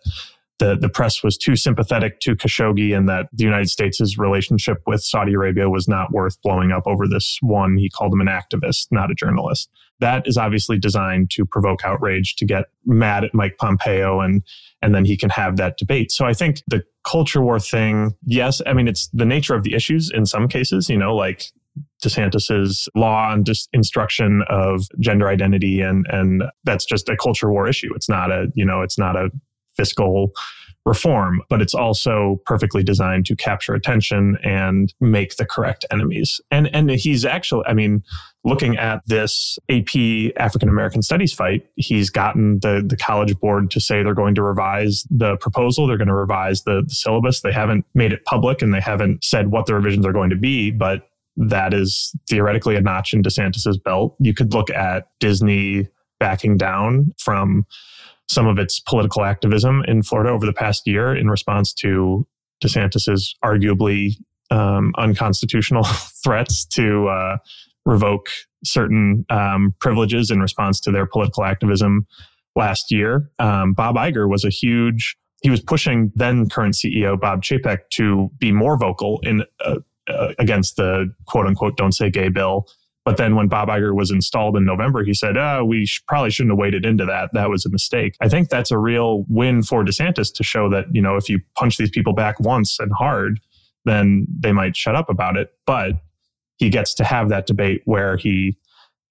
the, 0.60 0.76
the 0.76 0.90
press 0.90 1.24
was 1.24 1.38
too 1.38 1.56
sympathetic 1.56 2.20
to 2.20 2.36
Khashoggi 2.36 2.96
and 2.96 3.08
that 3.08 3.28
the 3.32 3.46
United 3.46 3.70
States' 3.70 4.18
relationship 4.18 4.80
with 4.86 5.02
Saudi 5.02 5.34
Arabia 5.34 5.70
was 5.70 5.88
not 5.88 6.12
worth 6.12 6.40
blowing 6.42 6.72
up 6.72 6.84
over 6.86 7.08
this 7.08 7.38
one. 7.42 7.78
He 7.78 7.90
called 7.90 8.14
him 8.14 8.20
an 8.20 8.28
activist, 8.28 8.88
not 8.92 9.10
a 9.10 9.16
journalist. 9.16 9.70
That 10.00 10.28
is 10.28 10.38
obviously 10.38 10.80
designed 10.80 11.30
to 11.32 11.46
provoke 11.46 11.84
outrage, 11.84 12.36
to 12.38 12.46
get 12.46 12.66
mad 12.86 13.24
at 13.24 13.34
Mike 13.34 13.58
Pompeo, 13.58 14.22
and, 14.22 14.44
and 14.82 14.96
then 14.96 15.06
he 15.06 15.18
can 15.18 15.30
have 15.30 15.58
that 15.58 15.78
debate. 15.78 16.12
So 16.12 16.26
I 16.26 16.34
think 16.34 16.62
the 16.68 16.84
culture 17.04 17.42
war 17.42 17.60
thing, 17.60 18.16
yes, 18.26 18.62
I 18.66 18.74
mean, 18.74 18.88
it's 18.88 19.10
the 19.14 19.26
nature 19.26 19.56
of 19.56 19.64
the 19.64 19.74
issues 19.74 20.10
in 20.14 20.26
some 20.26 20.48
cases, 20.48 20.90
you 20.90 20.98
know, 20.98 21.16
like 21.16 21.46
DeSantis's 22.04 22.90
law 22.96 23.30
on 23.30 23.44
just 23.44 23.70
instruction 23.74 24.44
of 24.50 24.86
gender 25.00 25.28
identity 25.28 25.82
and 25.82 26.06
and 26.10 26.44
that's 26.64 26.86
just 26.86 27.10
a 27.10 27.16
culture 27.16 27.52
war 27.52 27.68
issue. 27.68 27.94
It's 27.96 28.10
not 28.10 28.32
a, 28.32 28.48
you 28.54 28.66
know, 28.66 28.82
it's 28.82 28.98
not 28.98 29.16
a 29.16 29.30
fiscal 29.78 30.32
reform, 30.90 31.40
but 31.50 31.62
it's 31.62 31.76
also 31.76 32.42
perfectly 32.48 32.84
designed 32.84 33.24
to 33.28 33.36
capture 33.36 33.76
attention 33.76 34.38
and 34.44 34.92
make 35.00 35.36
the 35.38 35.46
correct 35.46 35.86
enemies. 35.92 36.42
And 36.50 36.68
and 36.76 36.90
he's 36.90 37.24
actually, 37.26 37.64
I 37.68 37.74
mean, 37.74 38.04
looking 38.44 38.76
at 38.76 39.04
this 39.06 39.60
AP 39.70 40.34
African 40.38 40.68
American 40.68 41.04
Studies 41.04 41.32
fight, 41.32 41.68
he's 41.76 42.10
gotten 42.10 42.60
the 42.62 42.84
the 42.86 42.98
college 42.98 43.40
board 43.40 43.70
to 43.72 43.80
say 43.80 44.02
they're 44.02 44.16
going 44.16 44.36
to 44.36 44.44
revise 44.44 45.06
the 45.12 45.38
proposal, 45.38 45.86
they're 45.86 45.98
going 45.98 46.08
to 46.08 46.14
revise 46.16 46.64
the, 46.64 46.82
the 46.86 46.96
syllabus. 46.96 47.42
They 47.42 47.54
haven't 47.54 47.86
made 47.94 48.12
it 48.12 48.26
public 48.26 48.64
and 48.64 48.74
they 48.74 48.82
haven't 48.82 49.24
said 49.24 49.52
what 49.52 49.68
the 49.68 49.76
revisions 49.76 50.08
are 50.08 50.14
going 50.14 50.32
to 50.32 50.36
be, 50.36 50.72
but 50.72 51.08
that 51.38 51.74
is 51.74 52.14
theoretically 52.28 52.76
a 52.76 52.82
notch 52.82 53.14
in 53.14 53.22
DeSantis's 53.22 53.78
belt. 53.78 54.16
You 54.20 54.34
could 54.34 54.54
look 54.54 54.70
at 54.72 55.08
Disney 55.20 55.88
backing 56.20 56.58
down 56.58 57.14
from 57.18 57.66
some 58.30 58.48
of 58.48 58.60
its 58.60 58.80
political 58.80 59.24
activism 59.24 59.84
in 59.88 60.04
Florida 60.04 60.30
over 60.30 60.46
the 60.46 60.54
past 60.54 60.86
year 60.86 61.16
in 61.16 61.28
response 61.28 61.74
to 61.74 62.26
DeSantis's 62.64 63.36
arguably 63.44 64.12
um, 64.52 64.94
unconstitutional 64.98 65.84
threats 66.24 66.66
to 66.66 67.08
uh, 67.08 67.38
revoke 67.86 68.30
certain 68.64 69.26
um, 69.30 69.74
privileges 69.80 70.30
in 70.30 70.40
response 70.40 70.80
to 70.82 70.92
their 70.92 71.06
political 71.06 71.44
activism 71.44 72.06
last 72.56 72.92
year. 72.92 73.30
Um, 73.40 73.74
Bob 73.74 73.96
Iger 73.96 74.30
was 74.30 74.46
a 74.46 74.50
huge. 74.50 75.16
He 75.42 75.50
was 75.50 75.62
pushing 75.62 76.12
then 76.16 76.50
current 76.50 76.76
CEO 76.76 77.20
Bob 77.20 77.42
Chapek 77.42 77.90
to 77.94 78.30
be 78.38 78.52
more 78.52 78.78
vocal 78.78 79.20
in 79.24 79.44
uh, 79.64 79.78
uh, 80.08 80.34
against 80.38 80.76
the 80.76 81.14
quote 81.28 81.46
unquote 81.46 81.78
"Don't 81.78 81.94
Say 81.94 82.10
Gay" 82.10 82.30
bill 82.30 82.68
but 83.06 83.18
then 83.18 83.36
when 83.36 83.48
Bob 83.48 83.70
Iger 83.70 83.96
was 83.96 84.12
installed 84.12 84.58
in 84.58 84.66
November, 84.66 85.04
he 85.04 85.14
said, 85.14 85.38
oh, 85.38 85.64
we 85.66 85.86
sh- 85.86 86.04
probably 86.08 86.30
shouldn't 86.30 86.52
have 86.52 86.60
waded 86.60 86.86
into 86.86 87.06
that. 87.06 87.30
That 87.34 87.50
was 87.50 87.66
a 87.66 87.70
mistake. 87.70 88.16
I 88.22 88.30
think 88.30 88.50
that's 88.50 88.72
a 88.72 88.78
real 88.78 89.26
win 89.30 89.64
for 89.64 89.84
DeSantis 89.84 90.34
to 90.34 90.44
show 90.44 90.70
that, 90.70 90.86
you 90.92 91.02
know, 91.02 91.16
if 91.16 91.30
you 91.30 91.40
punch 91.56 91.78
these 91.78 91.90
people 91.90 92.14
back 92.14 92.40
once 92.40 92.78
and 92.80 92.92
hard, 92.92 93.40
then 93.86 94.28
they 94.40 94.52
might 94.52 94.76
shut 94.76 94.96
up 94.96 95.10
about 95.10 95.38
it. 95.38 95.54
But 95.66 95.94
he 96.58 96.70
gets 96.70 96.94
to 96.96 97.04
have 97.04 97.30
that 97.30 97.48
debate 97.48 97.82
where 97.86 98.18
he 98.18 98.58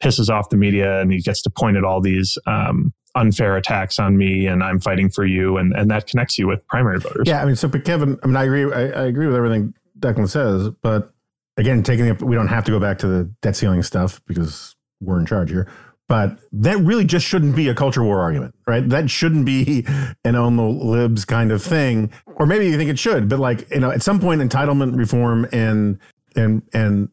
pisses 0.02 0.28
off 0.28 0.50
the 0.50 0.56
media 0.56 1.00
and 1.00 1.10
he 1.10 1.20
gets 1.20 1.42
to 1.42 1.50
point 1.50 1.76
at 1.76 1.82
all 1.82 2.00
these 2.00 2.38
um, 2.46 2.92
unfair 3.16 3.56
attacks 3.56 3.98
on 3.98 4.16
me 4.16 4.46
and 4.46 4.62
I'm 4.62 4.78
fighting 4.78 5.08
for 5.08 5.24
you. 5.24 5.56
And, 5.56 5.72
and 5.72 5.90
that 5.90 6.06
connects 6.06 6.38
you 6.38 6.46
with 6.46 6.64
primary 6.68 7.00
voters. 7.00 7.24
Yeah. 7.26 7.42
I 7.42 7.46
mean, 7.46 7.56
so, 7.56 7.66
but 7.66 7.84
Kevin, 7.84 8.18
I 8.22 8.26
mean, 8.26 8.36
I 8.36 8.44
agree. 8.44 8.72
I, 8.72 9.02
I 9.02 9.06
agree 9.06 9.26
with 9.26 9.34
everything 9.34 9.74
Declan 9.98 10.28
says, 10.28 10.70
but 10.82 11.12
again, 11.58 11.82
taking 11.82 12.06
the, 12.06 12.24
we 12.24 12.34
don't 12.34 12.48
have 12.48 12.64
to 12.64 12.70
go 12.70 12.80
back 12.80 12.98
to 12.98 13.06
the 13.06 13.24
debt 13.42 13.56
ceiling 13.56 13.82
stuff 13.82 14.22
because 14.26 14.76
we're 15.00 15.20
in 15.20 15.26
charge 15.26 15.50
here. 15.50 15.70
But 16.08 16.38
that 16.52 16.78
really 16.78 17.04
just 17.04 17.26
shouldn't 17.26 17.54
be 17.54 17.68
a 17.68 17.74
culture 17.74 18.02
war 18.02 18.20
argument, 18.20 18.54
right? 18.66 18.88
That 18.88 19.10
shouldn't 19.10 19.44
be 19.44 19.84
an 20.24 20.36
on 20.36 20.56
the 20.56 20.62
libs 20.62 21.26
kind 21.26 21.52
of 21.52 21.62
thing. 21.62 22.10
Or 22.24 22.46
maybe 22.46 22.66
you 22.66 22.78
think 22.78 22.88
it 22.88 22.98
should, 22.98 23.28
but 23.28 23.38
like, 23.38 23.70
you 23.70 23.80
know, 23.80 23.90
at 23.90 24.02
some 24.02 24.18
point 24.18 24.40
entitlement 24.40 24.96
reform 24.96 25.46
and 25.52 25.98
and 26.34 26.62
and 26.72 27.10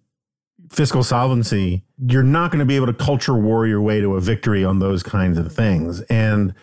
fiscal 0.71 1.03
solvency, 1.03 1.83
you're 2.07 2.23
not 2.23 2.51
going 2.51 2.59
to 2.59 2.65
be 2.65 2.77
able 2.77 2.85
to 2.85 2.93
culture 2.93 3.35
war 3.35 3.67
your 3.67 3.81
way 3.81 3.99
to 3.99 4.15
a 4.15 4.21
victory 4.21 4.63
on 4.63 4.79
those 4.79 5.03
kinds 5.03 5.37
of 5.37 5.51
things. 5.51 5.99
And 6.03 6.53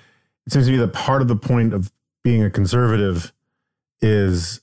it 0.46 0.54
seems 0.54 0.66
to 0.66 0.72
me 0.72 0.78
that 0.78 0.94
part 0.94 1.20
of 1.20 1.28
the 1.28 1.36
point 1.36 1.74
of 1.74 1.92
being 2.24 2.42
a 2.42 2.50
conservative 2.50 3.32
is, 4.00 4.61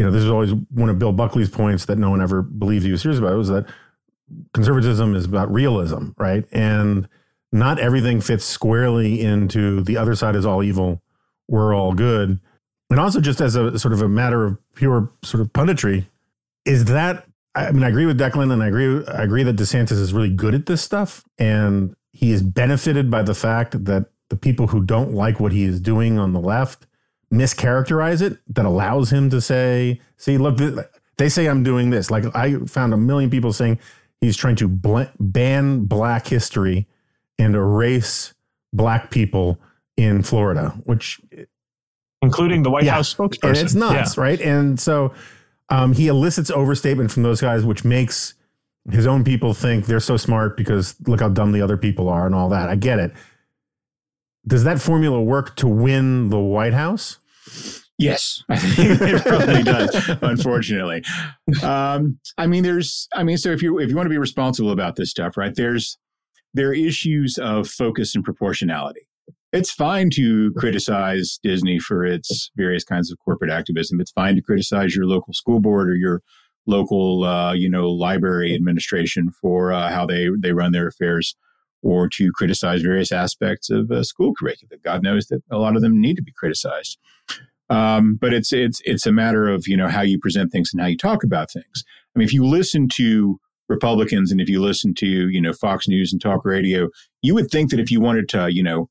you 0.00 0.06
know, 0.06 0.10
this 0.10 0.22
is 0.22 0.30
always 0.30 0.54
one 0.70 0.88
of 0.88 0.98
Bill 0.98 1.12
Buckley's 1.12 1.50
points 1.50 1.84
that 1.84 1.98
no 1.98 2.08
one 2.08 2.22
ever 2.22 2.40
believed 2.40 2.86
he 2.86 2.90
was 2.90 3.02
serious 3.02 3.18
about 3.18 3.36
was 3.36 3.50
that 3.50 3.66
conservatism 4.54 5.14
is 5.14 5.26
about 5.26 5.52
realism, 5.52 6.12
right? 6.16 6.46
And 6.52 7.06
not 7.52 7.78
everything 7.78 8.22
fits 8.22 8.46
squarely 8.46 9.20
into 9.20 9.82
the 9.82 9.98
other 9.98 10.14
side 10.14 10.36
is 10.36 10.46
all 10.46 10.62
evil, 10.62 11.02
we're 11.48 11.74
all 11.74 11.92
good. 11.92 12.40
And 12.88 12.98
also, 12.98 13.20
just 13.20 13.42
as 13.42 13.56
a 13.56 13.78
sort 13.78 13.92
of 13.92 14.00
a 14.00 14.08
matter 14.08 14.46
of 14.46 14.56
pure 14.74 15.10
sort 15.22 15.42
of 15.42 15.52
punditry, 15.52 16.06
is 16.64 16.86
that 16.86 17.26
I 17.54 17.70
mean, 17.70 17.82
I 17.82 17.88
agree 17.88 18.06
with 18.06 18.18
Declan, 18.18 18.50
and 18.50 18.62
I 18.62 18.68
agree. 18.68 19.04
I 19.06 19.22
agree 19.22 19.42
that 19.42 19.56
DeSantis 19.56 19.92
is 20.00 20.14
really 20.14 20.30
good 20.30 20.54
at 20.54 20.64
this 20.64 20.80
stuff, 20.80 21.24
and 21.36 21.94
he 22.10 22.32
is 22.32 22.42
benefited 22.42 23.10
by 23.10 23.22
the 23.22 23.34
fact 23.34 23.84
that 23.84 24.06
the 24.30 24.36
people 24.36 24.68
who 24.68 24.82
don't 24.82 25.12
like 25.12 25.40
what 25.40 25.52
he 25.52 25.64
is 25.64 25.78
doing 25.78 26.18
on 26.18 26.32
the 26.32 26.40
left 26.40 26.86
mischaracterize 27.32 28.22
it. 28.22 28.38
That 28.48 28.64
allows 28.64 29.12
him 29.12 29.30
to 29.30 29.40
say, 29.40 30.00
"See, 30.16 30.38
look, 30.38 30.58
they 31.16 31.28
say 31.28 31.46
I'm 31.46 31.62
doing 31.62 31.90
this." 31.90 32.10
Like 32.10 32.24
I 32.34 32.58
found 32.66 32.94
a 32.94 32.96
million 32.96 33.30
people 33.30 33.52
saying 33.52 33.78
he's 34.20 34.36
trying 34.36 34.56
to 34.56 34.68
bl- 34.68 35.02
ban 35.18 35.84
Black 35.84 36.26
history 36.26 36.86
and 37.38 37.54
erase 37.54 38.34
Black 38.72 39.10
people 39.10 39.58
in 39.96 40.22
Florida, 40.22 40.70
which 40.84 41.20
including 42.22 42.62
the 42.62 42.70
White 42.70 42.84
yeah, 42.84 42.94
House 42.94 43.14
spokesperson. 43.14 43.48
And 43.48 43.58
it's 43.58 43.74
nuts, 43.74 44.16
yeah. 44.16 44.22
right? 44.22 44.40
And 44.40 44.78
so 44.78 45.12
um, 45.68 45.92
he 45.92 46.08
elicits 46.08 46.50
overstatement 46.50 47.10
from 47.10 47.22
those 47.22 47.40
guys, 47.40 47.64
which 47.64 47.84
makes 47.84 48.34
his 48.90 49.06
own 49.06 49.24
people 49.24 49.54
think 49.54 49.86
they're 49.86 50.00
so 50.00 50.16
smart 50.16 50.56
because 50.56 50.96
look 51.06 51.20
how 51.20 51.28
dumb 51.28 51.52
the 51.52 51.62
other 51.62 51.76
people 51.76 52.08
are 52.08 52.26
and 52.26 52.34
all 52.34 52.48
that. 52.48 52.68
I 52.68 52.76
get 52.76 52.98
it. 52.98 53.12
Does 54.46 54.64
that 54.64 54.80
formula 54.80 55.20
work 55.22 55.56
to 55.56 55.68
win 55.68 56.28
the 56.28 56.38
White 56.38 56.72
House? 56.72 57.18
Yes, 57.98 58.42
I 58.48 58.56
think 58.58 59.00
it 59.02 59.22
probably 59.22 59.62
does. 59.62 60.08
Unfortunately, 60.22 61.02
um, 61.62 62.18
I 62.38 62.46
mean, 62.46 62.62
there's, 62.62 63.08
I 63.14 63.24
mean, 63.24 63.36
so 63.36 63.50
if 63.50 63.62
you 63.62 63.78
if 63.78 63.90
you 63.90 63.96
want 63.96 64.06
to 64.06 64.10
be 64.10 64.18
responsible 64.18 64.70
about 64.70 64.96
this 64.96 65.10
stuff, 65.10 65.36
right? 65.36 65.54
There's 65.54 65.98
there 66.54 66.68
are 66.68 66.74
issues 66.74 67.38
of 67.38 67.68
focus 67.68 68.14
and 68.14 68.24
proportionality 68.24 69.06
it's 69.52 69.70
fine 69.70 70.10
to 70.10 70.52
criticize 70.56 71.38
Disney 71.42 71.78
for 71.78 72.04
its 72.04 72.50
various 72.56 72.84
kinds 72.84 73.10
of 73.10 73.18
corporate 73.24 73.50
activism. 73.50 74.00
It's 74.00 74.12
fine 74.12 74.36
to 74.36 74.42
criticize 74.42 74.94
your 74.94 75.06
local 75.06 75.32
school 75.32 75.60
board 75.60 75.88
or 75.88 75.96
your 75.96 76.22
local, 76.66 77.24
uh, 77.24 77.52
you 77.52 77.68
know, 77.68 77.90
library 77.90 78.54
administration 78.54 79.30
for 79.40 79.72
uh, 79.72 79.90
how 79.90 80.06
they 80.06 80.28
they 80.38 80.52
run 80.52 80.72
their 80.72 80.86
affairs, 80.86 81.34
or 81.82 82.08
to 82.08 82.30
criticize 82.32 82.82
various 82.82 83.12
aspects 83.12 83.70
of 83.70 83.90
uh, 83.90 84.02
school 84.02 84.32
curriculum. 84.38 84.80
God 84.84 85.02
knows 85.02 85.26
that 85.26 85.42
a 85.50 85.58
lot 85.58 85.76
of 85.76 85.82
them 85.82 86.00
need 86.00 86.16
to 86.16 86.22
be 86.22 86.32
criticized. 86.32 86.98
Um, 87.70 88.18
but 88.20 88.34
it's 88.34 88.52
it's 88.52 88.80
it's 88.84 89.06
a 89.06 89.12
matter 89.12 89.48
of 89.48 89.68
you 89.68 89.76
know 89.76 89.88
how 89.88 90.02
you 90.02 90.18
present 90.18 90.50
things 90.50 90.70
and 90.72 90.80
how 90.80 90.88
you 90.88 90.96
talk 90.96 91.22
about 91.22 91.52
things. 91.52 91.84
I 92.14 92.18
mean, 92.18 92.26
if 92.26 92.32
you 92.32 92.44
listen 92.44 92.88
to 92.94 93.38
Republicans 93.68 94.32
and 94.32 94.40
if 94.40 94.48
you 94.48 94.60
listen 94.60 94.92
to 94.94 95.06
you 95.06 95.40
know 95.40 95.52
Fox 95.52 95.86
News 95.86 96.12
and 96.12 96.20
talk 96.20 96.44
radio, 96.44 96.88
you 97.22 97.34
would 97.34 97.50
think 97.50 97.70
that 97.70 97.80
if 97.80 97.90
you 97.90 98.00
wanted 98.00 98.28
to 98.30 98.52
you 98.52 98.62
know 98.62 98.90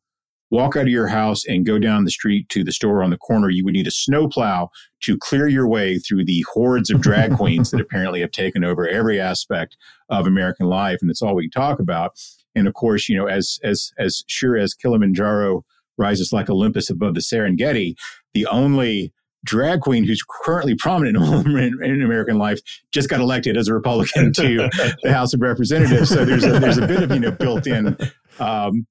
walk 0.51 0.75
out 0.75 0.83
of 0.83 0.87
your 0.87 1.07
house 1.07 1.45
and 1.45 1.65
go 1.65 1.77
down 1.77 2.05
the 2.05 2.11
street 2.11 2.49
to 2.49 2.63
the 2.63 2.71
store 2.71 3.03
on 3.03 3.09
the 3.09 3.17
corner, 3.17 3.49
you 3.49 3.63
would 3.63 3.73
need 3.73 3.87
a 3.87 3.91
snowplow 3.91 4.69
to 5.01 5.17
clear 5.17 5.47
your 5.47 5.67
way 5.67 5.99
through 5.99 6.25
the 6.25 6.43
hordes 6.53 6.89
of 6.89 7.01
drag 7.01 7.33
queens 7.37 7.71
that 7.71 7.81
apparently 7.81 8.21
have 8.21 8.31
taken 8.31 8.63
over 8.63 8.87
every 8.87 9.19
aspect 9.19 9.77
of 10.09 10.25
American 10.25 10.65
life. 10.65 10.99
And 11.01 11.11
it's 11.11 11.21
all 11.21 11.35
we 11.35 11.49
talk 11.49 11.79
about. 11.79 12.13
And 12.59 12.67
of 12.67 12.73
course, 12.73 13.09
you 13.09 13.17
know, 13.17 13.25
as 13.25 13.57
as 13.63 13.91
as 13.97 14.23
sure 14.27 14.57
as 14.57 14.73
Kilimanjaro 14.73 15.63
rises 15.97 16.31
like 16.31 16.49
Olympus 16.49 16.89
above 16.89 17.13
the 17.13 17.21
Serengeti, 17.21 17.95
the 18.33 18.45
only 18.47 19.13
drag 19.45 19.81
queen 19.81 20.03
who's 20.03 20.23
currently 20.43 20.75
prominent 20.75 21.17
in, 21.17 21.83
in, 21.83 22.01
American 22.01 22.37
life 22.37 22.59
just 22.91 23.09
got 23.09 23.21
elected 23.21 23.55
as 23.55 23.67
a 23.67 23.73
Republican 23.73 24.33
to 24.33 24.69
the 25.03 25.13
House 25.13 25.33
of 25.33 25.41
Representatives. 25.41 26.09
So 26.09 26.25
there's 26.25 26.43
a, 26.43 26.59
there's 26.59 26.77
a 26.77 26.85
bit 26.85 27.03
of 27.03 27.11
you 27.11 27.19
know 27.19 27.31
built 27.31 27.65
in 27.65 27.97
um, 28.39 28.85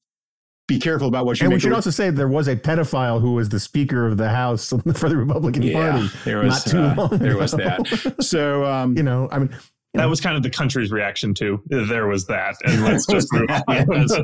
be 0.66 0.78
careful 0.78 1.08
about 1.08 1.26
what 1.26 1.40
you. 1.40 1.46
And 1.46 1.54
we 1.54 1.60
should 1.60 1.72
also 1.72 1.90
say 1.90 2.10
there 2.10 2.28
was 2.28 2.46
a 2.46 2.54
pedophile 2.54 3.20
who 3.20 3.32
was 3.32 3.48
the 3.48 3.58
Speaker 3.58 4.06
of 4.06 4.18
the 4.18 4.28
House 4.28 4.68
for 4.94 5.08
the 5.08 5.16
Republican 5.16 5.62
yeah, 5.62 5.90
Party. 5.90 6.08
There 6.24 6.38
was 6.38 6.66
not 6.66 6.70
too 6.70 6.78
uh, 6.78 6.94
long. 6.94 7.18
There 7.18 7.36
was 7.36 7.52
that. 7.52 8.16
So 8.20 8.64
um, 8.64 8.96
you 8.96 9.02
know, 9.02 9.28
I 9.32 9.40
mean. 9.40 9.56
That 9.98 10.08
was 10.08 10.20
kind 10.20 10.36
of 10.36 10.44
the 10.44 10.50
country's 10.50 10.92
reaction 10.92 11.34
to 11.34 11.60
there 11.66 12.06
was 12.06 12.26
that, 12.26 12.54
and 12.64 12.84
let's 12.84 13.04
just 13.06 13.32
move 13.32 13.50
on. 13.50 13.62
let's, 13.88 14.16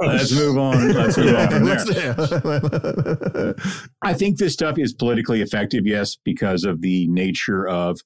let's 0.00 0.32
move 0.32 0.56
on. 0.56 0.92
Let's 0.94 1.18
move 1.18 1.36
on 1.36 1.50
from 1.50 1.64
there. 1.64 3.54
I 4.02 4.14
think 4.14 4.38
this 4.38 4.54
stuff 4.54 4.78
is 4.78 4.94
politically 4.94 5.42
effective, 5.42 5.86
yes, 5.86 6.16
because 6.24 6.64
of 6.64 6.80
the 6.80 7.06
nature 7.08 7.68
of 7.68 8.00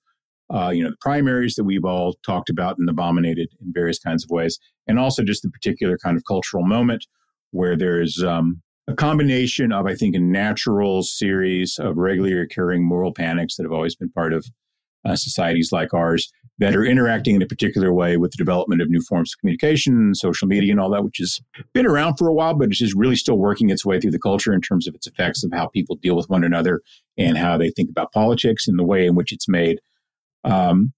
uh, 0.52 0.70
you 0.70 0.82
know 0.82 0.90
the 0.90 0.96
primaries 1.00 1.54
that 1.54 1.62
we've 1.64 1.84
all 1.84 2.16
talked 2.26 2.50
about 2.50 2.76
and 2.78 2.90
abominated 2.90 3.48
in 3.60 3.72
various 3.72 4.00
kinds 4.00 4.24
of 4.24 4.30
ways, 4.30 4.58
and 4.88 4.98
also 4.98 5.22
just 5.22 5.42
the 5.42 5.50
particular 5.50 5.96
kind 5.98 6.16
of 6.16 6.24
cultural 6.26 6.64
moment 6.66 7.06
where 7.52 7.76
there's 7.76 8.20
um, 8.22 8.60
a 8.88 8.94
combination 8.94 9.70
of, 9.72 9.86
I 9.86 9.94
think, 9.94 10.16
a 10.16 10.18
natural 10.20 11.02
series 11.04 11.78
of 11.78 11.96
regularly 11.96 12.36
occurring 12.36 12.84
moral 12.84 13.12
panics 13.14 13.56
that 13.56 13.62
have 13.62 13.72
always 13.72 13.94
been 13.94 14.10
part 14.10 14.32
of 14.32 14.46
uh, 15.04 15.14
societies 15.16 15.70
like 15.70 15.94
ours 15.94 16.32
that 16.58 16.76
are 16.76 16.84
interacting 16.84 17.34
in 17.34 17.42
a 17.42 17.46
particular 17.46 17.92
way 17.92 18.16
with 18.16 18.30
the 18.30 18.36
development 18.36 18.82
of 18.82 18.90
new 18.90 19.00
forms 19.00 19.32
of 19.32 19.40
communication, 19.40 20.14
social 20.14 20.46
media, 20.46 20.70
and 20.70 20.80
all 20.80 20.90
that, 20.90 21.04
which 21.04 21.18
has 21.18 21.40
been 21.72 21.86
around 21.86 22.16
for 22.16 22.28
a 22.28 22.34
while, 22.34 22.54
but 22.54 22.68
it's 22.68 22.78
just 22.78 22.94
really 22.94 23.16
still 23.16 23.38
working 23.38 23.70
its 23.70 23.84
way 23.84 23.98
through 23.98 24.10
the 24.10 24.18
culture 24.18 24.52
in 24.52 24.60
terms 24.60 24.86
of 24.86 24.94
its 24.94 25.06
effects 25.06 25.42
of 25.42 25.52
how 25.52 25.66
people 25.66 25.96
deal 25.96 26.14
with 26.14 26.28
one 26.28 26.44
another 26.44 26.82
and 27.18 27.38
how 27.38 27.56
they 27.56 27.70
think 27.70 27.90
about 27.90 28.12
politics 28.12 28.68
and 28.68 28.78
the 28.78 28.84
way 28.84 29.06
in 29.06 29.14
which 29.14 29.32
it's 29.32 29.48
made 29.48 29.80
um, 30.44 30.92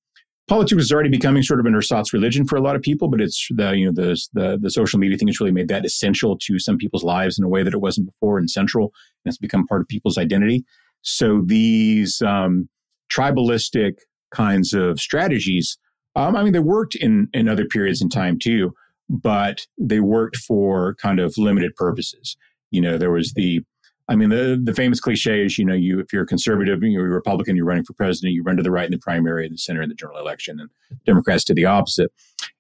politics 0.48 0.82
is 0.82 0.92
already 0.92 1.08
becoming 1.08 1.42
sort 1.42 1.60
of 1.60 1.66
an 1.66 1.74
ersatz 1.74 2.12
religion 2.12 2.46
for 2.46 2.56
a 2.56 2.60
lot 2.60 2.76
of 2.76 2.82
people, 2.82 3.08
but 3.08 3.20
it's 3.20 3.48
the 3.50 3.72
you 3.72 3.86
know 3.86 3.92
the, 3.92 4.20
the 4.32 4.58
the 4.60 4.70
social 4.70 4.98
media 4.98 5.16
thing 5.16 5.28
has 5.28 5.40
really 5.40 5.52
made 5.52 5.68
that 5.68 5.84
essential 5.84 6.36
to 6.38 6.58
some 6.58 6.76
people's 6.76 7.04
lives 7.04 7.38
in 7.38 7.44
a 7.44 7.48
way 7.48 7.62
that 7.62 7.74
it 7.74 7.80
wasn't 7.80 8.06
before, 8.06 8.38
and 8.38 8.50
central, 8.50 8.92
and 9.24 9.30
it's 9.30 9.38
become 9.38 9.66
part 9.66 9.80
of 9.80 9.88
people's 9.88 10.18
identity. 10.18 10.64
So 11.02 11.42
these 11.44 12.22
um, 12.22 12.68
tribalistic 13.12 13.94
kinds 14.34 14.72
of 14.72 15.00
strategies, 15.00 15.78
um, 16.16 16.36
I 16.36 16.42
mean, 16.42 16.52
they 16.52 16.60
worked 16.60 16.94
in 16.94 17.28
in 17.32 17.48
other 17.48 17.64
periods 17.64 18.02
in 18.02 18.08
time 18.08 18.38
too, 18.38 18.74
but 19.08 19.66
they 19.78 20.00
worked 20.00 20.36
for 20.36 20.94
kind 20.94 21.20
of 21.20 21.36
limited 21.36 21.74
purposes. 21.76 22.36
You 22.70 22.80
know, 22.80 22.98
there 22.98 23.10
was 23.10 23.32
the 23.34 23.62
I 24.06 24.16
mean, 24.16 24.28
the, 24.28 24.60
the 24.62 24.74
famous 24.74 25.00
cliche 25.00 25.46
is, 25.46 25.56
you 25.56 25.64
know, 25.64 25.74
you 25.74 25.98
if 25.98 26.12
you're 26.12 26.24
a 26.24 26.26
conservative, 26.26 26.82
you're 26.82 27.06
a 27.06 27.10
Republican, 27.10 27.56
you're 27.56 27.64
running 27.64 27.84
for 27.84 27.94
president, 27.94 28.34
you 28.34 28.42
run 28.42 28.56
to 28.56 28.62
the 28.62 28.70
right 28.70 28.84
in 28.84 28.90
the 28.90 28.98
primary, 28.98 29.48
the 29.48 29.56
center 29.56 29.80
in 29.80 29.88
the 29.88 29.94
general 29.94 30.18
election, 30.18 30.60
and 30.60 30.68
Democrats 31.06 31.44
to 31.44 31.54
the 31.54 31.64
opposite. 31.64 32.12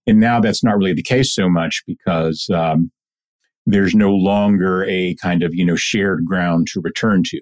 And 0.06 0.18
now 0.18 0.40
that's 0.40 0.64
not 0.64 0.76
really 0.78 0.94
the 0.94 1.02
case 1.02 1.34
so 1.34 1.48
much 1.50 1.82
because 1.86 2.48
um, 2.50 2.90
there's 3.66 3.94
no 3.94 4.10
longer 4.10 4.84
a 4.84 5.14
kind 5.16 5.42
of 5.42 5.54
you 5.54 5.64
know 5.64 5.76
shared 5.76 6.24
ground 6.24 6.68
to 6.68 6.80
return 6.80 7.22
to. 7.24 7.40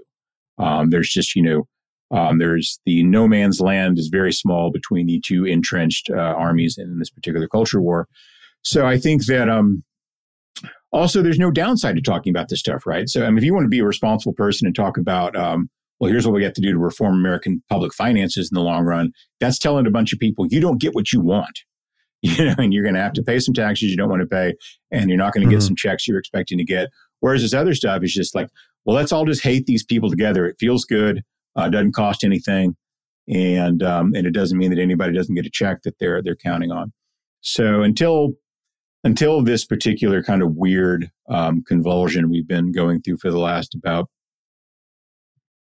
Um, 0.59 0.91
there's 0.91 1.11
just 1.11 1.37
you 1.37 1.43
know 1.43 1.69
um, 2.13 2.39
there's 2.39 2.79
the 2.87 3.03
no 3.03 3.27
man's 3.27 3.61
land 3.61 3.99
is 3.99 4.09
very 4.09 4.33
small 4.33 4.71
between 4.71 5.07
the 5.07 5.21
two 5.25 5.45
entrenched 5.45 6.11
uh, 6.11 6.17
armies 6.17 6.77
in 6.79 6.99
this 6.99 7.11
particular 7.11 7.49
culture 7.49 7.81
war. 7.81 8.07
So 8.63 8.87
I 8.87 8.99
think 8.99 9.27
that 9.27 9.49
um, 9.49 9.83
also, 10.93 11.23
there's 11.23 11.39
no 11.39 11.51
downside 11.51 11.97
to 11.97 12.03
talking 12.03 12.31
about 12.31 12.49
this 12.49 12.61
stuff, 12.61 12.87
right? 12.87 13.09
So, 13.09 13.25
I 13.25 13.29
mean, 13.29 13.39
if 13.39 13.45
you 13.45 13.55
want 13.55 13.65
to 13.65 13.71
be 13.71 13.79
a 13.79 13.85
responsible 13.85 14.35
person 14.35 14.67
and 14.67 14.77
talk 14.77 14.99
about, 14.99 15.35
um, 15.35 15.71
well, 15.99 16.11
here's 16.11 16.27
what 16.27 16.35
we 16.35 16.45
have 16.45 16.53
to 16.53 16.61
do 16.61 16.73
to 16.73 16.79
reform 16.79 17.15
American 17.15 17.63
public 17.71 17.95
finances 17.95 18.51
in 18.53 18.55
the 18.55 18.61
long 18.61 18.85
run, 18.85 19.13
that's 19.41 19.59
telling 19.59 19.87
a 19.87 19.91
bunch 19.91 20.13
of 20.13 20.19
people 20.19 20.47
you 20.51 20.61
don't 20.61 20.81
get 20.81 20.95
what 20.95 21.13
you 21.13 21.21
want. 21.21 21.61
You 22.25 22.45
know, 22.45 22.55
and 22.57 22.73
you're 22.73 22.85
going 22.85 22.95
to 22.95 23.01
have 23.01 23.15
to 23.15 23.23
pay 23.25 23.41
some 23.41 23.53
taxes 23.53 23.91
you 23.91 23.97
don't 23.97 24.09
want 24.09 24.23
to 24.23 24.29
pay, 24.29 24.55
and 24.93 25.09
you're 25.09 25.19
not 25.19 25.33
going 25.33 25.43
to 25.43 25.49
mm-hmm. 25.49 25.59
get 25.59 25.67
some 25.67 25.75
checks 25.75 26.07
you're 26.07 26.21
expecting 26.21 26.57
to 26.57 26.65
get. 26.65 26.89
Whereas 27.19 27.43
this 27.43 27.53
other 27.53 27.75
stuff 27.75 28.05
is 28.05 28.15
just 28.15 28.33
like, 28.33 28.47
well, 28.85 28.95
let's 28.95 29.11
all 29.11 29.25
just 29.25 29.43
hate 29.43 29.67
these 29.67 29.83
people 29.83 30.09
together. 30.09 30.47
It 30.47 30.55
feels 30.61 30.85
good. 30.85 31.25
Uh, 31.57 31.69
doesn't 31.69 31.95
cost 31.95 32.25
anything, 32.25 32.77
and 33.29 33.83
um, 33.83 34.15
and 34.15 34.27
it 34.27 34.33
doesn't 34.33 34.59
mean 34.59 34.71
that 34.71 34.81
anybody 34.81 35.13
doesn't 35.15 35.35
get 35.35 35.47
a 35.47 35.51
check 35.51 35.83
that 35.83 35.99
they're 35.99 36.23
they're 36.23 36.37
counting 36.37 36.71
on. 36.71 36.93
So 37.41 37.83
until 37.83 38.35
until 39.05 39.43
this 39.43 39.65
particular 39.65 40.23
kind 40.23 40.43
of 40.43 40.55
weird 40.55 41.11
um, 41.29 41.63
convulsion 41.67 42.31
we've 42.31 42.47
been 42.47 42.73
going 42.73 43.03
through 43.03 43.17
for 43.17 43.31
the 43.31 43.39
last 43.39 43.75
about, 43.75 44.09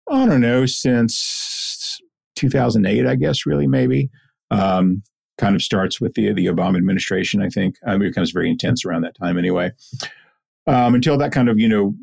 I 0.08 0.26
don't 0.26 0.40
know, 0.40 0.66
since 0.66 2.00
2008, 2.36 3.06
I 3.06 3.14
guess, 3.16 3.46
really, 3.46 3.66
maybe. 3.66 4.10
Um, 4.50 5.02
kind 5.38 5.54
of 5.54 5.62
starts 5.62 6.00
with 6.00 6.14
the, 6.14 6.32
the 6.32 6.46
Obama 6.46 6.78
administration, 6.78 7.42
I 7.42 7.48
think. 7.48 7.76
It 7.86 7.98
becomes 7.98 8.30
very 8.30 8.48
intense 8.48 8.84
around 8.84 9.02
that 9.02 9.16
time 9.16 9.36
anyway. 9.36 9.72
Um, 10.66 10.94
until 10.94 11.18
that 11.18 11.32
kind 11.32 11.48
of, 11.48 11.58
you 11.58 11.68
know, 11.68 11.94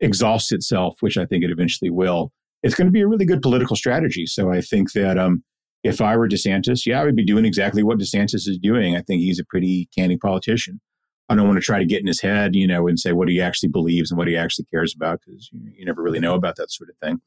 exhausts 0.00 0.52
itself, 0.52 0.98
which 1.00 1.16
I 1.18 1.26
think 1.26 1.44
it 1.44 1.50
eventually 1.50 1.90
will, 1.90 2.32
it's 2.62 2.74
going 2.74 2.86
to 2.86 2.92
be 2.92 3.00
a 3.00 3.08
really 3.08 3.24
good 3.24 3.42
political 3.42 3.76
strategy. 3.76 4.26
So 4.26 4.50
I 4.50 4.60
think 4.60 4.92
that 4.92 5.18
um, 5.18 5.42
if 5.82 6.00
I 6.00 6.16
were 6.16 6.28
DeSantis, 6.28 6.86
yeah, 6.86 7.00
I 7.00 7.04
would 7.04 7.16
be 7.16 7.24
doing 7.24 7.44
exactly 7.44 7.82
what 7.82 7.98
DeSantis 7.98 8.46
is 8.46 8.58
doing. 8.60 8.96
I 8.96 9.02
think 9.02 9.22
he's 9.22 9.40
a 9.40 9.44
pretty 9.44 9.88
canny 9.96 10.16
politician. 10.16 10.80
I 11.28 11.36
don't 11.36 11.46
want 11.46 11.58
to 11.58 11.64
try 11.64 11.78
to 11.78 11.86
get 11.86 12.00
in 12.00 12.08
his 12.08 12.20
head, 12.20 12.56
you 12.56 12.66
know, 12.66 12.88
and 12.88 12.98
say 12.98 13.12
what 13.12 13.28
he 13.28 13.40
actually 13.40 13.68
believes 13.68 14.10
and 14.10 14.18
what 14.18 14.26
he 14.26 14.36
actually 14.36 14.66
cares 14.66 14.94
about 14.94 15.20
because 15.24 15.48
you, 15.52 15.60
you, 15.76 15.84
never 15.86 16.02
really 16.02 16.18
know 16.18 16.34
about 16.34 16.56
that 16.56 16.72
sort 16.72 16.90
of 16.90 16.96
thing. 16.96 17.20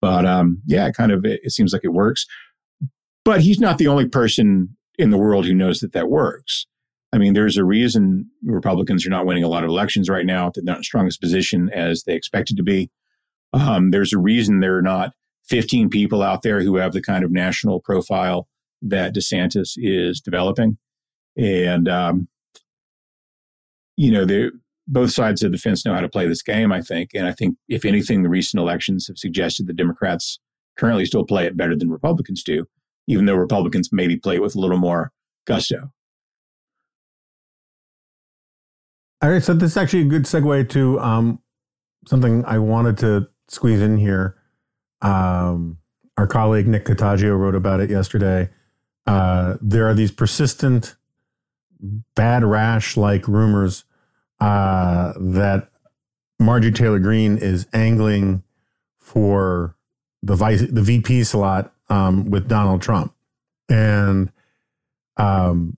But 0.00 0.24
um, 0.24 0.62
yeah, 0.64 0.90
kind 0.92 1.10
of 1.10 1.24
it, 1.24 1.40
it 1.42 1.50
seems 1.50 1.72
like 1.72 1.84
it 1.84 1.92
works. 1.92 2.24
But 3.24 3.40
he's 3.40 3.58
not 3.58 3.78
the 3.78 3.88
only 3.88 4.08
person 4.08 4.76
in 4.96 5.10
the 5.10 5.18
world 5.18 5.44
who 5.44 5.54
knows 5.54 5.80
that 5.80 5.92
that 5.92 6.08
works. 6.08 6.66
I 7.12 7.18
mean, 7.18 7.34
there's 7.34 7.56
a 7.56 7.64
reason 7.64 8.30
Republicans 8.44 9.04
are 9.06 9.10
not 9.10 9.26
winning 9.26 9.44
a 9.44 9.48
lot 9.48 9.64
of 9.64 9.70
elections 9.70 10.08
right 10.08 10.24
now. 10.24 10.50
They're 10.54 10.64
not 10.64 10.76
in 10.76 10.80
the 10.80 10.84
strongest 10.84 11.20
position 11.20 11.68
as 11.74 12.04
they 12.04 12.14
expected 12.14 12.56
to 12.56 12.62
be. 12.62 12.90
Um, 13.52 13.90
there's 13.90 14.12
a 14.12 14.18
reason 14.18 14.60
there 14.60 14.76
are 14.78 14.82
not 14.82 15.12
15 15.48 15.90
people 15.90 16.22
out 16.22 16.42
there 16.42 16.62
who 16.62 16.76
have 16.76 16.92
the 16.92 17.02
kind 17.02 17.24
of 17.24 17.30
national 17.30 17.80
profile 17.80 18.48
that 18.82 19.14
DeSantis 19.14 19.74
is 19.76 20.20
developing. 20.20 20.78
And, 21.36 21.88
um, 21.88 22.28
you 23.96 24.10
know, 24.10 24.50
both 24.88 25.12
sides 25.12 25.42
of 25.42 25.52
the 25.52 25.58
fence 25.58 25.84
know 25.84 25.94
how 25.94 26.00
to 26.00 26.08
play 26.08 26.26
this 26.26 26.42
game, 26.42 26.72
I 26.72 26.80
think. 26.80 27.10
And 27.14 27.26
I 27.26 27.32
think, 27.32 27.56
if 27.68 27.84
anything, 27.84 28.22
the 28.22 28.28
recent 28.28 28.60
elections 28.60 29.06
have 29.06 29.18
suggested 29.18 29.66
the 29.66 29.72
Democrats 29.72 30.38
currently 30.78 31.04
still 31.04 31.24
play 31.24 31.46
it 31.46 31.56
better 31.56 31.76
than 31.76 31.90
Republicans 31.90 32.42
do, 32.42 32.66
even 33.06 33.26
though 33.26 33.34
Republicans 33.34 33.90
maybe 33.92 34.16
play 34.16 34.36
it 34.36 34.42
with 34.42 34.56
a 34.56 34.60
little 34.60 34.78
more 34.78 35.12
gusto. 35.46 35.92
All 39.22 39.30
right, 39.30 39.42
so 39.42 39.54
this 39.54 39.72
is 39.72 39.76
actually 39.76 40.02
a 40.02 40.06
good 40.06 40.24
segue 40.24 40.68
to 40.70 40.98
um, 40.98 41.38
something 42.08 42.44
I 42.44 42.58
wanted 42.58 42.98
to 42.98 43.28
squeeze 43.48 43.80
in 43.80 43.98
here. 43.98 44.36
Um, 45.00 45.78
our 46.16 46.26
colleague 46.26 46.66
Nick 46.66 46.84
Catoggio 46.84 47.38
wrote 47.38 47.54
about 47.54 47.80
it 47.80 47.90
yesterday. 47.90 48.50
Uh, 49.06 49.56
there 49.60 49.88
are 49.88 49.94
these 49.94 50.12
persistent 50.12 50.94
bad 52.14 52.44
rash 52.44 52.96
like 52.96 53.26
rumors 53.26 53.84
uh, 54.40 55.12
that 55.16 55.70
Marjorie 56.38 56.72
Taylor 56.72 56.98
Greene 56.98 57.38
is 57.38 57.66
angling 57.72 58.42
for 58.98 59.76
the 60.22 60.36
vice 60.36 60.62
the 60.62 60.82
VP 60.82 61.24
slot 61.24 61.72
um, 61.88 62.30
with 62.30 62.48
Donald 62.48 62.82
Trump, 62.82 63.14
and 63.68 64.30
um, 65.16 65.76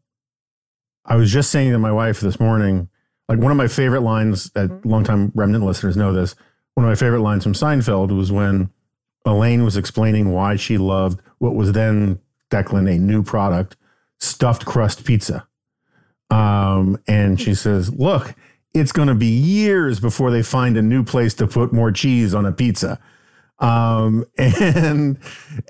I 1.04 1.16
was 1.16 1.30
just 1.32 1.50
saying 1.50 1.72
to 1.72 1.78
my 1.78 1.92
wife 1.92 2.20
this 2.20 2.38
morning 2.38 2.88
like 3.28 3.38
one 3.38 3.50
of 3.50 3.56
my 3.56 3.68
favorite 3.68 4.02
lines 4.02 4.50
that 4.50 4.68
mm-hmm. 4.70 4.88
longtime 4.88 5.32
remnant 5.34 5.64
listeners 5.64 5.96
know 5.96 6.12
this. 6.12 6.34
One 6.74 6.86
of 6.86 6.90
my 6.90 6.96
favorite 6.96 7.22
lines 7.22 7.44
from 7.44 7.52
Seinfeld 7.52 8.16
was 8.16 8.32
when 8.32 8.70
Elaine 9.24 9.64
was 9.64 9.76
explaining 9.76 10.32
why 10.32 10.56
she 10.56 10.76
loved 10.76 11.20
what 11.38 11.54
was 11.54 11.72
then 11.72 12.18
Declan 12.50 12.92
a 12.92 12.98
new 12.98 13.22
product, 13.22 13.76
stuffed 14.18 14.64
crust 14.64 15.04
pizza. 15.04 15.46
Um, 16.30 16.98
and 17.06 17.40
she 17.40 17.54
says, 17.54 17.92
"Look, 17.92 18.34
it's 18.72 18.92
going 18.92 19.08
to 19.08 19.14
be 19.14 19.26
years 19.26 20.00
before 20.00 20.30
they 20.30 20.42
find 20.42 20.76
a 20.76 20.82
new 20.82 21.04
place 21.04 21.34
to 21.34 21.46
put 21.46 21.72
more 21.72 21.92
cheese 21.92 22.34
on 22.34 22.44
a 22.44 22.52
pizza." 22.52 22.98
Um, 23.60 24.26
and 24.38 25.18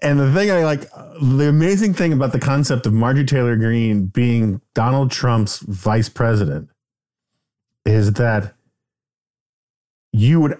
and 0.02 0.20
the 0.20 0.32
thing 0.32 0.50
I 0.50 0.64
like, 0.64 0.90
the 1.20 1.48
amazing 1.48 1.94
thing 1.94 2.12
about 2.12 2.32
the 2.32 2.40
concept 2.40 2.86
of 2.86 2.92
Marjorie 2.92 3.24
Taylor 3.24 3.56
Greene 3.56 4.06
being 4.06 4.60
Donald 4.74 5.10
Trump's 5.10 5.58
vice 5.58 6.08
president 6.08 6.70
is 7.84 8.14
that 8.14 8.54
you 10.12 10.40
would 10.40 10.58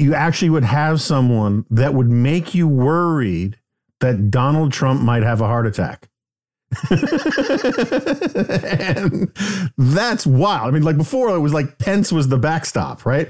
you 0.00 0.14
actually 0.14 0.48
would 0.48 0.64
have 0.64 1.00
someone 1.00 1.66
that 1.70 1.92
would 1.92 2.08
make 2.08 2.54
you 2.54 2.66
worried 2.66 3.58
that 4.00 4.30
Donald 4.30 4.72
Trump 4.72 5.02
might 5.02 5.22
have 5.22 5.42
a 5.42 5.46
heart 5.46 5.66
attack. 5.66 6.08
and 6.90 9.30
that's 9.76 10.26
wild. 10.26 10.68
I 10.68 10.70
mean, 10.70 10.84
like 10.84 10.96
before, 10.96 11.34
it 11.34 11.40
was 11.40 11.52
like 11.52 11.78
Pence 11.78 12.12
was 12.12 12.28
the 12.28 12.38
backstop, 12.38 13.04
right? 13.04 13.28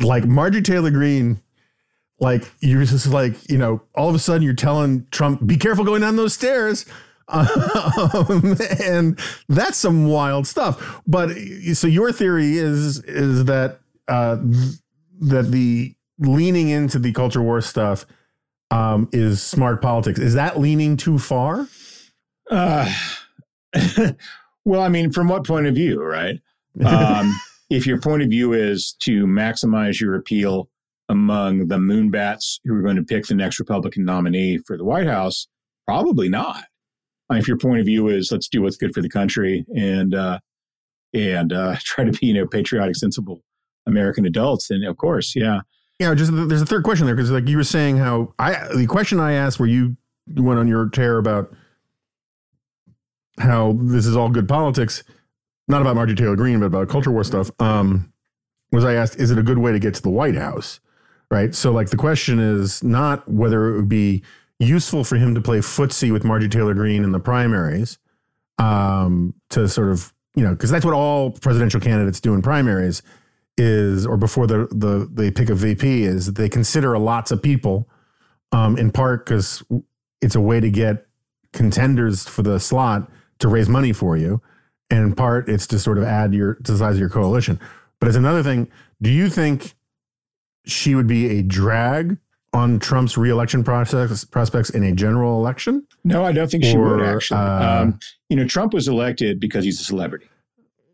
Like 0.00 0.24
Marjorie 0.24 0.62
Taylor 0.62 0.90
Greene, 0.90 1.40
like 2.18 2.50
you're 2.58 2.84
just 2.84 3.06
like, 3.06 3.48
you 3.48 3.58
know, 3.58 3.82
all 3.94 4.08
of 4.08 4.16
a 4.16 4.18
sudden 4.18 4.42
you're 4.42 4.54
telling 4.54 5.06
Trump, 5.12 5.46
be 5.46 5.56
careful 5.56 5.84
going 5.84 6.00
down 6.00 6.16
those 6.16 6.34
stairs. 6.34 6.86
Um, 7.32 8.56
and 8.82 9.16
that's 9.48 9.78
some 9.78 10.08
wild 10.08 10.48
stuff. 10.48 11.00
But 11.06 11.28
so 11.74 11.86
your 11.86 12.10
theory 12.10 12.56
is 12.56 12.98
is 13.04 13.44
that 13.44 13.78
uh, 14.08 14.38
that 15.20 15.52
the 15.52 15.94
leaning 16.20 16.68
into 16.68 16.98
the 16.98 17.12
culture 17.12 17.42
war 17.42 17.60
stuff 17.60 18.06
um, 18.70 19.08
is 19.12 19.42
smart 19.42 19.82
politics. 19.82 20.20
Is 20.20 20.34
that 20.34 20.58
leaning 20.58 20.96
too 20.96 21.18
far? 21.18 21.66
Uh, 22.50 22.92
well, 24.64 24.82
I 24.82 24.88
mean, 24.88 25.10
from 25.10 25.28
what 25.28 25.46
point 25.46 25.66
of 25.66 25.74
view, 25.74 26.02
right? 26.02 26.40
Um, 26.86 27.38
if 27.68 27.84
your 27.84 28.00
point 28.00 28.22
of 28.22 28.28
view 28.28 28.52
is 28.52 28.94
to 29.00 29.26
maximize 29.26 30.00
your 30.00 30.14
appeal 30.14 30.68
among 31.08 31.66
the 31.66 31.78
moonbats 31.78 32.60
who 32.64 32.74
are 32.76 32.80
going 32.80 32.94
to 32.94 33.02
pick 33.02 33.26
the 33.26 33.34
next 33.34 33.58
Republican 33.58 34.04
nominee 34.04 34.58
for 34.58 34.78
the 34.78 34.84
White 34.84 35.08
House, 35.08 35.48
probably 35.84 36.28
not 36.28 36.62
if 37.36 37.46
your 37.46 37.56
point 37.56 37.80
of 37.80 37.86
view 37.86 38.08
is 38.08 38.32
let's 38.32 38.48
do 38.48 38.62
what's 38.62 38.76
good 38.76 38.94
for 38.94 39.02
the 39.02 39.08
country 39.08 39.64
and 39.74 40.14
uh, 40.14 40.38
and 41.14 41.52
uh, 41.52 41.76
try 41.80 42.04
to 42.04 42.12
be 42.12 42.26
you 42.26 42.34
know 42.34 42.46
patriotic, 42.46 42.96
sensible 42.96 43.42
American 43.86 44.26
adults, 44.26 44.68
then 44.68 44.82
of 44.84 44.96
course, 44.96 45.34
yeah. 45.36 45.60
Yeah, 46.00 46.14
just 46.14 46.32
there's 46.34 46.62
a 46.62 46.66
third 46.66 46.82
question 46.82 47.04
there 47.04 47.14
because 47.14 47.30
like 47.30 47.46
you 47.46 47.58
were 47.58 47.62
saying 47.62 47.98
how 47.98 48.32
I 48.38 48.68
the 48.74 48.86
question 48.86 49.20
I 49.20 49.34
asked 49.34 49.60
where 49.60 49.68
you 49.68 49.98
went 50.34 50.58
on 50.58 50.66
your 50.66 50.88
tear 50.88 51.18
about 51.18 51.54
how 53.38 53.76
this 53.78 54.06
is 54.06 54.16
all 54.16 54.30
good 54.30 54.48
politics, 54.48 55.04
not 55.68 55.82
about 55.82 55.96
Marjorie 55.96 56.16
Taylor 56.16 56.36
Greene, 56.36 56.58
but 56.58 56.66
about 56.66 56.88
culture 56.88 57.10
war 57.10 57.22
stuff. 57.22 57.50
Um, 57.60 58.14
was 58.72 58.82
I 58.82 58.94
asked, 58.94 59.16
is 59.16 59.30
it 59.30 59.36
a 59.36 59.42
good 59.42 59.58
way 59.58 59.72
to 59.72 59.78
get 59.78 59.92
to 59.94 60.00
the 60.00 60.08
White 60.08 60.36
House? 60.36 60.80
Right. 61.30 61.54
So 61.54 61.70
like 61.70 61.90
the 61.90 61.98
question 61.98 62.38
is 62.38 62.82
not 62.82 63.28
whether 63.30 63.68
it 63.68 63.76
would 63.76 63.88
be 63.88 64.22
useful 64.58 65.04
for 65.04 65.16
him 65.16 65.34
to 65.34 65.40
play 65.42 65.58
footsie 65.58 66.12
with 66.12 66.24
Marjorie 66.24 66.48
Taylor 66.48 66.72
Greene 66.72 67.04
in 67.04 67.12
the 67.12 67.20
primaries 67.20 67.98
um, 68.58 69.34
to 69.50 69.68
sort 69.68 69.90
of, 69.90 70.14
you 70.34 70.42
know, 70.42 70.52
because 70.52 70.70
that's 70.70 70.84
what 70.84 70.94
all 70.94 71.30
presidential 71.30 71.78
candidates 71.78 72.20
do 72.20 72.32
in 72.32 72.40
primaries 72.40 73.02
is, 73.60 74.06
or 74.06 74.16
before 74.16 74.46
the, 74.46 74.66
the 74.70 75.08
they 75.12 75.30
pick 75.30 75.50
a 75.50 75.54
VP, 75.54 76.04
is 76.04 76.32
they 76.32 76.48
consider 76.48 76.94
a 76.94 76.98
lots 76.98 77.30
of 77.30 77.42
people 77.42 77.88
um, 78.52 78.76
in 78.78 78.90
part 78.90 79.26
because 79.26 79.62
it's 80.20 80.34
a 80.34 80.40
way 80.40 80.60
to 80.60 80.70
get 80.70 81.06
contenders 81.52 82.26
for 82.26 82.42
the 82.42 82.58
slot 82.58 83.10
to 83.38 83.48
raise 83.48 83.68
money 83.68 83.92
for 83.92 84.16
you. 84.16 84.40
And 84.90 85.00
in 85.00 85.14
part, 85.14 85.48
it's 85.48 85.66
to 85.68 85.78
sort 85.78 85.98
of 85.98 86.04
add 86.04 86.34
your 86.34 86.54
to 86.54 86.72
the 86.72 86.78
size 86.78 86.94
of 86.94 87.00
your 87.00 87.10
coalition. 87.10 87.60
But 88.00 88.08
it's 88.08 88.16
another 88.16 88.42
thing. 88.42 88.68
Do 89.02 89.10
you 89.10 89.28
think 89.28 89.74
she 90.64 90.94
would 90.94 91.06
be 91.06 91.38
a 91.38 91.42
drag 91.42 92.18
on 92.52 92.78
Trump's 92.78 93.16
reelection 93.16 93.62
process 93.62 94.24
prospects 94.24 94.70
in 94.70 94.82
a 94.82 94.92
general 94.92 95.38
election? 95.38 95.86
No, 96.02 96.24
I 96.24 96.32
don't 96.32 96.50
think 96.50 96.64
she 96.64 96.76
or, 96.76 96.96
would 96.96 97.06
actually. 97.06 97.40
Uh, 97.40 97.82
um, 97.82 98.00
you 98.28 98.36
know, 98.36 98.46
Trump 98.46 98.72
was 98.72 98.88
elected 98.88 99.38
because 99.38 99.64
he's 99.64 99.80
a 99.80 99.84
celebrity. 99.84 100.29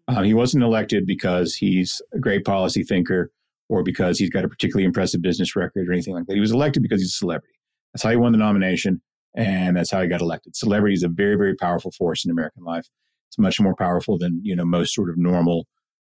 Uh, 0.09 0.23
he 0.23 0.35
wasn't 0.35 0.63
elected 0.63 1.07
because 1.07 1.55
he's 1.55 2.01
a 2.13 2.19
great 2.19 2.45
policy 2.45 2.85
thinker 2.85 3.31
or 3.69 3.83
because 3.83 4.19
he's 4.19 4.31
got 4.31 4.45
a 4.45 4.49
particularly 4.49 4.85
impressive 4.85 5.21
business 5.21 5.57
record 5.57 5.89
or 5.89 5.93
anything 5.93 6.15
like 6.15 6.27
that. 6.27 6.35
He 6.35 6.41
was 6.41 6.53
elected 6.53 6.83
because 6.83 7.01
he's 7.01 7.11
a 7.11 7.19
celebrity. 7.19 7.55
That's 7.93 8.05
how 8.05 8.11
he 8.11 8.17
won 8.17 8.33
the 8.33 8.39
nomination, 8.39 9.01
and 9.35 9.77
that's 9.77 9.91
how 9.91 10.03
he 10.03 10.09
got 10.09 10.21
elected. 10.21 10.55
Celebrity 10.55 10.95
is 10.95 11.03
a 11.03 11.09
very, 11.09 11.37
very 11.37 11.57
powerful 11.57 11.91
force 11.91 12.25
in 12.25 12.31
American 12.31 12.63
life. 12.63 12.89
It's 13.29 13.39
much 13.39 13.61
more 13.61 13.75
powerful 13.75 14.19
than 14.19 14.41
you 14.45 14.55
know 14.55 14.65
most 14.65 14.95
sort 14.95 15.11
of 15.11 15.17
normal 15.17 15.67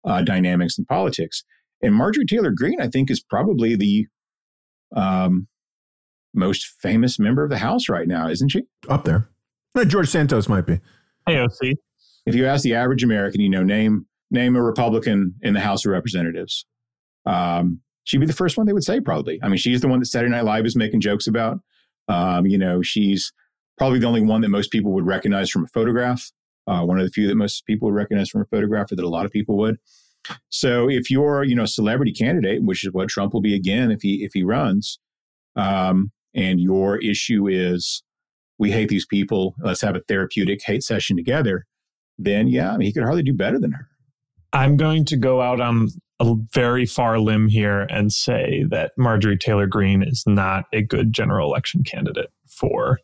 uh, 0.05 0.21
dynamics 0.21 0.77
in 0.77 0.85
politics. 0.85 1.43
And 1.81 1.93
Marjorie 1.93 2.25
Taylor 2.25 2.51
Greene, 2.51 2.81
I 2.81 2.87
think, 2.87 3.11
is 3.11 3.21
probably 3.21 3.75
the 3.75 4.07
um, 4.95 5.47
most 6.33 6.65
famous 6.81 7.19
member 7.19 7.43
of 7.43 7.49
the 7.49 7.57
House 7.57 7.89
right 7.89 8.07
now, 8.07 8.29
isn't 8.29 8.49
she? 8.49 8.63
Up 8.89 9.03
there. 9.03 9.29
George 9.87 10.09
Santos 10.09 10.47
might 10.47 10.65
be. 10.65 10.79
AOC. 11.27 11.75
If 12.25 12.35
you 12.35 12.45
ask 12.45 12.63
the 12.63 12.75
average 12.75 13.03
American, 13.03 13.41
you 13.41 13.49
know, 13.49 13.63
name 13.63 14.05
name 14.31 14.55
a 14.55 14.61
Republican 14.61 15.35
in 15.41 15.53
the 15.53 15.59
House 15.59 15.85
of 15.85 15.91
Representatives, 15.91 16.65
um, 17.25 17.79
she'd 18.03 18.19
be 18.19 18.25
the 18.25 18.33
first 18.33 18.57
one 18.57 18.65
they 18.65 18.73
would 18.73 18.83
say 18.83 18.99
probably. 18.99 19.39
I 19.43 19.47
mean, 19.47 19.57
she's 19.57 19.81
the 19.81 19.87
one 19.87 19.99
that 19.99 20.05
Saturday 20.05 20.31
Night 20.31 20.45
Live 20.45 20.65
is 20.65 20.75
making 20.75 21.01
jokes 21.01 21.27
about. 21.27 21.59
Um, 22.07 22.45
you 22.45 22.57
know, 22.57 22.81
she's 22.81 23.31
probably 23.77 23.99
the 23.99 24.07
only 24.07 24.21
one 24.21 24.41
that 24.41 24.49
most 24.49 24.71
people 24.71 24.91
would 24.93 25.05
recognize 25.05 25.49
from 25.49 25.63
a 25.63 25.67
photograph. 25.67 26.31
Uh, 26.65 26.81
one 26.81 26.97
of 26.97 27.05
the 27.05 27.11
few 27.11 27.27
that 27.27 27.35
most 27.35 27.65
people 27.65 27.87
would 27.87 27.95
recognize 27.95 28.29
from 28.29 28.41
a 28.41 28.45
photograph, 28.45 28.91
or 28.91 28.95
that 28.95 29.05
a 29.05 29.09
lot 29.09 29.25
of 29.25 29.31
people 29.31 29.57
would. 29.57 29.77
So 30.49 30.89
if 30.89 31.11
you're, 31.11 31.43
you 31.43 31.55
know, 31.55 31.63
a 31.63 31.67
celebrity 31.67 32.13
candidate, 32.13 32.63
which 32.63 32.85
is 32.85 32.93
what 32.93 33.09
Trump 33.09 33.33
will 33.33 33.41
be 33.41 33.53
again 33.53 33.91
if 33.91 34.01
he 34.01 34.23
if 34.23 34.31
he 34.33 34.43
runs, 34.43 34.99
um, 35.55 36.11
and 36.33 36.59
your 36.59 36.97
issue 36.97 37.47
is 37.47 38.03
we 38.57 38.71
hate 38.71 38.89
these 38.89 39.05
people, 39.05 39.55
let's 39.59 39.81
have 39.81 39.95
a 39.95 40.01
therapeutic 40.01 40.61
hate 40.63 40.83
session 40.83 41.17
together, 41.17 41.65
then 42.17 42.47
yeah, 42.47 42.71
I 42.73 42.77
mean, 42.77 42.85
he 42.85 42.93
could 42.93 43.03
hardly 43.03 43.23
do 43.23 43.33
better 43.33 43.59
than 43.59 43.71
her. 43.71 43.87
I'm 44.51 44.77
going 44.77 45.05
to 45.05 45.17
go 45.17 45.41
out 45.41 45.59
on 45.59 45.89
a 46.19 46.35
very 46.53 46.85
far 46.85 47.19
limb 47.19 47.47
here 47.47 47.81
and 47.89 48.11
say 48.13 48.65
that 48.69 48.91
Marjorie 48.97 49.37
Taylor 49.37 49.67
Greene 49.67 50.03
is 50.03 50.23
not 50.27 50.65
a 50.71 50.81
good 50.81 51.11
general 51.11 51.49
election 51.49 51.83
candidate 51.83 52.31
for 52.47 52.99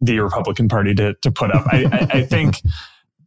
the 0.00 0.20
Republican 0.20 0.68
Party 0.68 0.94
to 0.94 1.14
to 1.22 1.30
put 1.30 1.54
up. 1.54 1.66
I, 1.72 1.84
I, 1.84 2.18
I 2.18 2.22
think 2.26 2.56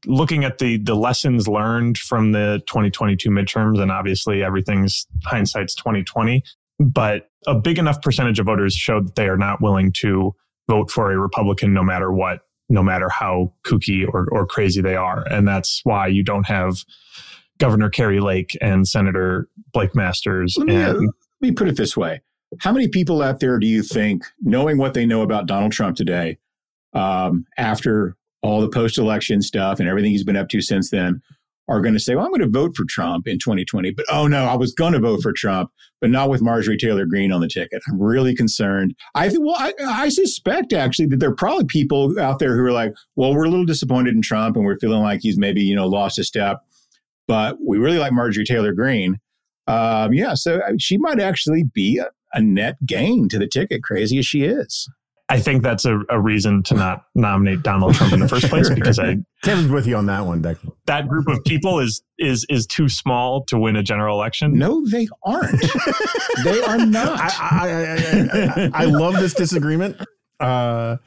looking 0.05 0.43
at 0.43 0.59
the 0.59 0.77
the 0.77 0.95
lessons 0.95 1.47
learned 1.47 1.97
from 1.97 2.31
the 2.31 2.61
2022 2.67 3.29
midterms, 3.29 3.81
and 3.81 3.91
obviously 3.91 4.43
everything's 4.43 5.07
hindsight's 5.25 5.75
2020, 5.75 6.43
but 6.79 7.29
a 7.47 7.55
big 7.55 7.77
enough 7.77 8.01
percentage 8.01 8.39
of 8.39 8.45
voters 8.45 8.73
showed 8.73 9.07
that 9.07 9.15
they 9.15 9.27
are 9.27 9.37
not 9.37 9.61
willing 9.61 9.91
to 9.91 10.33
vote 10.69 10.89
for 10.89 11.11
a 11.11 11.17
Republican 11.17 11.73
no 11.73 11.83
matter 11.83 12.11
what, 12.11 12.41
no 12.73 12.83
matter 12.83 13.07
how 13.07 13.53
kooky 13.65 14.05
or, 14.11 14.27
or 14.31 14.45
crazy 14.45 14.81
they 14.81 14.95
are. 14.95 15.23
And 15.29 15.47
that's 15.47 15.81
why 15.83 16.07
you 16.07 16.23
don't 16.23 16.47
have 16.47 16.83
Governor 17.59 17.89
Kari 17.89 18.19
Lake 18.19 18.57
and 18.59 18.87
Senator 18.87 19.47
Blake 19.71 19.95
Masters. 19.95 20.55
Let 20.57 20.67
me, 20.67 20.75
and, 20.75 20.85
uh, 20.85 20.99
let 20.99 21.09
me 21.39 21.51
put 21.51 21.67
it 21.67 21.77
this 21.77 21.95
way. 21.95 22.21
How 22.59 22.73
many 22.73 22.87
people 22.87 23.21
out 23.21 23.39
there 23.39 23.59
do 23.59 23.67
you 23.67 23.83
think, 23.83 24.23
knowing 24.41 24.77
what 24.77 24.95
they 24.95 25.05
know 25.05 25.21
about 25.21 25.45
Donald 25.45 25.71
Trump 25.71 25.95
today, 25.95 26.39
um, 26.93 27.45
after 27.57 28.15
all 28.41 28.59
the 28.59 28.69
post 28.69 28.97
election 28.97 29.41
stuff 29.41 29.79
and 29.79 29.87
everything 29.87 30.11
he's 30.11 30.23
been 30.23 30.35
up 30.35 30.49
to 30.49 30.61
since 30.61 30.89
then, 30.89 31.21
are 31.69 31.81
going 31.81 31.93
to 31.93 31.99
say, 31.99 32.15
well, 32.15 32.25
I'm 32.25 32.31
going 32.31 32.41
to 32.41 32.49
vote 32.49 32.75
for 32.75 32.85
Trump 32.87 33.27
in 33.27 33.39
2020. 33.39 33.91
But 33.91 34.05
oh 34.09 34.27
no, 34.27 34.45
I 34.45 34.55
was 34.55 34.73
going 34.73 34.93
to 34.93 34.99
vote 34.99 35.21
for 35.21 35.31
Trump, 35.31 35.71
but 36.01 36.09
not 36.09 36.29
with 36.29 36.41
Marjorie 36.41 36.77
Taylor 36.77 37.05
Greene 37.05 37.31
on 37.31 37.41
the 37.41 37.47
ticket. 37.47 37.81
I'm 37.87 38.01
really 38.01 38.35
concerned. 38.35 38.95
I 39.15 39.29
think, 39.29 39.45
well, 39.45 39.55
I, 39.57 39.73
I 39.85 40.09
suspect 40.09 40.73
actually 40.73 41.07
that 41.07 41.19
there 41.19 41.29
are 41.29 41.35
probably 41.35 41.65
people 41.65 42.19
out 42.19 42.39
there 42.39 42.55
who 42.55 42.65
are 42.65 42.71
like, 42.71 42.93
well, 43.15 43.33
we're 43.33 43.45
a 43.45 43.49
little 43.49 43.65
disappointed 43.65 44.13
in 44.13 44.21
Trump 44.21 44.55
and 44.55 44.65
we're 44.65 44.79
feeling 44.79 45.01
like 45.01 45.21
he's 45.21 45.37
maybe, 45.37 45.61
you 45.61 45.75
know, 45.75 45.87
lost 45.87 46.19
a 46.19 46.23
step, 46.23 46.59
but 47.27 47.57
we 47.65 47.77
really 47.77 47.99
like 47.99 48.11
Marjorie 48.11 48.45
Taylor 48.45 48.73
Greene. 48.73 49.19
Um, 49.67 50.13
yeah, 50.13 50.33
so 50.33 50.61
she 50.77 50.97
might 50.97 51.21
actually 51.21 51.63
be 51.73 51.97
a, 51.97 52.09
a 52.33 52.41
net 52.41 52.75
gain 52.85 53.29
to 53.29 53.39
the 53.39 53.47
ticket, 53.47 53.83
crazy 53.83 54.19
as 54.19 54.25
she 54.25 54.43
is. 54.43 54.89
I 55.29 55.39
think 55.39 55.63
that's 55.63 55.85
a, 55.85 56.01
a, 56.09 56.19
reason 56.19 56.63
to 56.63 56.75
not 56.75 57.05
nominate 57.15 57.63
Donald 57.63 57.95
Trump 57.95 58.13
in 58.13 58.19
the 58.19 58.27
first 58.27 58.49
place 58.49 58.69
because 58.69 58.99
I 58.99 59.17
Kevin's 59.41 59.71
with 59.71 59.87
you 59.87 59.95
on 59.95 60.05
that 60.07 60.25
one, 60.25 60.43
Declan. 60.43 60.73
That 60.85 61.07
group 61.07 61.27
of 61.27 61.43
people 61.45 61.79
is 61.79 62.03
is 62.19 62.45
is 62.49 62.67
too 62.67 62.89
small 62.89 63.43
to 63.45 63.57
win 63.57 63.75
a 63.77 63.83
general 63.83 64.17
election. 64.17 64.57
No, 64.57 64.85
they 64.85 65.07
aren't. 65.23 65.61
they 66.43 66.61
are 66.61 66.77
not. 66.85 67.19
I, 67.19 67.31
I, 67.39 68.71
I, 68.71 68.71
I, 68.73 68.85
love 68.85 69.13
this 69.15 69.33
disagreement. 69.33 69.97
Uh, 70.39 70.97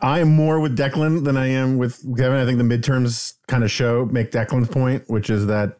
I 0.00 0.20
am 0.20 0.34
more 0.34 0.60
with 0.60 0.76
Declan 0.76 1.24
than 1.24 1.36
I 1.36 1.48
am 1.48 1.78
with 1.78 2.00
Kevin. 2.16 2.38
I 2.38 2.44
think 2.44 2.58
the 2.58 2.64
midterms 2.64 3.34
kind 3.48 3.64
of 3.64 3.70
show 3.70 4.06
make 4.06 4.30
Declan's 4.30 4.68
point, 4.68 5.04
which 5.08 5.30
is 5.30 5.46
that 5.46 5.78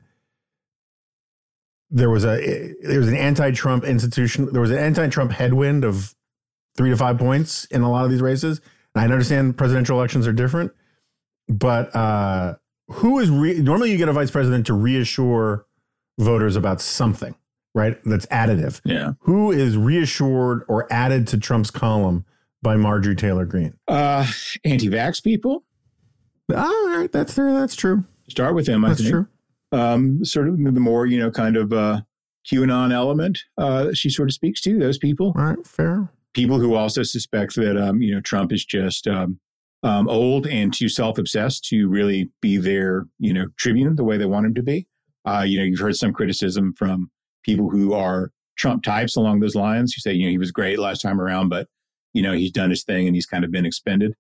there 1.91 2.11
was 2.11 2.25
a 2.25 2.75
there 2.83 2.99
was 2.99 3.09
an 3.09 3.17
anti-Trump 3.17 3.85
institution. 3.85 4.53
There 4.53 4.63
was 4.63 4.71
an 4.71 4.79
anti-Trump 4.79 5.31
headwind 5.31 5.85
of 5.85 6.15
three 6.77 6.91
to 6.91 6.97
five 6.97 7.19
points 7.19 7.65
in 7.67 7.83
a 7.83 7.91
lot 7.91 8.05
of 8.05 8.11
these 8.11 8.23
races. 8.23 8.61
And 8.95 9.03
I 9.03 9.05
understand 9.05 9.57
presidential 9.57 9.97
elections 9.97 10.27
are 10.27 10.33
different, 10.33 10.73
but 11.49 11.95
uh, 11.95 12.57
who 12.89 13.19
is 13.19 13.31
re- 13.31 13.61
normally 13.61 13.91
you 13.91 13.99
get 13.99 14.09
a 14.09 14.13
vice 14.13 14.31
president 14.31 14.67
to 14.67 14.75
reassure 14.75 15.67
voters 16.19 16.57
about 16.57 16.81
something, 16.81 17.35
right? 17.75 17.99
That's 18.05 18.27
additive. 18.27 18.81
Yeah. 18.85 19.13
Who 19.21 19.51
is 19.51 19.77
reassured 19.77 20.65
or 20.69 20.93
added 20.93 21.27
to 21.29 21.39
Trump's 21.39 21.71
column 21.71 22.25
by 22.63 22.77
Marjorie 22.77 23.17
Taylor 23.17 23.45
Greene? 23.45 23.75
Uh, 23.89 24.27
anti-vax 24.65 25.23
people. 25.23 25.65
All 26.55 26.89
right, 26.89 27.11
that's 27.11 27.35
there. 27.35 27.53
That's 27.53 27.75
true. 27.75 28.05
Start 28.29 28.55
with 28.55 28.67
them. 28.67 28.85
I 28.85 28.89
that's 28.89 29.01
think. 29.01 29.13
true. 29.13 29.27
Um, 29.73 30.23
sort 30.25 30.49
of 30.49 30.63
the 30.63 30.73
more 30.73 31.07
you 31.07 31.19
know, 31.19 31.31
kind 31.31 31.57
of 31.57 31.73
uh, 31.73 32.03
QAnon 32.47 32.93
element. 32.93 33.39
Uh, 33.57 33.93
she 33.95 34.11
sort 34.11 34.29
of 34.29 34.35
speaks 34.35 34.61
to 34.63 34.79
those 34.79 34.99
people. 34.99 35.33
All 35.37 35.45
right, 35.45 35.67
fair 35.67 36.11
people 36.35 36.59
who 36.59 36.75
also 36.75 37.03
suspect 37.03 37.55
that 37.57 37.77
um, 37.77 38.03
you 38.03 38.15
know 38.15 38.21
Trump 38.21 38.53
is 38.53 38.65
just 38.65 39.07
um, 39.07 39.39
um, 39.83 40.09
old 40.09 40.47
and 40.47 40.73
too 40.73 40.89
self-obsessed 40.89 41.65
to 41.65 41.89
really 41.89 42.31
be 42.41 42.57
their 42.57 43.07
you 43.19 43.33
know 43.33 43.47
tribune 43.59 43.97
the 43.97 44.05
way 44.05 44.17
they 44.17 44.27
want 44.27 44.47
him 44.47 44.55
to 44.55 44.63
be. 44.63 44.87
Uh, 45.25 45.45
you 45.47 45.59
know, 45.59 45.65
you've 45.65 45.81
heard 45.81 45.97
some 45.97 46.13
criticism 46.13 46.75
from 46.77 47.11
people 47.45 47.71
who 47.71 47.93
are 47.93 48.31
Trump 48.57 48.83
types 48.83 49.17
along 49.17 49.41
those 49.41 49.55
lines 49.55 49.93
who 49.93 50.01
say 50.01 50.13
you 50.13 50.27
know 50.27 50.31
he 50.31 50.39
was 50.39 50.51
great 50.51 50.79
last 50.79 51.01
time 51.01 51.21
around, 51.21 51.49
but 51.49 51.69
you 52.13 52.23
know 52.23 52.33
he's 52.33 52.53
done 52.53 52.71
his 52.71 52.85
thing 52.85 53.07
and 53.07 53.15
he's 53.15 53.27
kind 53.27 53.45
of 53.45 53.51
been 53.51 53.67
expended. 53.67 54.15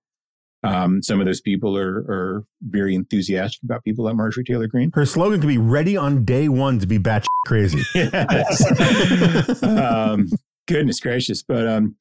Um, 0.64 1.02
some 1.02 1.18
of 1.18 1.26
those 1.26 1.40
people 1.40 1.76
are, 1.76 1.98
are 2.08 2.44
very 2.62 2.94
enthusiastic 2.94 3.60
about 3.64 3.82
people 3.82 4.04
like 4.04 4.14
Marjorie 4.14 4.44
Taylor 4.44 4.68
Greene. 4.68 4.92
Her 4.94 5.04
slogan 5.04 5.40
could 5.40 5.48
be 5.48 5.58
"Ready 5.58 5.96
on 5.96 6.24
day 6.24 6.48
one 6.48 6.78
to 6.78 6.86
be 6.86 6.98
batch 6.98 7.26
crazy." 7.46 7.82
um, 9.62 10.28
goodness 10.66 11.00
gracious. 11.00 11.42
But 11.42 11.66
um, 11.66 11.96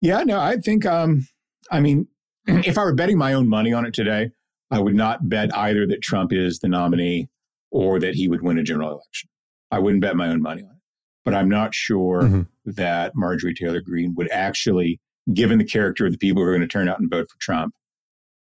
yeah, 0.00 0.22
no, 0.24 0.38
I 0.38 0.56
think, 0.56 0.86
um, 0.86 1.26
I 1.70 1.80
mean, 1.80 2.08
if 2.46 2.78
I 2.78 2.84
were 2.84 2.94
betting 2.94 3.18
my 3.18 3.32
own 3.32 3.48
money 3.48 3.72
on 3.72 3.86
it 3.86 3.94
today, 3.94 4.30
I 4.70 4.80
would 4.80 4.94
not 4.94 5.28
bet 5.28 5.56
either 5.56 5.86
that 5.86 6.02
Trump 6.02 6.32
is 6.32 6.58
the 6.58 6.68
nominee 6.68 7.28
or 7.70 7.98
that 8.00 8.14
he 8.14 8.28
would 8.28 8.42
win 8.42 8.58
a 8.58 8.62
general 8.62 8.90
election. 8.90 9.28
I 9.70 9.78
wouldn't 9.78 10.02
bet 10.02 10.16
my 10.16 10.28
own 10.28 10.42
money 10.42 10.62
on 10.62 10.70
it. 10.70 10.76
But 11.24 11.34
I'm 11.34 11.48
not 11.48 11.74
sure 11.74 12.22
mm-hmm. 12.22 12.42
that 12.66 13.12
Marjorie 13.14 13.54
Taylor 13.54 13.80
Greene 13.80 14.14
would 14.14 14.30
actually, 14.30 15.00
given 15.32 15.58
the 15.58 15.64
character 15.64 16.06
of 16.06 16.12
the 16.12 16.18
people 16.18 16.42
who 16.42 16.48
are 16.48 16.52
going 16.52 16.60
to 16.60 16.68
turn 16.68 16.88
out 16.88 17.00
and 17.00 17.10
vote 17.10 17.30
for 17.30 17.38
Trump, 17.40 17.74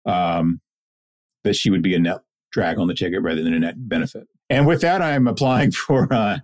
um, 0.07 0.61
that 1.45 1.57
she 1.57 1.71
would 1.71 1.83
be 1.83 1.95
a 1.95 1.99
net 1.99 2.21
drag 2.53 2.79
on 2.79 2.87
the 2.87 2.95
ticket 2.95 3.21
rather 3.23 3.43
than 3.43 3.53
a 3.53 3.59
net 3.59 3.75
benefit. 3.77 4.29
And 4.51 4.67
with 4.67 4.81
that, 4.81 5.03
I'm 5.03 5.29
applying 5.29 5.71
for 5.73 6.13
uh, 6.13 6.39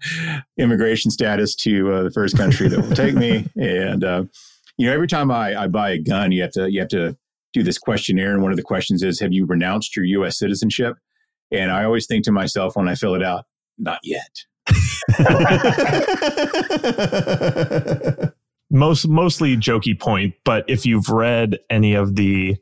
immigration 0.59 1.11
status 1.11 1.55
to 1.57 1.93
uh, 1.93 2.03
the 2.05 2.11
first 2.11 2.37
country 2.37 2.69
that 2.69 2.81
will 2.81 2.95
take 2.95 3.15
me. 3.15 3.47
And 3.57 4.05
uh, 4.05 4.25
you 4.77 4.87
know, 4.87 4.93
every 4.93 5.09
time 5.09 5.31
I, 5.31 5.63
I 5.63 5.67
buy 5.69 5.91
a 5.91 5.99
gun, 5.99 6.33
you 6.33 6.43
have 6.43 6.53
to 6.53 6.71
you 6.71 6.81
have 6.81 6.91
to 6.91 7.17
do 7.53 7.63
this 7.63 7.79
questionnaire, 7.79 8.33
and 8.33 8.43
one 8.43 8.51
of 8.51 8.57
the 8.57 8.63
questions 8.63 9.03
is, 9.03 9.21
"Have 9.21 9.33
you 9.33 9.47
renounced 9.47 9.97
your 9.97 10.05
U.S. 10.05 10.39
citizenship?" 10.39 10.97
And 11.53 11.71
I 11.71 11.85
always 11.85 12.07
think 12.07 12.25
to 12.25 12.33
myself 12.33 12.77
when 12.77 12.89
I 12.89 12.97
fill 12.97 13.15
it 13.15 13.23
out, 13.23 13.45
"Not 13.79 14.01
yet." 14.03 14.45
Most 18.71 19.07
mostly 19.07 19.57
jokey 19.57 19.99
point, 19.99 20.35
but 20.45 20.65
if 20.67 20.85
you've 20.85 21.09
read 21.09 21.59
any 21.71 21.95
of 21.95 22.17
the 22.17 22.57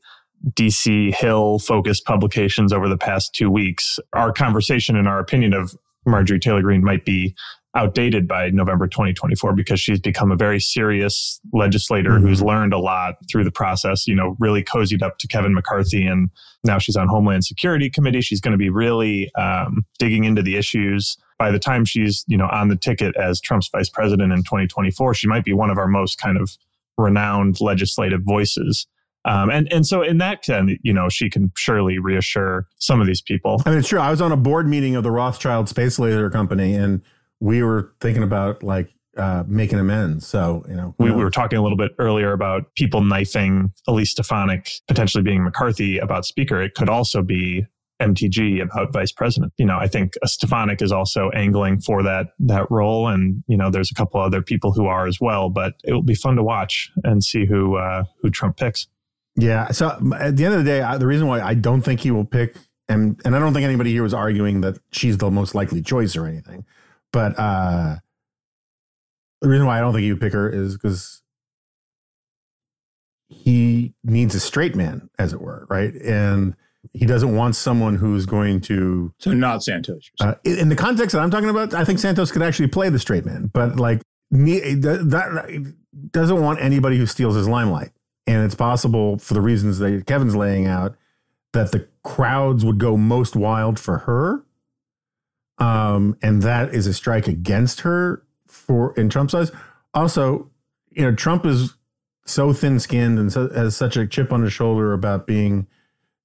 DC 0.51 1.15
Hill 1.15 1.59
focused 1.59 2.05
publications 2.05 2.73
over 2.73 2.89
the 2.89 2.99
past 2.99 3.35
two 3.35 3.51
weeks, 3.51 3.99
our 4.13 4.33
conversation 4.33 4.97
and 4.97 5.07
our 5.07 5.19
opinion 5.19 5.55
of 5.55 5.77
Marjorie 6.07 6.41
Taylor 6.41 6.63
Greene 6.63 6.83
might 6.83 7.05
be 7.05 7.35
outdated 7.75 8.29
by 8.29 8.51
November 8.51 8.87
2024 8.87 9.55
because 9.55 9.81
she's 9.81 10.01
become 10.01 10.31
a 10.31 10.37
very 10.37 10.61
serious 10.61 11.41
legislator 11.53 12.11
mm-hmm. 12.11 12.27
who's 12.27 12.43
learned 12.43 12.75
a 12.75 12.79
lot 12.79 13.15
through 13.31 13.45
the 13.45 13.51
process, 13.51 14.07
you 14.07 14.15
know, 14.15 14.37
really 14.39 14.63
cozied 14.63 15.03
up 15.03 15.19
to 15.19 15.27
Kevin 15.27 15.55
McCarthy. 15.55 16.07
And 16.07 16.29
now 16.65 16.79
she's 16.79 16.97
on 16.97 17.09
Homeland 17.09 17.45
Security 17.45 17.89
Committee. 17.89 18.21
She's 18.21 18.41
going 18.41 18.53
to 18.53 18.59
be 18.59 18.69
really 18.69 19.33
um, 19.37 19.87
digging 19.99 20.25
into 20.25 20.43
the 20.43 20.57
issues. 20.57 21.17
By 21.39 21.51
the 21.51 21.59
time 21.59 21.85
she's, 21.85 22.25
you 22.29 22.37
know, 22.37 22.49
on 22.53 22.69
the 22.69 22.77
ticket 22.77 23.17
as 23.17 23.41
Trump's 23.41 23.71
vice 23.73 23.89
president 23.89 24.33
in 24.33 24.41
2024, 24.41 25.15
she 25.15 25.27
might 25.27 25.45
be 25.45 25.55
one 25.55 25.71
of 25.71 25.79
our 25.79 25.89
most 25.89 26.19
kind 26.19 26.37
of 26.37 26.57
renowned 26.99 27.61
legislative 27.61 28.21
voices. 28.23 28.87
Um, 29.25 29.51
and 29.51 29.73
and 29.73 29.87
so 29.87 30.03
in 30.03 30.19
that 30.19 30.45
sense, 30.45 30.73
you 30.83 30.93
know, 30.93 31.09
she 31.09 31.31
can 31.31 31.53
surely 31.57 31.99
reassure 31.99 32.67
some 32.79 33.01
of 33.01 33.07
these 33.07 33.23
people. 33.23 33.63
I 33.65 33.71
mean, 33.71 33.79
it's 33.79 33.89
true. 33.89 34.01
I 34.01 34.11
was 34.11 34.21
on 34.21 34.33
a 34.33 34.37
board 34.37 34.69
meeting 34.69 34.97
of 34.97 35.05
the 35.05 35.11
Rothschild 35.11 35.69
Space 35.69 35.99
Laser 35.99 36.29
Company, 36.29 36.75
and 36.75 37.03
we 37.41 37.63
were 37.63 37.93
thinking 38.01 38.23
about 38.23 38.63
like 38.63 38.91
uh, 39.17 39.45
making 39.47 39.79
amends. 39.79 40.27
So 40.27 40.65
you 40.69 40.75
know, 40.75 40.95
we, 40.99 41.11
we, 41.11 41.23
were 41.23 41.31
talking 41.31 41.59
a 41.59 41.63
little 41.63 41.77
bit 41.77 41.93
earlier 41.99 42.33
about 42.33 42.75
people 42.75 43.03
knifing 43.03 43.73
Elise 43.87 44.11
Stefanik 44.11 44.71
potentially 44.89 45.23
being 45.23 45.45
McCarthy 45.45 45.99
about 45.99 46.25
Speaker. 46.25 46.61
It 46.63 46.75
could 46.75 46.89
also 46.89 47.23
be 47.23 47.67
MTG 48.01 48.61
about 48.63 48.93
vice 48.93 49.13
president. 49.13 49.53
You 49.57 49.67
know, 49.67 49.79
I 49.79 49.87
think 49.87 50.15
Stefanik 50.25 50.83
is 50.83 50.93
also 50.93 51.31
angling 51.31 51.81
for 51.81 52.03
that 52.03 52.29
that 52.41 52.71
role, 52.71 53.07
and 53.07 53.45
you 53.47 53.57
know, 53.57 53.71
there's 53.71 53.91
a 53.91 53.95
couple 53.95 54.21
other 54.21 54.43
people 54.43 54.73
who 54.73 54.87
are 54.87 55.07
as 55.07 55.21
well. 55.21 55.49
But 55.49 55.75
it 55.85 55.93
will 55.93 56.03
be 56.03 56.15
fun 56.15 56.37
to 56.37 56.43
watch 56.43 56.91
and 57.05 57.23
see 57.23 57.47
who 57.47 57.77
uh, 57.77 58.05
who 58.21 58.31
Trump 58.31 58.57
picks. 58.57 58.89
Yeah. 59.37 59.71
So 59.71 59.89
at 60.19 60.37
the 60.37 60.45
end 60.45 60.55
of 60.55 60.65
the 60.65 60.71
day, 60.71 60.83
I, 60.83 60.99
the 60.99 61.07
reason 61.07 61.27
why 61.27 61.41
I 61.41 61.55
don't 61.55 61.83
think 61.83 62.01
he 62.01 62.11
will 62.11 62.25
pick, 62.25 62.57
and 62.89 63.21
and 63.25 63.35
I 63.35 63.39
don't 63.39 63.55
think 63.55 63.65
anybody 63.65 63.93
here 63.93 64.03
was 64.03 64.15
arguing 64.15 64.61
that 64.63 64.79
she's 64.93 65.19
the 65.19 65.31
most 65.31 65.55
likely 65.55 65.83
choice 65.83 66.17
or 66.17 66.27
anything, 66.27 66.65
but 67.13 67.39
uh, 67.39 67.97
the 69.41 69.49
reason 69.49 69.67
why 69.67 69.79
I 69.79 69.81
don't 69.81 69.93
think 69.93 70.05
he 70.05 70.13
would 70.13 70.21
pick 70.21 70.33
her 70.33 70.49
is 70.49 70.75
because 70.75 71.23
he 73.29 73.95
needs 74.05 74.35
a 74.35 74.41
straight 74.41 74.77
man, 74.77 75.09
as 75.19 75.33
it 75.33 75.41
were, 75.41 75.67
right? 75.71 75.95
And 75.95 76.55
he 76.93 77.07
doesn't 77.07 77.35
want 77.35 77.57
someone 77.57 77.97
who's 77.97 78.27
going 78.27 78.61
to. 78.63 79.15
So 79.19 79.33
not 79.33 79.63
Santos. 79.63 80.11
Uh, 80.21 80.35
in 80.45 80.69
the 80.69 80.77
context 80.77 81.15
that 81.15 81.21
I'm 81.21 81.31
talking 81.31 81.49
about, 81.49 81.75
I 81.75 81.85
think 81.85 81.99
Santos 81.99 82.31
could 82.31 82.43
actually 82.43 82.69
play 82.69 82.89
the 82.89 82.99
straight 82.99 83.25
man, 83.25 83.51
but 83.53 83.77
like 83.77 84.03
that 84.31 85.73
doesn't 86.11 86.41
want 86.41 86.61
anybody 86.61 86.97
who 86.97 87.07
steals 87.07 87.37
his 87.37 87.49
limelight. 87.49 87.91
And 88.27 88.45
it's 88.45 88.55
possible 88.55 89.19
for 89.19 89.35
the 89.35 89.41
reasons 89.41 89.79
that 89.79 90.07
Kevin's 90.07 90.37
laying 90.37 90.67
out 90.67 90.97
that 91.53 91.73
the 91.73 91.89
crowds 92.03 92.65
would 92.65 92.79
go 92.79 92.97
most 92.97 93.37
wild 93.37 93.79
for 93.79 93.99
her. 93.99 94.45
Um, 95.59 96.17
and 96.23 96.43
that 96.43 96.75
is 96.75 96.87
a 96.87 96.95
strike 96.95 97.29
against 97.29 97.81
her 97.81 98.25
for 98.47 98.95
in 98.95 99.09
Trump's 99.09 99.35
eyes. 99.35 99.53
Also, 99.95 100.51
you 100.91 101.03
know, 101.03 101.15
Trump 101.15 101.47
is 101.47 101.75
so 102.25 102.53
thin 102.53 102.81
skinned 102.81 103.19
and 103.19 103.33
so, 103.33 103.49
has 103.51 103.77
such 103.77 103.97
a 103.97 104.07
chip 104.07 104.33
on 104.33 104.43
his 104.43 104.53
shoulder 104.53 104.93
about 104.93 105.27
being 105.27 105.67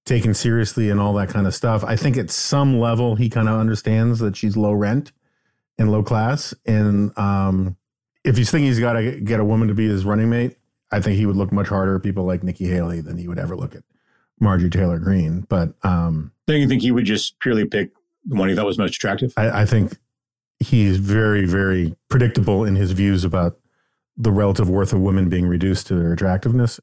taken 0.06 0.34
seriously 0.34 0.90
and 0.90 1.00
all 1.00 1.14
that 1.14 1.30
kind 1.30 1.46
of 1.46 1.54
stuff. 1.54 1.84
I 1.84 1.96
think 1.96 2.18
at 2.18 2.32
some 2.32 2.80
level 2.80 3.16
he 3.16 3.30
kind 3.30 3.50
of 3.50 3.60
understands 3.60 4.20
that 4.20 4.36
she's 4.36 4.56
low 4.56 4.74
rent 4.74 5.12
and 5.78 5.92
low 5.92 6.04
class. 6.04 6.54
And 6.66 7.18
um, 7.18 7.78
if 8.24 8.38
he's 8.38 8.50
thinking 8.50 8.68
he's 8.68 8.80
got 8.80 8.94
to 8.94 9.20
get 9.20 9.40
a 9.40 9.46
woman 9.46 9.68
to 9.68 9.74
be 9.74 9.88
his 9.88 10.06
running 10.06 10.30
mate, 10.30 10.57
I 10.92 11.02
think 11.02 11.18
he 11.18 11.26
would 11.26 11.36
look 11.36 11.52
much 11.52 11.68
harder 11.68 11.96
at 11.96 12.04
people 12.04 12.26
like 12.26 12.44
Nikki 12.44 12.66
Haley 12.66 13.02
than 13.02 13.18
he 13.18 13.28
would 13.28 13.40
ever 13.40 13.56
look 13.56 13.76
at 13.76 13.84
Marjorie 14.40 14.70
Taylor 14.70 15.00
Greene. 15.00 15.42
But 15.50 15.74
um, 15.84 16.32
don't 16.48 16.62
you 16.62 16.68
think 16.68 16.82
he 16.82 16.92
would 16.92 17.06
just 17.06 17.40
purely 17.40 17.66
pick 17.66 17.92
the 18.26 18.36
one 18.36 18.50
he 18.50 18.56
thought 18.56 18.66
was 18.66 18.78
most 18.78 18.96
attractive? 18.96 19.34
I, 19.38 19.62
I 19.62 19.66
think 19.66 19.98
he's 20.60 20.98
very, 20.98 21.46
very 21.46 21.96
predictable 22.10 22.64
in 22.64 22.76
his 22.76 22.92
views 22.92 23.24
about 23.24 23.60
the 24.16 24.32
relative 24.32 24.70
worth 24.70 24.94
of 24.94 25.00
women 25.00 25.30
being 25.30 25.48
reduced 25.48 25.88
to 25.88 25.96
their 25.96 26.14
attractiveness. 26.14 26.80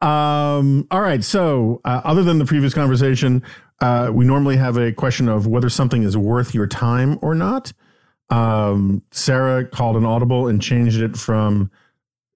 Um, 0.00 0.86
all 0.90 1.00
right. 1.00 1.22
So, 1.22 1.80
uh, 1.84 2.00
other 2.04 2.22
than 2.22 2.38
the 2.38 2.44
previous 2.44 2.72
conversation, 2.72 3.42
uh, 3.80 4.10
we 4.12 4.24
normally 4.24 4.56
have 4.56 4.76
a 4.76 4.92
question 4.92 5.28
of 5.28 5.46
whether 5.46 5.68
something 5.68 6.02
is 6.02 6.16
worth 6.16 6.54
your 6.54 6.66
time 6.66 7.18
or 7.20 7.34
not. 7.34 7.72
Um, 8.30 9.02
Sarah 9.10 9.66
called 9.66 9.96
an 9.96 10.06
audible 10.06 10.48
and 10.48 10.62
changed 10.62 11.00
it 11.00 11.16
from 11.16 11.70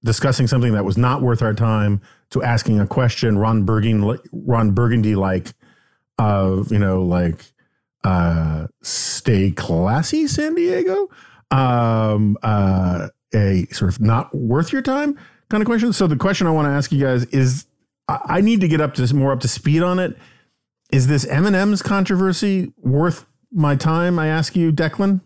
discussing 0.05 0.47
something 0.47 0.73
that 0.73 0.85
was 0.85 0.97
not 0.97 1.23
worth 1.23 1.43
our 1.43 1.55
time 1.55 2.01
to 2.31 2.43
asking 2.43 2.81
a 2.81 2.87
question, 2.87 3.39
Ron 3.39 3.65
Burgundy, 3.65 4.19
Ron 4.33 4.73
Burgundy 4.73 5.15
like, 5.15 5.53
uh, 6.19 6.63
you 6.69 6.79
know, 6.79 7.03
like, 7.03 7.53
uh, 8.05 8.67
stay 8.83 9.51
classy, 9.51 10.27
San 10.27 10.55
Diego. 10.55 11.09
Um, 11.51 12.37
uh, 12.43 13.09
a 13.35 13.67
sort 13.73 13.91
of 13.91 14.01
not 14.01 14.35
worth 14.35 14.73
your 14.73 14.83
time 14.83 15.19
kind 15.51 15.63
of 15.63 15.67
question. 15.67 15.93
So 15.93 16.07
the 16.07 16.17
question 16.17 16.47
I 16.47 16.51
want 16.51 16.67
to 16.67 16.71
ask 16.71 16.93
you 16.93 17.01
guys 17.01 17.25
is, 17.27 17.67
I 18.09 18.41
need 18.41 18.61
to 18.63 18.69
get 18.69 18.81
up 18.81 18.95
to 18.95 19.15
more 19.15 19.33
up 19.33 19.41
to 19.41 19.49
speed 19.49 19.83
on 19.83 19.99
it. 19.99 20.17
Is 20.91 21.07
this 21.07 21.25
M 21.27 21.47
and 21.47 21.55
M's 21.55 21.83
controversy 21.83 22.73
worth 22.79 23.25
my 23.53 23.77
time? 23.77 24.19
I 24.19 24.27
ask 24.27 24.57
you, 24.57 24.73
Declan. 24.73 25.21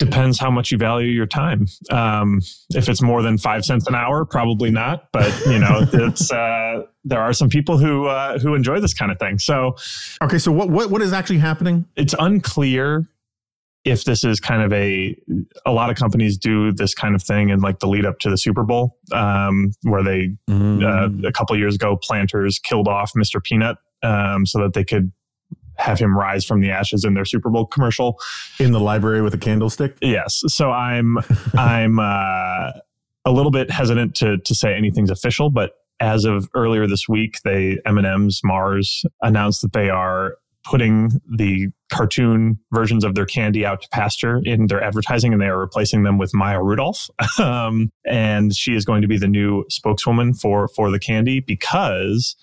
Depends 0.00 0.40
how 0.40 0.50
much 0.50 0.72
you 0.72 0.78
value 0.78 1.08
your 1.08 1.26
time. 1.26 1.66
Um, 1.90 2.40
if 2.70 2.88
it's 2.88 3.02
more 3.02 3.20
than 3.20 3.36
five 3.36 3.66
cents 3.66 3.86
an 3.86 3.94
hour, 3.94 4.24
probably 4.24 4.70
not. 4.70 5.08
But 5.12 5.30
you 5.46 5.58
know, 5.58 5.86
it's 5.92 6.32
uh, 6.32 6.84
there 7.04 7.20
are 7.20 7.34
some 7.34 7.50
people 7.50 7.76
who 7.76 8.06
uh, 8.06 8.38
who 8.38 8.54
enjoy 8.54 8.80
this 8.80 8.94
kind 8.94 9.12
of 9.12 9.18
thing. 9.18 9.38
So, 9.38 9.76
okay, 10.22 10.38
so 10.38 10.52
what 10.52 10.70
what 10.70 10.90
what 10.90 11.02
is 11.02 11.12
actually 11.12 11.38
happening? 11.38 11.84
It's 11.96 12.14
unclear 12.18 13.06
if 13.84 14.04
this 14.04 14.24
is 14.24 14.40
kind 14.40 14.62
of 14.62 14.72
a 14.72 15.14
a 15.64 15.72
lot 15.72 15.90
of 15.90 15.96
companies 15.96 16.36
do 16.38 16.72
this 16.72 16.94
kind 16.94 17.14
of 17.14 17.22
thing 17.22 17.50
in 17.50 17.60
like 17.60 17.78
the 17.78 17.86
lead 17.86 18.06
up 18.06 18.18
to 18.20 18.30
the 18.30 18.38
Super 18.38 18.62
Bowl, 18.62 18.98
um, 19.12 19.72
where 19.82 20.02
they 20.02 20.30
mm. 20.48 20.82
uh, 20.82 21.28
a 21.28 21.32
couple 21.32 21.56
years 21.58 21.74
ago 21.74 21.96
planters 21.96 22.58
killed 22.58 22.88
off 22.88 23.12
Mr. 23.14 23.42
Peanut 23.42 23.76
um, 24.02 24.46
so 24.46 24.60
that 24.60 24.72
they 24.72 24.84
could 24.84 25.12
have 25.80 25.98
him 25.98 26.16
rise 26.16 26.44
from 26.44 26.60
the 26.60 26.70
ashes 26.70 27.04
in 27.04 27.14
their 27.14 27.24
Super 27.24 27.50
Bowl 27.50 27.66
commercial 27.66 28.18
in 28.58 28.72
the 28.72 28.80
library 28.80 29.22
with 29.22 29.34
a 29.34 29.38
candlestick. 29.38 29.96
Yes, 30.00 30.42
so 30.46 30.70
I'm 30.70 31.18
I'm 31.54 31.98
uh, 31.98 32.72
a 33.24 33.30
little 33.30 33.50
bit 33.50 33.70
hesitant 33.70 34.14
to 34.16 34.38
to 34.38 34.54
say 34.54 34.74
anything's 34.74 35.10
official, 35.10 35.50
but 35.50 35.72
as 36.00 36.24
of 36.24 36.48
earlier 36.54 36.86
this 36.86 37.08
week, 37.08 37.40
they 37.44 37.78
M&M's 37.84 38.40
Mars 38.42 39.04
announced 39.22 39.60
that 39.62 39.74
they 39.74 39.90
are 39.90 40.36
putting 40.64 41.20
the 41.36 41.68
cartoon 41.90 42.58
versions 42.72 43.04
of 43.04 43.14
their 43.14 43.24
candy 43.24 43.64
out 43.64 43.82
to 43.82 43.88
pasture 43.88 44.40
in 44.44 44.66
their 44.66 44.82
advertising 44.82 45.32
and 45.32 45.40
they 45.40 45.46
are 45.46 45.58
replacing 45.58 46.02
them 46.02 46.18
with 46.18 46.34
Maya 46.34 46.62
Rudolph. 46.62 47.08
um, 47.38 47.90
and 48.06 48.54
she 48.54 48.74
is 48.74 48.84
going 48.84 49.02
to 49.02 49.08
be 49.08 49.18
the 49.18 49.28
new 49.28 49.64
spokeswoman 49.68 50.34
for, 50.34 50.68
for 50.68 50.90
the 50.90 50.98
candy 50.98 51.40
because 51.40 52.36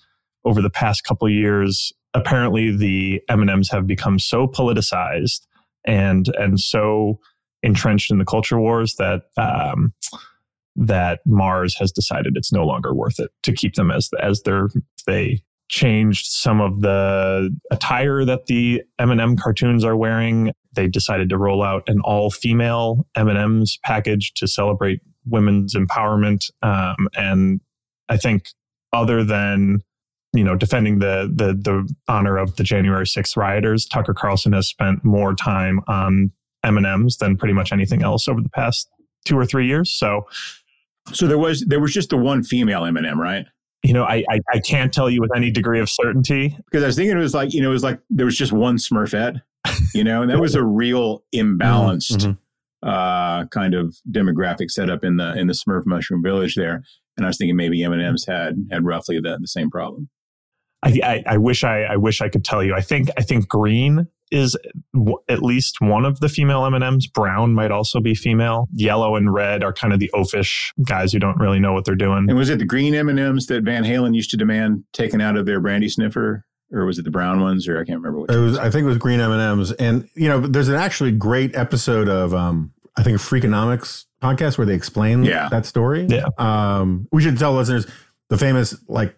over 0.44 0.60
the 0.60 0.70
past 0.70 1.04
couple 1.04 1.26
of 1.26 1.32
years, 1.32 1.92
apparently 2.18 2.74
the 2.74 3.22
M&Ms 3.28 3.70
have 3.70 3.86
become 3.86 4.18
so 4.18 4.46
politicized 4.46 5.46
and, 5.86 6.28
and 6.36 6.60
so 6.60 7.18
entrenched 7.62 8.10
in 8.10 8.18
the 8.18 8.24
culture 8.24 8.58
wars 8.58 8.94
that, 8.96 9.22
um, 9.36 9.92
that 10.76 11.20
Mars 11.26 11.76
has 11.78 11.90
decided 11.90 12.34
it's 12.36 12.52
no 12.52 12.64
longer 12.64 12.94
worth 12.94 13.18
it 13.18 13.30
to 13.42 13.52
keep 13.52 13.74
them 13.74 13.90
as 13.90 14.08
as 14.20 14.42
their 14.42 14.68
they 15.06 15.42
changed 15.68 16.26
some 16.26 16.60
of 16.60 16.80
the 16.80 17.54
attire 17.70 18.24
that 18.24 18.46
the 18.46 18.82
M&M 18.98 19.36
cartoons 19.36 19.84
are 19.84 19.96
wearing. 19.96 20.52
They 20.72 20.86
decided 20.86 21.28
to 21.30 21.36
roll 21.36 21.62
out 21.62 21.82
an 21.88 22.00
all-female 22.04 23.06
M&Ms 23.16 23.78
package 23.84 24.32
to 24.34 24.46
celebrate 24.46 25.00
women's 25.26 25.74
empowerment. 25.74 26.50
Um, 26.62 27.08
and 27.14 27.60
I 28.08 28.16
think 28.16 28.48
other 28.92 29.24
than 29.24 29.80
you 30.32 30.44
know 30.44 30.54
defending 30.54 30.98
the 30.98 31.30
the 31.34 31.54
the 31.54 31.88
honor 32.08 32.36
of 32.36 32.56
the 32.56 32.62
January 32.62 33.04
6th 33.04 33.36
rioters, 33.36 33.86
Tucker 33.86 34.14
Carlson 34.14 34.52
has 34.52 34.68
spent 34.68 35.04
more 35.04 35.34
time 35.34 35.80
on 35.88 36.32
M&Ms 36.64 37.18
than 37.18 37.36
pretty 37.36 37.54
much 37.54 37.72
anything 37.72 38.02
else 38.02 38.28
over 38.28 38.40
the 38.40 38.50
past 38.50 38.88
two 39.24 39.38
or 39.38 39.46
three 39.46 39.66
years. 39.66 39.92
So 39.92 40.26
so 41.12 41.26
there 41.26 41.38
was 41.38 41.64
there 41.66 41.80
was 41.80 41.92
just 41.92 42.10
the 42.10 42.16
one 42.16 42.42
female 42.42 42.84
M&M, 42.84 43.20
right? 43.20 43.46
you 43.82 43.92
know, 43.92 44.04
I, 44.04 44.24
I, 44.28 44.40
I 44.52 44.58
can't 44.58 44.92
tell 44.92 45.08
you 45.08 45.20
with 45.20 45.30
any 45.34 45.50
degree 45.50 45.80
of 45.80 45.88
certainty 45.88 46.56
because 46.66 46.82
I 46.82 46.86
was 46.86 46.96
thinking 46.96 47.16
it 47.16 47.20
was 47.20 47.34
like 47.34 47.52
you 47.52 47.62
know 47.62 47.70
it 47.70 47.72
was 47.72 47.84
like 47.84 48.00
there 48.10 48.26
was 48.26 48.36
just 48.36 48.52
one 48.52 48.76
Smurfette, 48.76 49.40
you 49.94 50.04
know, 50.04 50.22
and 50.22 50.30
that 50.30 50.40
was 50.40 50.54
a 50.54 50.64
real 50.64 51.24
imbalanced 51.34 52.26
mm-hmm. 52.26 52.88
uh, 52.88 53.46
kind 53.46 53.74
of 53.74 53.96
demographic 54.10 54.70
setup 54.70 55.04
in 55.04 55.16
the 55.16 55.32
in 55.38 55.46
the 55.46 55.54
Smurf 55.54 55.86
Mushroom 55.86 56.22
Village 56.22 56.54
there, 56.56 56.82
and 57.16 57.24
I 57.24 57.28
was 57.28 57.38
thinking 57.38 57.56
maybe 57.56 57.82
M 57.82 57.92
and 57.92 58.02
M's 58.02 58.26
had 58.26 58.56
had 58.70 58.84
roughly 58.84 59.20
the, 59.20 59.38
the 59.40 59.48
same 59.48 59.70
problem. 59.70 60.08
I, 60.82 61.00
I, 61.02 61.22
I 61.26 61.36
wish 61.38 61.64
I, 61.64 61.82
I 61.82 61.96
wish 61.96 62.20
I 62.20 62.28
could 62.28 62.44
tell 62.44 62.62
you. 62.62 62.74
I 62.74 62.80
think 62.80 63.08
I 63.16 63.22
think 63.22 63.48
green 63.48 64.06
is 64.30 64.56
w- 64.94 65.18
at 65.28 65.42
least 65.42 65.80
one 65.80 66.04
of 66.04 66.20
the 66.20 66.28
female 66.28 66.64
M&Ms. 66.66 67.06
Brown 67.06 67.54
might 67.54 67.70
also 67.70 68.00
be 68.00 68.14
female. 68.14 68.68
Yellow 68.74 69.16
and 69.16 69.32
red 69.32 69.64
are 69.64 69.72
kind 69.72 69.92
of 69.92 70.00
the 70.00 70.10
oafish 70.14 70.70
guys 70.86 71.12
who 71.12 71.18
don't 71.18 71.38
really 71.38 71.58
know 71.58 71.72
what 71.72 71.84
they're 71.84 71.94
doing. 71.94 72.26
And 72.28 72.36
was 72.36 72.50
it 72.50 72.58
the 72.58 72.66
green 72.66 72.94
M&Ms 72.94 73.46
that 73.46 73.64
Van 73.64 73.84
Halen 73.84 74.14
used 74.14 74.30
to 74.30 74.36
demand 74.36 74.84
taken 74.92 75.20
out 75.20 75.36
of 75.36 75.46
their 75.46 75.60
brandy 75.60 75.88
sniffer? 75.88 76.44
Or 76.70 76.84
was 76.84 76.98
it 76.98 77.06
the 77.06 77.10
brown 77.10 77.40
ones? 77.40 77.66
Or 77.66 77.80
I 77.80 77.84
can't 77.84 77.98
remember 77.98 78.20
what. 78.20 78.30
It 78.30 78.36
was. 78.36 78.58
I 78.58 78.70
think 78.70 78.84
it 78.84 78.88
was 78.88 78.98
green 78.98 79.20
M 79.20 79.32
and 79.32 79.40
M's. 79.40 79.72
And 79.72 80.06
you 80.14 80.28
know, 80.28 80.40
there's 80.40 80.68
an 80.68 80.74
actually 80.74 81.12
great 81.12 81.56
episode 81.56 82.10
of 82.10 82.34
um, 82.34 82.72
I 82.94 83.02
think 83.02 83.16
a 83.16 83.20
Freakonomics 83.20 84.04
podcast 84.20 84.58
where 84.58 84.66
they 84.66 84.74
explain 84.74 85.22
yeah. 85.22 85.48
that 85.48 85.64
story. 85.64 86.06
Yeah. 86.06 86.26
Um, 86.36 87.08
we 87.10 87.22
should 87.22 87.38
tell 87.38 87.54
listeners 87.54 87.86
the 88.28 88.36
famous 88.36 88.76
like 88.86 89.16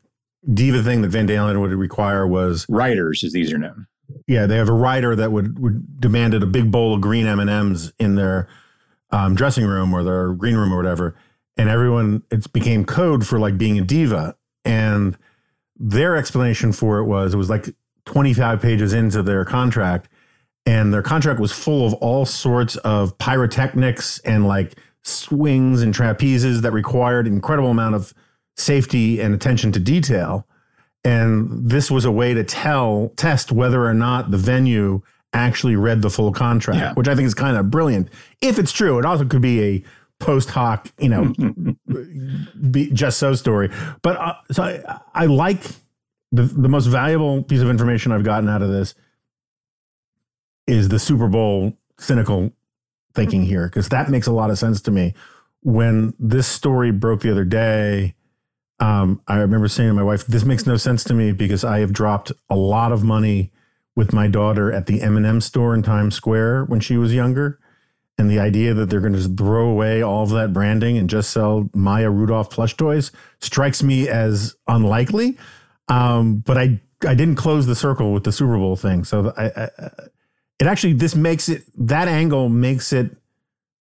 diva 0.52 0.82
thing 0.82 1.02
that 1.02 1.08
Van 1.08 1.26
Halen 1.26 1.60
would 1.60 1.72
require 1.72 2.26
was 2.26 2.66
riders, 2.68 3.22
as 3.24 3.32
these 3.32 3.52
are 3.52 3.58
known. 3.58 3.86
Yeah, 4.26 4.46
they 4.46 4.56
have 4.56 4.68
a 4.68 4.74
rider 4.74 5.14
that 5.16 5.32
would, 5.32 5.58
would 5.58 6.00
demanded 6.00 6.42
a 6.42 6.46
big 6.46 6.70
bowl 6.70 6.94
of 6.94 7.00
green 7.00 7.26
M 7.26 7.40
and 7.40 7.50
M's 7.50 7.92
in 7.98 8.14
their 8.14 8.48
um, 9.10 9.34
dressing 9.34 9.66
room 9.66 9.92
or 9.94 10.02
their 10.02 10.32
green 10.32 10.56
room 10.56 10.72
or 10.72 10.76
whatever, 10.76 11.14
and 11.56 11.68
everyone 11.68 12.22
it 12.30 12.52
became 12.52 12.84
code 12.84 13.26
for 13.26 13.38
like 13.38 13.58
being 13.58 13.78
a 13.78 13.82
diva. 13.82 14.36
And 14.64 15.16
their 15.76 16.16
explanation 16.16 16.72
for 16.72 16.98
it 16.98 17.04
was 17.04 17.34
it 17.34 17.36
was 17.36 17.50
like 17.50 17.74
25 18.06 18.60
pages 18.60 18.92
into 18.92 19.22
their 19.22 19.44
contract, 19.44 20.08
and 20.66 20.92
their 20.92 21.02
contract 21.02 21.40
was 21.40 21.52
full 21.52 21.86
of 21.86 21.94
all 21.94 22.24
sorts 22.24 22.76
of 22.76 23.16
pyrotechnics 23.18 24.18
and 24.20 24.46
like 24.46 24.76
swings 25.02 25.82
and 25.82 25.94
trapezes 25.94 26.60
that 26.62 26.72
required 26.72 27.26
incredible 27.26 27.70
amount 27.70 27.94
of 27.94 28.12
safety 28.56 29.20
and 29.20 29.34
attention 29.34 29.72
to 29.72 29.80
detail 29.80 30.46
and 31.04 31.70
this 31.70 31.90
was 31.90 32.04
a 32.04 32.10
way 32.10 32.34
to 32.34 32.44
tell, 32.44 33.12
test 33.16 33.50
whether 33.50 33.84
or 33.84 33.94
not 33.94 34.30
the 34.30 34.36
venue 34.36 35.00
actually 35.32 35.76
read 35.76 36.02
the 36.02 36.10
full 36.10 36.32
contract, 36.32 36.80
yeah. 36.80 36.92
which 36.94 37.08
I 37.08 37.14
think 37.14 37.26
is 37.26 37.34
kind 37.34 37.56
of 37.56 37.70
brilliant. 37.70 38.08
If 38.40 38.58
it's 38.58 38.72
true, 38.72 38.98
it 38.98 39.06
also 39.06 39.24
could 39.24 39.40
be 39.40 39.62
a 39.62 39.84
post 40.18 40.50
hoc, 40.50 40.92
you 40.98 41.08
know, 41.08 41.32
be, 42.70 42.90
just 42.90 43.18
so 43.18 43.34
story. 43.34 43.70
But 44.02 44.16
uh, 44.16 44.34
so 44.50 44.62
I, 44.62 45.00
I 45.14 45.26
like 45.26 45.62
the 46.32 46.42
the 46.42 46.68
most 46.68 46.86
valuable 46.86 47.42
piece 47.42 47.62
of 47.62 47.70
information 47.70 48.12
I've 48.12 48.24
gotten 48.24 48.48
out 48.48 48.60
of 48.60 48.70
this 48.70 48.94
is 50.66 50.90
the 50.90 50.98
Super 50.98 51.28
Bowl 51.28 51.78
cynical 51.98 52.52
thinking 53.14 53.44
here 53.44 53.66
because 53.68 53.88
that 53.88 54.10
makes 54.10 54.26
a 54.26 54.32
lot 54.32 54.50
of 54.50 54.58
sense 54.58 54.82
to 54.82 54.90
me. 54.90 55.14
When 55.62 56.14
this 56.18 56.46
story 56.46 56.90
broke 56.90 57.20
the 57.20 57.30
other 57.30 57.44
day, 57.44 58.14
um, 58.80 59.20
I 59.28 59.36
remember 59.36 59.68
saying 59.68 59.90
to 59.90 59.94
my 59.94 60.02
wife, 60.02 60.26
"This 60.26 60.44
makes 60.44 60.66
no 60.66 60.76
sense 60.76 61.04
to 61.04 61.14
me 61.14 61.32
because 61.32 61.64
I 61.64 61.80
have 61.80 61.92
dropped 61.92 62.32
a 62.48 62.56
lot 62.56 62.92
of 62.92 63.04
money 63.04 63.52
with 63.94 64.12
my 64.12 64.26
daughter 64.26 64.72
at 64.72 64.86
the 64.86 65.02
M&M 65.02 65.40
store 65.40 65.74
in 65.74 65.82
Times 65.82 66.14
Square 66.14 66.64
when 66.64 66.80
she 66.80 66.96
was 66.96 67.14
younger." 67.14 67.58
And 68.16 68.30
the 68.30 68.38
idea 68.38 68.74
that 68.74 68.90
they're 68.90 69.00
going 69.00 69.14
to 69.14 69.18
just 69.18 69.36
throw 69.36 69.68
away 69.68 70.02
all 70.02 70.24
of 70.24 70.30
that 70.30 70.52
branding 70.52 70.98
and 70.98 71.08
just 71.08 71.30
sell 71.30 71.70
Maya 71.72 72.10
Rudolph 72.10 72.50
plush 72.50 72.76
toys 72.76 73.12
strikes 73.40 73.82
me 73.82 74.08
as 74.08 74.56
unlikely. 74.68 75.38
Um, 75.88 76.36
but 76.38 76.58
I 76.58 76.80
I 77.06 77.14
didn't 77.14 77.36
close 77.36 77.66
the 77.66 77.74
circle 77.74 78.12
with 78.12 78.24
the 78.24 78.32
Super 78.32 78.58
Bowl 78.58 78.76
thing, 78.76 79.04
so 79.04 79.32
I, 79.36 79.46
I, 79.46 79.70
it 80.58 80.66
actually 80.66 80.94
this 80.94 81.14
makes 81.14 81.48
it 81.48 81.64
that 81.76 82.08
angle 82.08 82.48
makes 82.48 82.92
it 82.92 83.16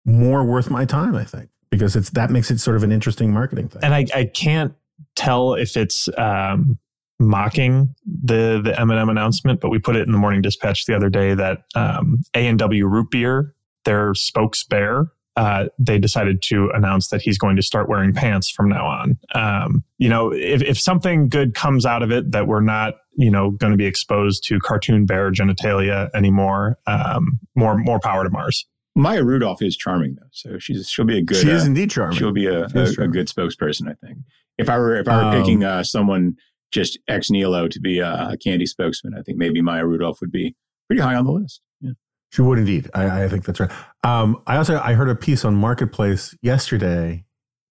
more 0.05 0.43
worth 0.43 0.69
my 0.69 0.85
time. 0.85 1.15
I 1.15 1.23
think 1.23 1.49
because 1.69 1.95
it's 1.95 2.11
that 2.11 2.29
makes 2.29 2.49
it 2.51 2.59
sort 2.59 2.77
of 2.77 2.83
an 2.83 2.91
interesting 2.91 3.31
marketing 3.33 3.69
thing. 3.69 3.83
And 3.83 3.93
I, 3.93 4.05
I 4.13 4.25
can't 4.25 4.73
tell 5.15 5.53
if 5.53 5.77
it's 5.77 6.09
um, 6.17 6.77
mocking 7.19 7.95
the 8.05 8.61
the 8.63 8.79
M&M 8.79 9.09
announcement, 9.09 9.59
but 9.59 9.69
we 9.69 9.79
put 9.79 9.95
it 9.95 10.05
in 10.05 10.11
the 10.11 10.17
Morning 10.17 10.41
Dispatch 10.41 10.85
the 10.85 10.95
other 10.95 11.09
day 11.09 11.33
that 11.33 11.63
um, 11.75 12.19
A 12.33 12.47
and 12.47 12.59
W 12.59 12.87
Root 12.87 13.11
Beer, 13.11 13.53
their 13.85 14.13
spokes 14.13 14.63
bear, 14.63 15.11
uh, 15.37 15.65
they 15.77 15.99
decided 15.99 16.41
to 16.41 16.71
announce 16.73 17.09
that 17.09 17.21
he's 17.21 17.37
going 17.37 17.55
to 17.55 17.61
start 17.61 17.87
wearing 17.87 18.11
pants 18.11 18.49
from 18.49 18.69
now 18.69 18.85
on. 18.85 19.17
Um, 19.35 19.83
you 19.99 20.09
know, 20.09 20.33
if, 20.33 20.63
if 20.63 20.79
something 20.79 21.29
good 21.29 21.53
comes 21.53 21.85
out 21.85 22.01
of 22.01 22.11
it 22.11 22.31
that 22.31 22.47
we're 22.47 22.61
not, 22.61 22.95
you 23.15 23.29
know, 23.29 23.51
going 23.51 23.71
to 23.71 23.77
be 23.77 23.85
exposed 23.85 24.43
to 24.47 24.59
cartoon 24.59 25.05
bear 25.05 25.31
genitalia 25.31 26.09
anymore, 26.15 26.79
um, 26.87 27.39
more 27.55 27.77
more 27.77 27.99
power 27.99 28.23
to 28.23 28.29
Mars. 28.29 28.65
Maya 28.95 29.23
Rudolph 29.23 29.61
is 29.61 29.77
charming 29.77 30.15
though, 30.15 30.27
so 30.31 30.57
she's 30.57 30.89
she'll 30.89 31.05
be 31.05 31.19
a 31.19 31.21
good. 31.21 31.37
She 31.37 31.49
is 31.49 31.63
uh, 31.63 31.67
indeed 31.67 31.91
charming. 31.91 32.17
She'll 32.17 32.31
be 32.31 32.47
a, 32.47 32.63
a, 32.63 32.83
a, 32.99 33.07
good 33.07 33.27
spokesperson, 33.27 33.87
I 33.87 33.93
think. 33.93 34.17
If 34.57 34.69
I 34.69 34.77
were 34.77 34.95
if 34.95 35.07
I 35.07 35.17
were 35.17 35.23
um, 35.23 35.33
picking 35.33 35.63
uh, 35.63 35.83
someone 35.83 36.35
just 36.71 36.99
ex 37.07 37.29
nihilo 37.29 37.67
to 37.67 37.79
be 37.79 37.99
a, 37.99 38.29
a, 38.31 38.37
candy 38.37 38.65
spokesman, 38.65 39.13
I 39.17 39.21
think 39.21 39.37
maybe 39.37 39.61
Maya 39.61 39.85
Rudolph 39.85 40.19
would 40.19 40.31
be 40.31 40.55
pretty 40.87 41.01
high 41.01 41.15
on 41.15 41.25
the 41.25 41.31
list. 41.31 41.61
Yeah. 41.79 41.91
She 42.31 42.41
would 42.41 42.59
indeed. 42.59 42.89
I, 42.93 43.23
I 43.23 43.29
think 43.29 43.45
that's 43.45 43.59
right. 43.59 43.71
Um, 44.03 44.41
I 44.47 44.57
also 44.57 44.79
I 44.79 44.93
heard 44.93 45.09
a 45.09 45.15
piece 45.15 45.45
on 45.45 45.55
Marketplace 45.55 46.35
yesterday, 46.41 47.25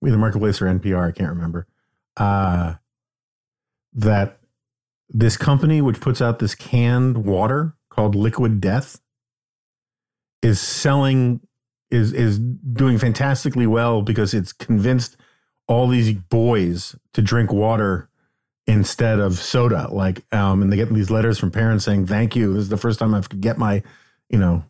either 0.04 0.18
Marketplace 0.18 0.62
or 0.62 0.66
NPR, 0.66 1.08
I 1.08 1.12
can't 1.12 1.30
remember, 1.30 1.66
uh, 2.16 2.74
that 3.92 4.40
this 5.08 5.36
company 5.36 5.80
which 5.80 6.00
puts 6.00 6.20
out 6.20 6.38
this 6.38 6.54
canned 6.54 7.24
water 7.24 7.74
called 7.90 8.14
Liquid 8.14 8.60
Death 8.60 9.00
is 10.42 10.60
selling 10.60 11.40
is 11.90 12.12
is 12.12 12.38
doing 12.38 12.98
fantastically 12.98 13.66
well 13.66 14.02
because 14.02 14.34
it's 14.34 14.52
convinced 14.52 15.16
all 15.68 15.88
these 15.88 16.12
boys 16.12 16.96
to 17.12 17.22
drink 17.22 17.52
water 17.52 18.08
instead 18.66 19.20
of 19.20 19.38
soda 19.38 19.88
like 19.92 20.22
um 20.32 20.60
and 20.60 20.72
they 20.72 20.76
get 20.76 20.92
these 20.92 21.10
letters 21.10 21.38
from 21.38 21.50
parents 21.50 21.84
saying 21.84 22.06
thank 22.06 22.34
you 22.34 22.52
this 22.54 22.62
is 22.62 22.68
the 22.68 22.76
first 22.76 22.98
time 22.98 23.14
i 23.14 23.16
have 23.16 23.28
to 23.28 23.36
get 23.36 23.58
my 23.58 23.82
you 24.28 24.38
know 24.38 24.64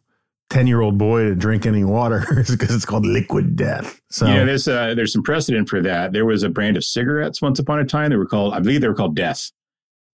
10 0.51 0.67
year 0.67 0.81
old 0.81 0.97
boy 0.97 1.25
to 1.25 1.35
drink 1.35 1.67
any 1.67 1.85
water 1.85 2.25
because 2.49 2.75
it's 2.75 2.85
called 2.85 3.05
liquid 3.05 3.57
death. 3.57 4.01
So, 4.11 4.27
yeah, 4.27 4.45
there's, 4.45 4.69
uh, 4.69 4.95
there's 4.95 5.13
some 5.13 5.23
precedent 5.23 5.69
for 5.69 5.83
that. 5.83 6.13
There 6.13 6.25
was 6.25 6.43
a 6.43 6.49
brand 6.49 6.77
of 6.77 6.85
cigarettes 6.85 7.43
once 7.43 7.59
upon 7.59 7.81
a 7.81 7.85
time. 7.85 8.11
They 8.11 8.17
were 8.17 8.27
called, 8.27 8.55
I 8.55 8.61
believe 8.61 8.81
they 8.81 8.89
were 8.89 8.95
called 8.95 9.17
Death. 9.17 9.51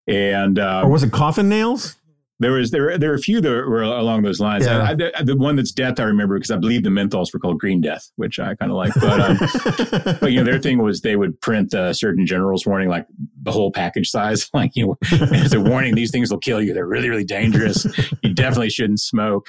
And, 0.07 0.59
um, 0.59 0.87
or 0.87 0.89
was 0.89 1.03
it 1.03 1.13
coffin 1.13 1.49
nails? 1.49 1.97
There 2.43 2.53
was 2.53 2.71
there 2.71 2.99
there 2.99 3.11
were 3.11 3.17
a 3.17 3.21
few 3.21 3.41
that 3.41 3.49
were 3.49 3.83
along 3.83 4.23
those 4.23 4.41
lines. 4.41 4.67
Yeah. 4.67 4.83
I, 4.83 4.95
the, 4.95 5.13
the, 5.25 5.37
one 5.37 5.57
that's 5.57 5.73
death 5.73 5.99
I 5.99 6.05
remember 6.05 6.37
because 6.37 6.51
I 6.51 6.57
believe 6.57 6.83
the 6.83 6.91
menthols 6.91 7.33
were 7.33 7.41
called 7.41 7.59
Green 7.59 7.81
Death, 7.81 8.11
which 8.17 8.39
I 8.39 8.55
kind 8.55 8.71
of 8.71 8.77
like. 8.77 8.93
But 9.01 9.21
um, 9.21 10.17
but 10.21 10.33
you 10.33 10.39
know 10.39 10.45
their 10.45 10.61
thing 10.61 10.83
was 10.83 11.01
they 11.01 11.17
would 11.17 11.41
print 11.41 11.73
a 11.73 11.95
Surgeon 11.95 12.27
General's 12.27 12.67
warning 12.67 12.89
like 12.89 13.07
the 13.43 13.53
whole 13.53 13.73
package 13.73 14.11
size, 14.11 14.51
like 14.55 14.73
you 14.75 14.87
know 14.87 15.17
as 15.33 15.55
a 15.55 15.61
warning 15.61 15.95
these 15.95 16.11
things 16.11 16.31
will 16.31 16.39
kill 16.39 16.61
you. 16.61 16.75
They're 16.75 16.87
really 16.87 17.09
really 17.09 17.25
dangerous. 17.25 17.87
you 18.23 18.35
definitely 18.35 18.71
shouldn't 18.71 19.01
smoke 19.01 19.49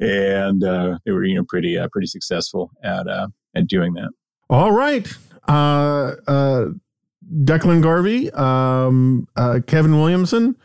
and 0.00 0.62
uh, 0.62 0.98
they 1.04 1.12
were 1.12 1.24
you 1.24 1.36
know 1.36 1.44
pretty 1.44 1.78
uh, 1.78 1.88
pretty 1.90 2.06
successful 2.06 2.70
at 2.82 3.06
uh, 3.08 3.28
at 3.54 3.66
doing 3.66 3.94
that. 3.94 4.10
All 4.50 4.72
right, 4.72 5.06
uh, 5.46 6.14
uh, 6.26 6.66
Declan 7.44 7.82
Garvey, 7.82 8.30
um, 8.32 9.28
uh, 9.36 9.60
Kevin 9.66 9.98
Williamson, 9.98 10.56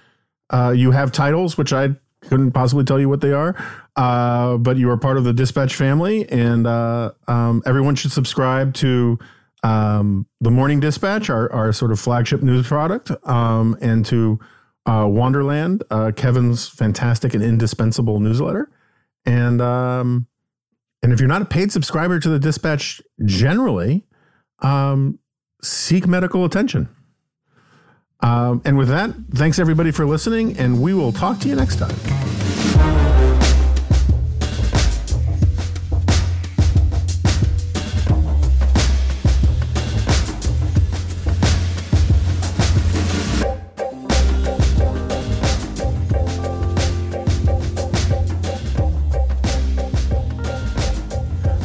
you 0.75 0.91
have 0.91 1.11
titles 1.11 1.57
which 1.57 1.73
I 1.73 1.95
couldn't 2.21 2.51
possibly 2.51 2.83
tell 2.85 2.99
you 2.99 3.09
what 3.09 3.21
they 3.21 3.33
are, 3.33 3.53
but 3.95 4.77
you 4.77 4.89
are 4.89 4.97
part 4.97 5.17
of 5.17 5.23
the 5.23 5.33
Dispatch 5.33 5.75
family, 5.75 6.27
and 6.29 6.65
um, 6.67 7.61
everyone 7.65 7.95
should 7.95 8.11
subscribe 8.11 8.73
to. 8.75 9.19
Um, 9.65 10.27
the 10.41 10.51
Morning 10.51 10.81
Dispatch, 10.81 11.29
our, 11.29 11.49
our 11.53 11.71
sort 11.71 11.93
of 11.93 11.99
flagship 11.99 12.41
news 12.43 12.67
product, 12.67 13.11
um, 13.25 13.77
and 13.79 14.05
to 14.07 14.37
Wanderland, 14.85 15.83
Kevin's 16.17 16.67
fantastic 16.67 17.33
and 17.33 17.41
indispensable 17.41 18.19
newsletter. 18.19 18.69
And 19.25 19.61
um, 19.61 20.27
and 21.01 21.11
if 21.13 21.19
you're 21.19 21.29
not 21.29 21.41
a 21.41 21.45
paid 21.45 21.71
subscriber 21.71 22.19
to 22.19 22.29
the 22.29 22.39
Dispatch 22.39 23.01
generally, 23.25 24.05
um, 24.59 25.19
seek 25.61 26.07
medical 26.07 26.45
attention. 26.45 26.89
Um, 28.23 28.61
and 28.63 28.77
with 28.77 28.87
that, 28.87 29.13
thanks 29.33 29.59
everybody 29.59 29.91
for 29.91 30.05
listening, 30.05 30.57
and 30.57 30.81
we 30.81 30.93
will 30.93 31.11
talk 31.11 31.39
to 31.39 31.49
you 31.49 31.55
next 31.55 31.75
time. 31.75 31.93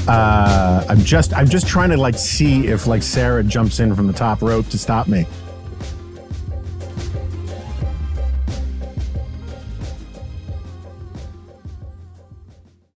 Uh, 0.08 0.84
I'm 0.88 1.04
just 1.04 1.34
I'm 1.34 1.48
just 1.48 1.68
trying 1.68 1.90
to 1.90 1.96
like 1.96 2.18
see 2.18 2.66
if 2.66 2.88
like 2.88 3.04
Sarah 3.04 3.44
jumps 3.44 3.78
in 3.78 3.94
from 3.94 4.08
the 4.08 4.12
top 4.12 4.42
rope 4.42 4.66
to 4.70 4.78
stop 4.78 5.06
me. 5.06 5.24